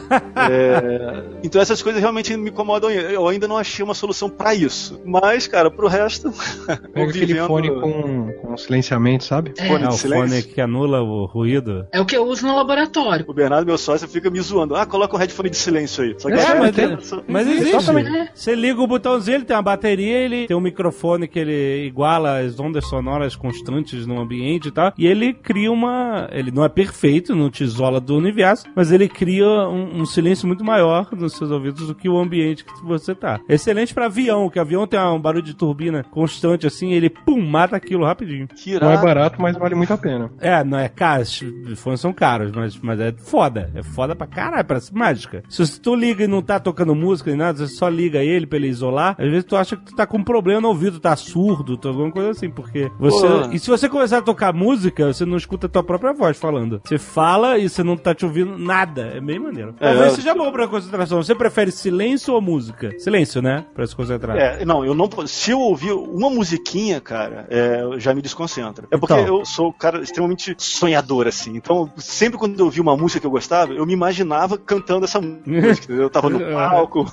[0.49, 2.89] É, então essas coisas realmente me incomodam.
[2.89, 4.99] Eu ainda não achei uma solução pra isso.
[5.05, 6.31] Mas, cara, pro resto.
[6.93, 9.53] Pega aquele vivendo- fone com, com silenciamento, sabe?
[9.57, 10.27] Fone É, de o silêncio.
[10.29, 11.87] fone que anula o ruído.
[11.91, 13.23] É o que eu uso no laboratório.
[13.27, 14.75] O Bernardo, meu sócio, fica me zoando.
[14.75, 16.15] Ah, coloca um headphone de silêncio aí.
[16.17, 16.97] Só que É, mas, tenho-
[17.27, 17.75] mas existe.
[17.75, 18.31] Exatamente.
[18.33, 22.39] Você liga o botãozinho, ele tem uma bateria, ele tem um microfone que ele iguala
[22.39, 24.91] as ondas sonoras constantes no ambiente e tal.
[24.97, 26.27] E ele cria uma.
[26.31, 30.47] Ele não é perfeito, não te isola do universo, mas ele cria um, um silêncio
[30.47, 33.39] muito maior nos seus ouvidos do que o ambiente que você tá.
[33.47, 37.75] Excelente pra avião, que avião tem um barulho de turbina constante assim, ele pum, mata
[37.75, 38.47] aquilo rapidinho.
[38.85, 40.31] Não é barato, mas vale muito a pena.
[40.39, 43.71] É, não é caro, os fones são caros, mas, mas é foda.
[43.75, 45.43] É foda pra caralho, parece mágica.
[45.49, 48.57] Se tu liga e não tá tocando música nem nada, você só liga ele pra
[48.57, 51.15] ele isolar, às vezes tu acha que tu tá com um problema no ouvido, tá
[51.15, 53.27] surdo, tá alguma coisa assim, porque você.
[53.27, 53.49] Pô.
[53.51, 56.81] E se você começar a tocar música, você não escuta a tua própria voz falando.
[56.83, 59.11] Você fala e você não tá te ouvindo nada.
[59.15, 59.75] É bem maneiro.
[59.79, 61.21] É, Talvez eu- seja bom pra concentração.
[61.21, 61.96] Você prefere silêncio
[62.33, 62.91] ou música?
[62.99, 63.65] Silêncio, né?
[63.73, 64.37] Pra se concentrar.
[64.37, 65.09] É, não, eu não.
[65.27, 68.87] Se eu ouvir uma musiquinha, cara, é, já me desconcentra.
[68.91, 69.25] É porque Então.
[69.39, 71.55] eu sou um cara extremamente sonhador, assim.
[71.55, 75.19] Então, sempre quando eu ouvia uma música que eu gostava, eu me imaginava cantando essa
[75.21, 75.91] música.
[75.93, 77.05] Eu tava no palco.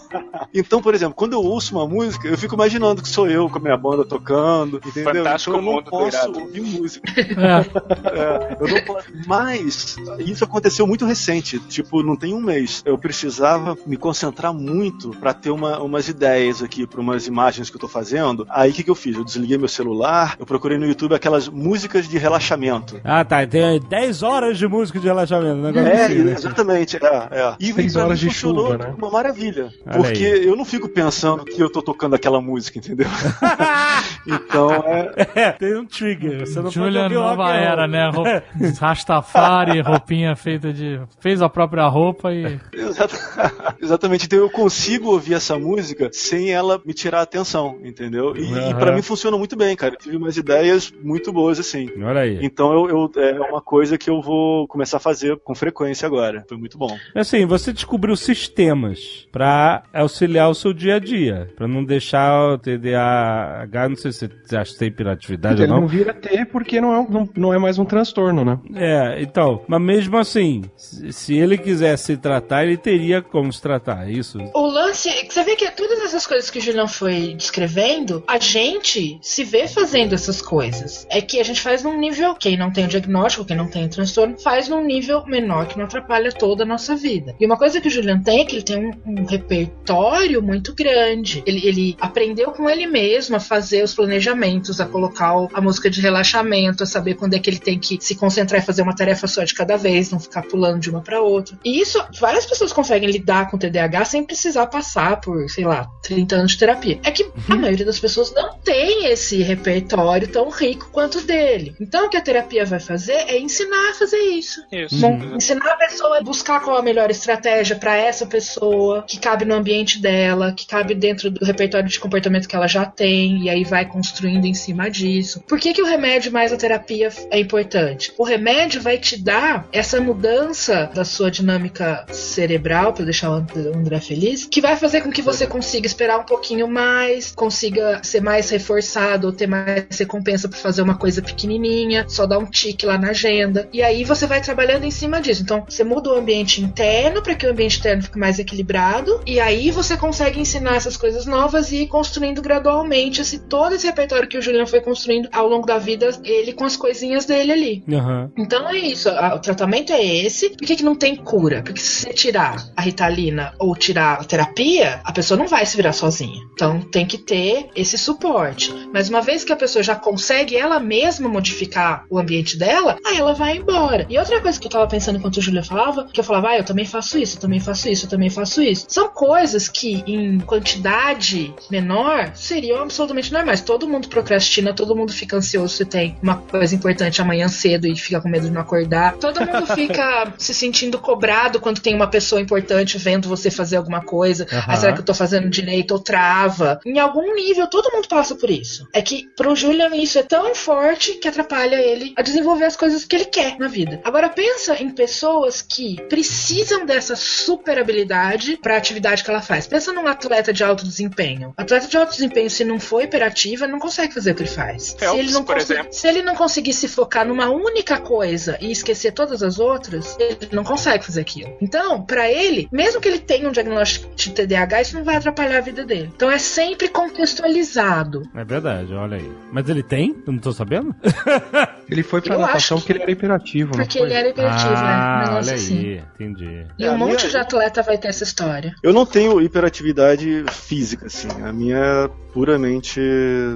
[0.53, 3.59] então, por exemplo, quando eu ouço uma música, eu fico imaginando que sou eu com
[3.59, 5.15] a minha banda tocando, entendeu?
[5.15, 7.05] Fantástico então eu não posso ouvir música.
[7.45, 8.15] É.
[8.19, 9.07] É, eu não posso.
[9.27, 12.83] Mas isso aconteceu muito recente, tipo, não tem um mês.
[12.85, 14.74] Eu precisava me concentrar muito
[15.21, 18.47] pra ter uma- umas ideias aqui, pra umas imagens que eu tô fazendo.
[18.51, 19.17] Aí o que, que eu fiz?
[19.17, 23.01] Eu desliguei meu celular, eu procurei no YouTube aquelas músicas de relaxamento.
[23.05, 23.47] Ah, tá.
[23.47, 25.57] Tem 10 horas de música de relaxamento.
[25.57, 26.33] Negócio É, assim, né?
[26.33, 26.97] exatamente.
[26.97, 27.57] É, é.
[27.61, 28.95] E Seis pra mim horas de funcionou chuva, né?
[28.99, 29.71] Uma maravilha.
[29.87, 30.47] Olha porque aí.
[30.47, 33.07] eu não fico pensando que eu tô tocando aquela música, entendeu?
[34.27, 35.13] então é.
[35.35, 36.41] É, tem um trigger.
[36.47, 37.53] Você não Julia pode nova roll.
[37.55, 38.11] era, né?
[38.11, 38.25] Rou-
[38.81, 41.01] Rastafari, roupinha feita de.
[41.21, 42.59] Fez a própria roupa e.
[42.73, 43.15] Exata-
[43.81, 48.35] Exatamente, então eu consigo ouvir essa música sem ela me tirar a atenção, entendeu?
[48.35, 48.75] E, e Aham.
[48.79, 49.95] para mim funciona muito bem, cara.
[49.95, 51.91] Eu tive umas ideias muito boas assim.
[52.03, 52.39] Olha aí.
[52.41, 56.45] Então eu, eu- é uma coisa que eu vou começar a fazer com frequência agora.
[56.49, 56.97] Foi muito bom.
[57.15, 62.59] Assim, você descobriu sistemas pra auxiliar o seu dia a dia, Pra não deixar o
[62.59, 65.81] TDAH, não sei se você acha que tem hiperatividade ou Ele não.
[65.83, 68.59] não vira T porque não é, não, não é mais um transtorno, né?
[68.75, 74.09] É, então, mas mesmo assim, se ele quiser se tratar, ele teria como se tratar,
[74.09, 74.39] é isso?
[74.57, 79.19] O lance, você vê que todas essas coisas que o Julião foi descrevendo, a gente
[79.21, 81.05] se vê fazendo essas coisas.
[81.11, 83.85] É que a gente faz num nível, quem não tem o diagnóstico, quem não tem
[83.87, 87.35] o transtorno, faz num nível menor que não atrapalha toda a nossa vida.
[87.41, 90.73] E uma coisa que o Julião tem é que ele tem um, um repertório muito
[90.73, 91.43] grande.
[91.45, 95.91] Ele, ele aprendeu com ele mesmo a fazer os planejamentos, a colocar o- a música
[95.91, 98.95] de relaxamento, a saber quando é que ele tem que se concentrar e fazer uma
[98.95, 101.59] tarefa só de cada vez, não ficar pulando de uma para outra.
[101.65, 106.37] E isso, várias pessoas conseguem lidar com TDAH sem precisar passar por, sei lá, 30
[106.37, 107.01] anos de terapia.
[107.03, 111.75] É que a maioria das pessoas não tem esse repertório tão rico quanto o dele.
[111.81, 114.63] Então o que a terapia vai fazer é ensinar a fazer isso.
[114.71, 115.01] Isso.
[115.01, 119.45] Bom, ensinar a pessoa a buscar qual a melhor estratégia para essa pessoa, que cabe
[119.45, 123.51] no ambiente dela, que cabe dentro do repertório de comportamento que ela já tem, e
[123.51, 125.41] aí vai construindo em cima disso.
[125.49, 128.13] Por que, que o remédio mais a terapia é importante?
[128.19, 134.01] O remédio vai te dar essa mudança da sua dinâmica cerebral, para deixar o André
[134.01, 138.51] feliz, que vai fazer com que você consiga esperar um pouquinho mais, consiga ser mais
[138.51, 142.99] reforçado ou ter mais recompensa para fazer uma coisa pequenininha, só dar um tique lá
[142.99, 143.69] na agenda.
[143.73, 145.43] E aí você vai trabalhando em cima disso.
[145.43, 149.39] Então, você muda o ambiente interno para que o ambiente interno fique mais equilibrado, e
[149.39, 154.29] aí você consegue ensinar essas coisas novas e ir construindo gradualmente esse todo esse repertório
[154.29, 157.53] que o Juliano foi construindo ao longo da vida, ele com as coisinhas dele ele
[157.53, 157.85] ali.
[157.93, 158.31] Aham.
[158.37, 160.51] Então é isso, a- o tratamento é esse.
[160.51, 161.63] Por que, que não tem cura?
[161.63, 165.93] Porque se você tirar a ritalina ou tirar terapia, a pessoa não vai se virar
[165.93, 166.43] sozinha.
[166.53, 168.73] Então tem que ter esse suporte.
[168.93, 173.19] Mas uma vez que a pessoa já consegue ela mesma modificar o ambiente dela, aí
[173.19, 174.07] ela vai embora.
[174.09, 176.59] E outra coisa que eu tava pensando enquanto a Júlia falava, que eu falava, ah,
[176.59, 178.87] eu também faço isso, eu também faço isso, eu também faço isso.
[178.89, 183.61] São coisas que em quantidade menor seriam absolutamente normais.
[183.61, 187.97] Todo mundo procrastina, todo mundo fica ansioso se tem uma coisa importante amanhã cedo e
[187.97, 189.17] fica com medo de não acordar.
[189.17, 194.01] Todo mundo fica se sentindo cobrado quando tem uma pessoa importante vendo você fazer alguma
[194.01, 194.14] coisa.
[194.23, 194.65] Aham.
[194.69, 196.81] Ah, será que eu tô fazendo direito ou trava?
[196.85, 198.89] Em algum nível, todo mundo passa por isso.
[198.93, 203.05] É que pro Julian isso é tão forte que atrapalha ele a desenvolver as coisas
[203.05, 204.01] que ele quer na vida.
[204.05, 209.67] Agora pensa em pessoas que precisam dessa super habilidade pra atividade que ela faz.
[209.67, 211.53] Pensa num atleta de alto desempenho.
[211.57, 214.95] Atleta de alto desempenho, se não for hiperativa, não consegue fazer o que ele faz.
[214.99, 215.93] Phelps, se, ele não por exemplo.
[215.93, 220.49] se ele não conseguir se focar numa única coisa e esquecer todas as outras, ele
[220.53, 221.57] não consegue fazer aquilo.
[221.61, 225.59] Então, pra ele, mesmo que ele tenha um diagnóstico de TDAH, isso não vai atrapalhar
[225.59, 226.11] a vida dele.
[226.15, 228.23] Então é sempre contextualizado.
[228.35, 229.33] É verdade, olha aí.
[229.53, 230.17] Mas ele tem?
[230.27, 230.95] Eu não tô sabendo?
[231.87, 234.79] Ele foi pra Eu natação acho porque ele era hiperativo, Porque ele era hiperativo, né?
[234.79, 235.79] Um ah, olha assim.
[235.79, 236.67] aí, entendi.
[236.79, 238.75] E É, um a monte minha- de atleta vai ter essa história.
[238.83, 241.29] Eu não tenho hiperatividade física, assim.
[241.43, 242.99] A minha é puramente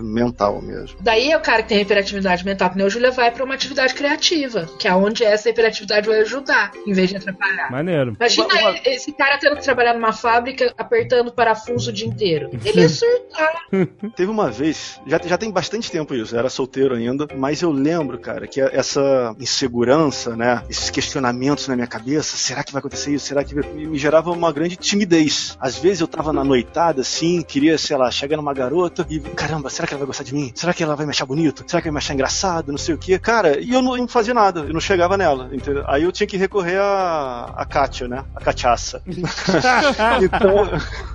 [0.03, 0.99] mental mesmo.
[1.01, 3.55] Daí é o cara que tem hiperatividade mental, que nem o Júlia, vai pra uma
[3.55, 7.73] atividade criativa, que é onde essa hiperatividade vai ajudar, em vez de atrapalhar.
[7.73, 8.15] Maneiro.
[8.21, 10.28] Imagina Uma- uma- esse cara tendo que trabalhar numa fábrica
[10.77, 12.51] apertando parafuso o dia inteiro.
[12.65, 13.53] Ele ia surtar.
[14.17, 17.71] Teve uma vez, já, já tem bastante tempo isso, eu era solteiro ainda, mas eu
[17.71, 23.13] lembro, cara, que essa insegurança, né, esses questionamentos na minha cabeça, será que vai acontecer
[23.15, 23.27] isso?
[23.27, 25.57] Será que vai- me, me gerava uma grande timidez.
[25.61, 29.69] Às vezes eu tava na noitada, assim, queria, sei lá, chegar numa garota e, caramba,
[29.71, 30.53] será que ela vai gostar de mim?
[30.55, 31.65] Será que ela vai me achar bonito?
[31.67, 32.71] Será que vai me achar engraçado?
[32.71, 33.19] Não sei o quê.
[33.19, 35.85] Cara, e eu não, não fazia nada, eu não chegava nela, entendeu?
[35.87, 39.03] Aí eu tinha que recorrer a, a Kátia, né, a cachaça.
[40.25, 40.71] então,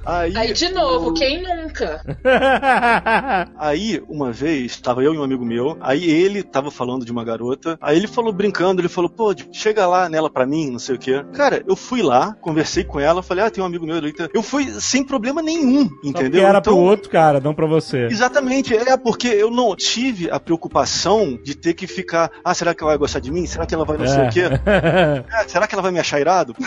[0.05, 0.35] aí...
[0.35, 2.01] Aí, de novo, eu- quem nunca?
[3.57, 7.23] Aí, uma vez, tava eu e um amigo meu, aí ele tava falando de uma
[7.23, 10.95] garota, aí ele falou brincando, ele falou, pô, chega lá nela pra mim, não sei
[10.95, 11.23] o quê.
[11.34, 14.13] Cara, eu fui lá, conversei com ela, falei, ah, tem um amigo meu ali.
[14.34, 16.45] Eu fui sem problema nenhum, Só entendeu?
[16.45, 18.05] era Então, pro outro cara, não pra você.
[18.05, 22.84] Exatamente, é porque eu não tive a preocupação de ter que ficar, ah, será que
[22.84, 23.45] ela vai gostar de mim?
[23.45, 24.41] Será que ela vai não sei o quê?
[24.65, 26.55] É, será que ela vai me achar irado?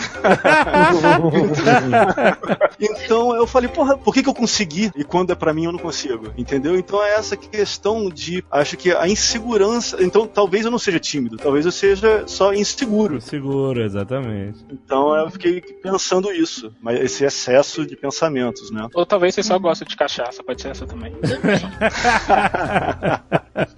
[2.79, 5.71] então eu falei, porra, por que, que eu consegui e quando é pra mim eu
[5.71, 6.31] não consigo?
[6.37, 6.77] Entendeu?
[6.77, 10.03] Então é essa questão de, acho que a insegurança.
[10.03, 13.19] Então talvez eu não seja tímido, talvez eu seja só inseguro.
[13.21, 14.65] Seguro, exatamente.
[14.71, 18.87] Então eu fiquei pensando isso, mas esse excesso de pensamentos, né?
[18.93, 21.13] Ou talvez você só gosta de cachaça, pode ser essa também.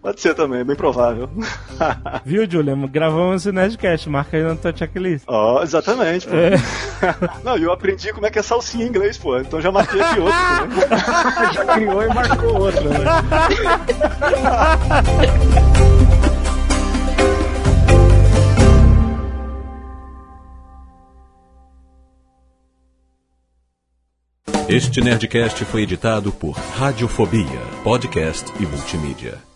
[0.02, 1.30] Pode ser também, bem provável.
[2.26, 2.76] Viu, Julia?
[2.88, 5.24] Gravamos esse Nerdcast, marca aí na tua checklist.
[5.28, 6.36] Ó, exatamente, pô.
[6.36, 6.56] É.
[7.44, 9.38] Não, e eu aprendi como é que é salsinha em inglês, pô.
[9.38, 10.88] Então já marquei aqui outro, né?
[11.53, 13.06] Já criou e marcou outra, né?
[24.68, 29.49] Este Nerdcast foi editado por Radiofobia, podcast e multimídia.